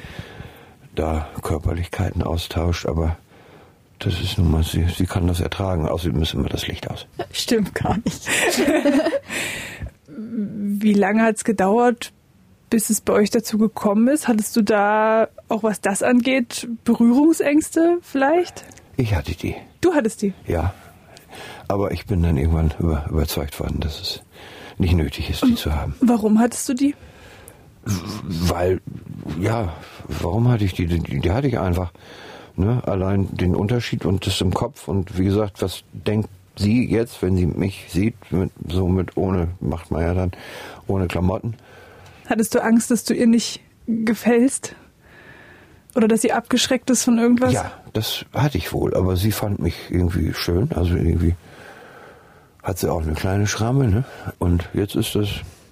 da 0.94 1.28
Körperlichkeiten 1.42 2.22
austauscht, 2.22 2.86
aber 2.86 3.16
das 3.98 4.20
ist 4.20 4.38
nun 4.38 4.50
mal, 4.50 4.62
sie, 4.62 4.86
sie 4.88 5.06
kann 5.06 5.26
das 5.26 5.40
ertragen, 5.40 5.88
außerdem 5.88 6.22
ist 6.22 6.34
immer 6.34 6.48
das 6.48 6.66
Licht 6.66 6.90
aus. 6.90 7.06
Stimmt 7.32 7.74
gar 7.74 7.96
nicht. 7.98 8.28
Wie 10.06 10.92
lange 10.92 11.22
hat 11.22 11.36
es 11.36 11.44
gedauert, 11.44 12.12
bis 12.70 12.90
es 12.90 13.00
bei 13.00 13.12
euch 13.12 13.30
dazu 13.30 13.58
gekommen 13.58 14.08
ist? 14.08 14.28
Hattest 14.28 14.56
du 14.56 14.62
da 14.62 15.28
auch 15.48 15.62
was 15.62 15.80
das 15.80 16.02
angeht, 16.02 16.68
Berührungsängste 16.84 17.98
vielleicht? 18.02 18.64
Ich 18.96 19.14
hatte 19.14 19.34
die. 19.34 19.54
Du 19.80 19.94
hattest 19.94 20.22
die? 20.22 20.34
Ja. 20.46 20.74
Aber 21.68 21.92
ich 21.92 22.06
bin 22.06 22.22
dann 22.22 22.36
irgendwann 22.36 22.72
über, 22.78 23.06
überzeugt 23.08 23.58
worden, 23.58 23.80
dass 23.80 24.00
es 24.00 24.22
nicht 24.78 24.94
nötig 24.94 25.30
ist, 25.30 25.42
die 25.42 25.50
Und 25.50 25.58
zu 25.58 25.74
haben. 25.74 25.94
Warum 26.00 26.38
hattest 26.38 26.68
du 26.68 26.74
die? 26.74 26.94
Weil, 27.84 28.80
ja, 29.40 29.74
warum 30.08 30.48
hatte 30.48 30.64
ich 30.64 30.74
die? 30.74 30.86
Die, 30.86 31.20
die 31.20 31.30
hatte 31.30 31.48
ich 31.48 31.58
einfach. 31.58 31.92
Ne? 32.56 32.82
Allein 32.86 33.28
den 33.36 33.54
Unterschied 33.54 34.04
und 34.04 34.26
das 34.26 34.40
im 34.40 34.54
Kopf. 34.54 34.88
Und 34.88 35.18
wie 35.18 35.24
gesagt, 35.24 35.60
was 35.62 35.82
denkt 35.92 36.28
sie 36.56 36.88
jetzt, 36.88 37.22
wenn 37.22 37.36
sie 37.36 37.46
mich 37.46 37.86
sieht, 37.88 38.14
mit, 38.30 38.50
so 38.68 38.86
mit 38.88 39.16
ohne, 39.16 39.48
macht 39.60 39.90
man 39.90 40.02
ja 40.02 40.14
dann, 40.14 40.32
ohne 40.86 41.08
Klamotten? 41.08 41.54
Hattest 42.26 42.54
du 42.54 42.62
Angst, 42.62 42.90
dass 42.90 43.04
du 43.04 43.14
ihr 43.14 43.26
nicht 43.26 43.60
gefällst? 43.86 44.74
Oder 45.94 46.08
dass 46.08 46.22
sie 46.22 46.32
abgeschreckt 46.32 46.90
ist 46.90 47.04
von 47.04 47.18
irgendwas? 47.18 47.52
Ja, 47.52 47.70
das 47.92 48.24
hatte 48.32 48.58
ich 48.58 48.72
wohl, 48.72 48.94
aber 48.94 49.16
sie 49.16 49.32
fand 49.32 49.60
mich 49.60 49.74
irgendwie 49.90 50.34
schön. 50.34 50.70
Also 50.74 50.96
irgendwie 50.96 51.36
hat 52.62 52.78
sie 52.78 52.90
auch 52.90 53.02
eine 53.02 53.14
kleine 53.14 53.46
Schramme, 53.46 53.88
ne? 53.88 54.04
Und 54.38 54.68
jetzt 54.72 54.96
ist 54.96 55.14
das 55.14 55.28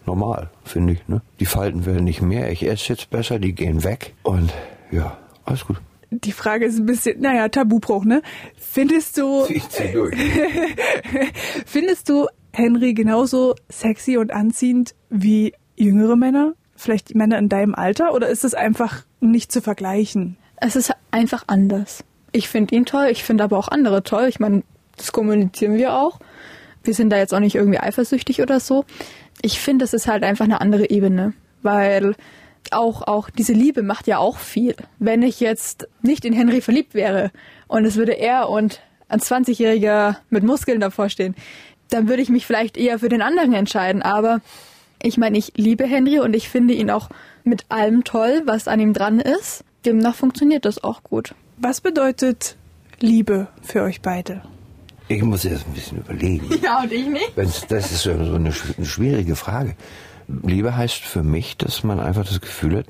normal, 0.06 0.50
finde 0.64 0.92
ich, 0.92 1.08
ne? 1.08 1.22
Die 1.40 1.46
Falten 1.46 1.86
werden 1.86 2.04
nicht 2.04 2.22
mehr, 2.22 2.52
ich 2.52 2.64
esse 2.66 2.90
jetzt 2.90 3.10
besser, 3.10 3.38
die 3.38 3.52
gehen 3.52 3.82
weg 3.82 4.14
und 4.22 4.52
ja, 4.92 5.16
alles 5.44 5.66
gut. 5.66 5.78
Die 6.20 6.32
Frage 6.32 6.66
ist 6.66 6.78
ein 6.78 6.86
bisschen, 6.86 7.20
naja, 7.20 7.48
Tabubruch, 7.48 8.04
ne? 8.04 8.22
Findest 8.56 9.16
du. 9.16 9.46
Ich 9.48 9.66
zieh 9.70 9.92
durch. 9.92 10.14
findest 11.66 12.08
du, 12.10 12.26
Henry 12.52 12.92
genauso 12.92 13.54
sexy 13.70 14.18
und 14.18 14.30
anziehend 14.30 14.94
wie 15.08 15.54
jüngere 15.74 16.16
Männer? 16.16 16.52
Vielleicht 16.76 17.14
Männer 17.14 17.38
in 17.38 17.48
deinem 17.48 17.74
Alter? 17.74 18.12
Oder 18.12 18.28
ist 18.28 18.44
es 18.44 18.54
einfach 18.54 19.04
nicht 19.20 19.50
zu 19.50 19.62
vergleichen? 19.62 20.36
Es 20.56 20.76
ist 20.76 20.92
einfach 21.10 21.44
anders. 21.46 22.04
Ich 22.30 22.48
finde 22.48 22.74
ihn 22.74 22.84
toll, 22.84 23.06
ich 23.10 23.24
finde 23.24 23.44
aber 23.44 23.58
auch 23.58 23.68
andere 23.68 24.02
toll. 24.02 24.26
Ich 24.28 24.38
meine, 24.38 24.64
das 24.96 25.12
kommunizieren 25.12 25.76
wir 25.76 25.94
auch. 25.94 26.20
Wir 26.84 26.94
sind 26.94 27.10
da 27.10 27.16
jetzt 27.16 27.32
auch 27.32 27.40
nicht 27.40 27.54
irgendwie 27.54 27.78
eifersüchtig 27.78 28.42
oder 28.42 28.60
so. 28.60 28.84
Ich 29.40 29.60
finde, 29.60 29.84
es 29.84 29.94
ist 29.94 30.08
halt 30.08 30.24
einfach 30.24 30.44
eine 30.44 30.60
andere 30.60 30.90
Ebene, 30.90 31.32
weil 31.62 32.14
auch, 32.70 33.02
auch 33.02 33.30
diese 33.30 33.52
Liebe 33.52 33.82
macht 33.82 34.06
ja 34.06 34.18
auch 34.18 34.38
viel. 34.38 34.76
Wenn 34.98 35.22
ich 35.22 35.40
jetzt 35.40 35.88
nicht 36.02 36.24
in 36.24 36.32
Henry 36.32 36.60
verliebt 36.60 36.94
wäre 36.94 37.30
und 37.68 37.84
es 37.84 37.96
würde 37.96 38.12
er 38.12 38.48
und 38.48 38.80
ein 39.08 39.20
20-Jähriger 39.20 40.16
mit 40.30 40.44
Muskeln 40.44 40.80
davor 40.80 41.08
stehen, 41.08 41.34
dann 41.90 42.08
würde 42.08 42.22
ich 42.22 42.28
mich 42.28 42.46
vielleicht 42.46 42.76
eher 42.76 42.98
für 42.98 43.08
den 43.08 43.22
anderen 43.22 43.52
entscheiden. 43.52 44.02
Aber 44.02 44.40
ich 45.02 45.18
meine, 45.18 45.36
ich 45.36 45.52
liebe 45.56 45.84
Henry 45.84 46.20
und 46.20 46.34
ich 46.34 46.48
finde 46.48 46.74
ihn 46.74 46.90
auch 46.90 47.10
mit 47.44 47.66
allem 47.68 48.04
toll, 48.04 48.42
was 48.46 48.68
an 48.68 48.80
ihm 48.80 48.92
dran 48.92 49.20
ist. 49.20 49.64
Demnach 49.84 50.14
funktioniert 50.14 50.64
das 50.64 50.82
auch 50.82 51.02
gut. 51.02 51.34
Was 51.58 51.80
bedeutet 51.80 52.56
Liebe 53.00 53.48
für 53.62 53.82
euch 53.82 54.00
beide? 54.00 54.42
Ich 55.08 55.22
muss 55.22 55.44
erst 55.44 55.66
ein 55.66 55.74
bisschen 55.74 55.98
überlegen. 55.98 56.48
Ja, 56.62 56.80
und 56.80 56.92
ich 56.92 57.06
nicht. 57.06 57.32
Wenn's, 57.36 57.66
das 57.66 57.90
ist 57.90 58.02
so 58.02 58.12
eine, 58.12 58.34
eine 58.34 58.52
schwierige 58.86 59.36
Frage. 59.36 59.74
Liebe 60.28 60.76
heißt 60.76 61.02
für 61.02 61.22
mich, 61.22 61.56
dass 61.56 61.84
man 61.84 62.00
einfach 62.00 62.26
das 62.26 62.40
Gefühl 62.40 62.78
hat, 62.78 62.86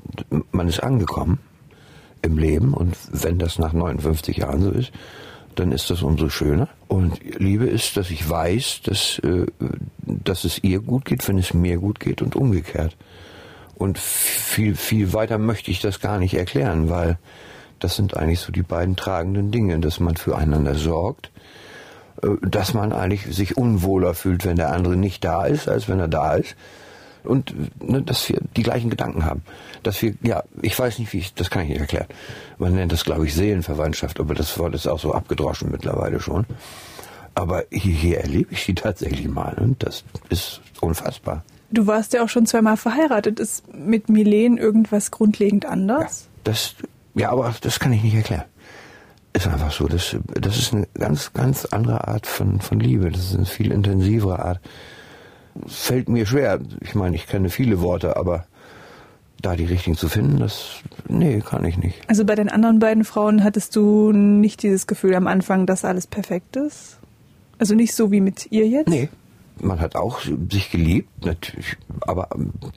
man 0.51 0.67
ist 0.67 0.81
angekommen 0.81 1.39
im 2.21 2.37
Leben 2.37 2.73
und 2.73 2.95
wenn 3.11 3.37
das 3.37 3.59
nach 3.59 3.73
59 3.73 4.37
Jahren 4.37 4.61
so 4.61 4.71
ist, 4.71 4.91
dann 5.55 5.71
ist 5.71 5.89
das 5.89 6.01
umso 6.01 6.29
schöner. 6.29 6.67
Und 6.87 7.19
Liebe 7.39 7.65
ist, 7.65 7.97
dass 7.97 8.09
ich 8.09 8.27
weiß, 8.27 8.81
dass, 8.83 9.19
äh, 9.19 9.45
dass 9.99 10.43
es 10.45 10.63
ihr 10.63 10.79
gut 10.79 11.05
geht, 11.05 11.27
wenn 11.27 11.37
es 11.37 11.53
mir 11.53 11.77
gut 11.77 11.99
geht 11.99 12.21
und 12.21 12.35
umgekehrt. 12.35 12.95
Und 13.75 13.99
viel, 13.99 14.75
viel 14.75 15.13
weiter 15.13 15.37
möchte 15.37 15.71
ich 15.71 15.81
das 15.81 15.99
gar 15.99 16.17
nicht 16.17 16.35
erklären, 16.35 16.89
weil 16.89 17.17
das 17.79 17.95
sind 17.95 18.15
eigentlich 18.15 18.39
so 18.39 18.51
die 18.51 18.63
beiden 18.63 18.95
tragenden 18.95 19.51
Dinge, 19.51 19.79
dass 19.79 19.99
man 19.99 20.15
füreinander 20.15 20.75
sorgt, 20.75 21.31
äh, 22.21 22.29
dass 22.41 22.73
man 22.73 22.93
eigentlich 22.93 23.35
sich 23.35 23.57
unwohler 23.57 24.13
fühlt, 24.13 24.45
wenn 24.45 24.55
der 24.55 24.73
andere 24.73 24.95
nicht 24.95 25.23
da 25.23 25.45
ist, 25.45 25.67
als 25.67 25.89
wenn 25.89 25.99
er 25.99 26.07
da 26.07 26.35
ist. 26.35 26.55
Und 27.23 27.53
ne, 27.81 28.01
dass 28.01 28.27
wir 28.29 28.41
die 28.55 28.63
gleichen 28.63 28.89
Gedanken 28.89 29.25
haben. 29.25 29.43
Dass 29.81 30.01
wir, 30.01 30.13
ja, 30.21 30.43
ich 30.61 30.77
weiß 30.77 30.99
nicht, 30.99 31.13
wie 31.13 31.19
ich, 31.19 31.33
das 31.33 31.49
kann 31.49 31.63
ich 31.63 31.69
nicht 31.69 31.79
erklären. 31.79 32.07
Man 32.57 32.75
nennt 32.75 32.91
das, 32.91 33.05
glaube 33.05 33.25
ich, 33.25 33.33
Seelenverwandtschaft, 33.33 34.19
aber 34.19 34.33
das 34.33 34.57
Wort 34.59 34.75
ist 34.75 34.87
auch 34.87 34.99
so 34.99 35.13
abgedroschen 35.13 35.71
mittlerweile 35.71 36.19
schon. 36.19 36.45
Aber 37.35 37.63
hier, 37.71 37.93
hier 37.93 38.19
erlebe 38.19 38.53
ich 38.53 38.63
sie 38.63 38.75
tatsächlich 38.75 39.27
mal 39.27 39.55
und 39.55 39.83
das 39.83 40.03
ist 40.29 40.61
unfassbar. 40.81 41.43
Du 41.71 41.87
warst 41.87 42.13
ja 42.13 42.23
auch 42.23 42.29
schon 42.29 42.45
zweimal 42.45 42.77
verheiratet. 42.77 43.39
Ist 43.39 43.73
mit 43.73 44.07
Milen 44.07 44.57
irgendwas 44.57 45.09
grundlegend 45.09 45.65
anders? 45.65 46.21
Ja, 46.21 46.41
das, 46.43 46.75
ja, 47.15 47.31
aber 47.31 47.53
das 47.61 47.79
kann 47.79 47.91
ich 47.91 48.03
nicht 48.03 48.13
erklären. 48.13 48.43
Ist 49.33 49.47
einfach 49.47 49.71
so. 49.71 49.87
Das, 49.87 50.15
das 50.39 50.57
ist 50.57 50.73
eine 50.73 50.87
ganz, 50.93 51.33
ganz 51.33 51.65
andere 51.65 52.07
Art 52.07 52.27
von, 52.27 52.61
von 52.61 52.79
Liebe. 52.79 53.09
Das 53.09 53.21
ist 53.21 53.35
eine 53.35 53.47
viel 53.47 53.71
intensivere 53.71 54.37
Art 54.37 54.59
fällt 55.67 56.09
mir 56.09 56.25
schwer. 56.25 56.59
Ich 56.81 56.95
meine, 56.95 57.15
ich 57.15 57.27
kenne 57.27 57.49
viele 57.49 57.81
Worte, 57.81 58.17
aber 58.17 58.45
da 59.41 59.55
die 59.55 59.65
richtigen 59.65 59.97
zu 59.97 60.09
finden, 60.09 60.39
das, 60.39 60.81
nee, 61.07 61.41
kann 61.41 61.65
ich 61.65 61.77
nicht. 61.77 62.01
Also 62.07 62.25
bei 62.25 62.35
den 62.35 62.49
anderen 62.49 62.79
beiden 62.79 63.03
Frauen 63.03 63.43
hattest 63.43 63.75
du 63.75 64.11
nicht 64.11 64.63
dieses 64.63 64.87
Gefühl 64.87 65.15
am 65.15 65.27
Anfang, 65.27 65.65
dass 65.65 65.85
alles 65.85 66.07
perfekt 66.07 66.55
ist? 66.55 66.97
Also 67.59 67.75
nicht 67.75 67.93
so 67.93 68.11
wie 68.11 68.21
mit 68.21 68.51
ihr 68.51 68.67
jetzt? 68.67 68.89
Nee. 68.89 69.09
Man 69.61 69.79
hat 69.79 69.95
auch 69.95 70.21
sich 70.21 70.71
geliebt, 70.71 71.23
natürlich, 71.23 71.77
aber 72.01 72.29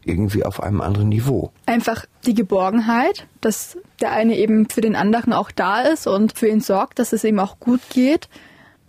irgendwie 0.05 0.45
auf 0.45 0.63
einem 0.63 0.83
anderen 0.83 1.09
Niveau. 1.09 1.51
Einfach 1.65 2.05
die 2.27 2.35
Geborgenheit, 2.35 3.27
dass 3.41 3.79
der 4.03 4.13
eine 4.13 4.37
eben 4.37 4.69
für 4.69 4.83
den 4.83 4.95
anderen 4.95 5.33
auch 5.33 5.51
da 5.51 5.81
ist 5.81 6.07
und 6.07 6.37
für 6.37 6.49
ihn 6.49 6.61
sorgt, 6.61 6.99
dass 6.99 7.15
es 7.15 7.25
ihm 7.25 7.39
auch 7.39 7.59
gut 7.61 7.81
geht. 7.89 8.29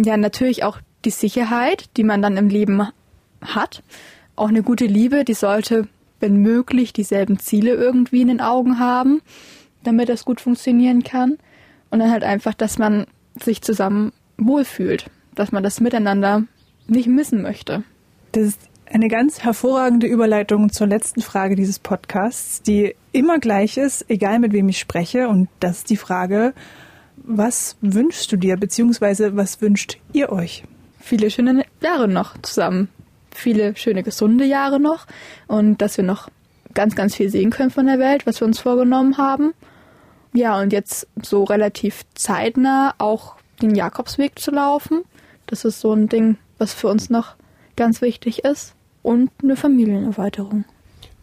Ja, 0.04 0.18
natürlich 0.18 0.66
auch 0.66 0.80
die 1.06 1.12
Sicherheit, 1.12 1.90
die 1.96 2.04
man 2.04 2.22
dann 2.22 2.36
im 2.36 2.50
Leben 2.50 2.90
hat. 3.42 3.84
Auch 4.36 4.50
eine 4.50 4.64
gute 4.64 4.86
Liebe, 4.86 5.24
die 5.24 5.34
sollte, 5.34 5.88
wenn 6.20 6.38
möglich, 6.38 6.94
dieselben 6.94 7.40
Ziele 7.40 7.74
irgendwie 7.74 8.22
in 8.22 8.28
den 8.28 8.42
Augen 8.42 8.80
haben, 8.80 9.22
damit 9.84 10.10
das 10.10 10.26
gut 10.26 10.42
funktionieren 10.42 11.04
kann. 11.04 11.38
Und 11.90 12.00
dann 12.00 12.12
halt 12.12 12.24
einfach, 12.24 12.54
dass 12.54 12.78
man 12.78 13.08
sich 13.42 13.62
zusammen 13.62 14.12
wohlfühlt, 14.38 15.06
dass 15.36 15.52
man 15.52 15.64
das 15.64 15.80
miteinander 15.80 16.44
nicht 16.88 17.08
missen 17.08 17.42
möchte. 17.42 17.84
Das 18.34 18.44
ist 18.44 18.60
eine 18.86 19.08
ganz 19.08 19.44
hervorragende 19.44 20.08
Überleitung 20.08 20.72
zur 20.72 20.88
letzten 20.88 21.22
Frage 21.22 21.56
dieses 21.56 21.80
Podcasts, 21.80 22.62
die 22.62 22.96
immer 23.12 23.40
gleich 23.40 23.78
ist, 23.78 24.10
egal 24.10 24.40
mit 24.40 24.54
wem 24.54 24.70
ich 24.70 24.80
spreche. 24.80 25.28
Und 25.28 25.50
das 25.60 25.80
ist 25.80 25.90
die 25.90 25.98
Frage, 25.98 26.54
was 27.18 27.78
wünschst 27.82 28.32
du 28.32 28.38
dir, 28.38 28.58
beziehungsweise 28.58 29.36
was 29.36 29.62
wünscht 29.62 29.98
ihr 30.14 30.32
euch? 30.32 30.64
Viele 31.00 31.32
schöne 31.32 31.64
Jahre 31.82 32.08
noch 32.08 32.38
zusammen 32.42 32.90
viele 33.38 33.76
schöne, 33.76 34.04
gesunde 34.04 34.46
Jahre 34.46 34.80
noch 34.80 35.06
und 35.48 35.82
dass 35.82 35.98
wir 35.98 36.04
noch 36.04 36.30
ganz, 36.74 36.96
ganz 36.96 37.16
viel 37.16 37.30
sehen 37.30 37.50
können 37.50 37.72
von 37.72 37.88
der 37.88 38.00
Welt, 38.00 38.28
was 38.28 38.40
wir 38.40 38.48
uns 38.48 38.60
vorgenommen 38.60 39.18
haben. 39.18 39.54
Ja, 40.34 40.60
und 40.60 40.74
jetzt 40.74 41.08
so 41.22 41.44
relativ 41.44 42.04
zeitnah 42.14 42.94
auch 42.98 43.36
den 43.62 43.74
Jakobsweg 43.74 44.38
zu 44.38 44.52
laufen. 44.52 45.04
Das 45.48 45.66
ist 45.66 45.80
so 45.80 45.94
ein 45.94 46.10
Ding, 46.10 46.38
was 46.58 46.74
für 46.74 46.88
uns 46.88 47.10
noch 47.10 47.36
ganz 47.76 48.02
wichtig 48.02 48.44
ist. 48.44 48.74
Und 49.02 49.32
eine 49.42 49.56
Familienerweiterung. 49.56 50.66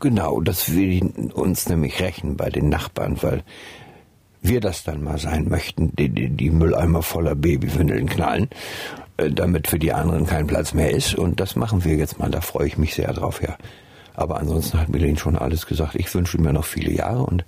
Genau, 0.00 0.40
das 0.40 0.74
will 0.74 1.30
uns 1.34 1.68
nämlich 1.68 2.00
rächen 2.00 2.36
bei 2.36 2.48
den 2.48 2.68
Nachbarn, 2.68 3.22
weil 3.22 3.42
wir 4.40 4.60
das 4.60 4.84
dann 4.84 5.02
mal 5.02 5.18
sein 5.18 5.48
möchten, 5.48 5.94
die, 5.96 6.08
die, 6.08 6.28
die 6.30 6.50
Mülleimer 6.50 7.02
voller 7.02 7.34
Babywindeln 7.34 8.08
knallen. 8.08 8.48
Äh, 9.16 9.30
damit 9.30 9.68
für 9.68 9.78
die 9.78 9.92
anderen 9.92 10.26
kein 10.26 10.46
Platz 10.46 10.74
mehr 10.74 10.90
ist. 10.90 11.14
Und 11.14 11.40
das 11.40 11.56
machen 11.56 11.84
wir 11.84 11.96
jetzt 11.96 12.18
mal. 12.18 12.30
Da 12.30 12.40
freue 12.40 12.66
ich 12.66 12.78
mich 12.78 12.94
sehr 12.94 13.12
drauf, 13.12 13.42
ja. 13.42 13.56
Aber 14.16 14.38
ansonsten 14.38 14.80
hat 14.80 14.88
Milene 14.88 15.18
schon 15.18 15.36
alles 15.36 15.66
gesagt. 15.66 15.96
Ich 15.96 16.14
wünsche 16.14 16.40
mir 16.40 16.52
noch 16.52 16.64
viele 16.64 16.92
Jahre 16.92 17.24
und 17.24 17.44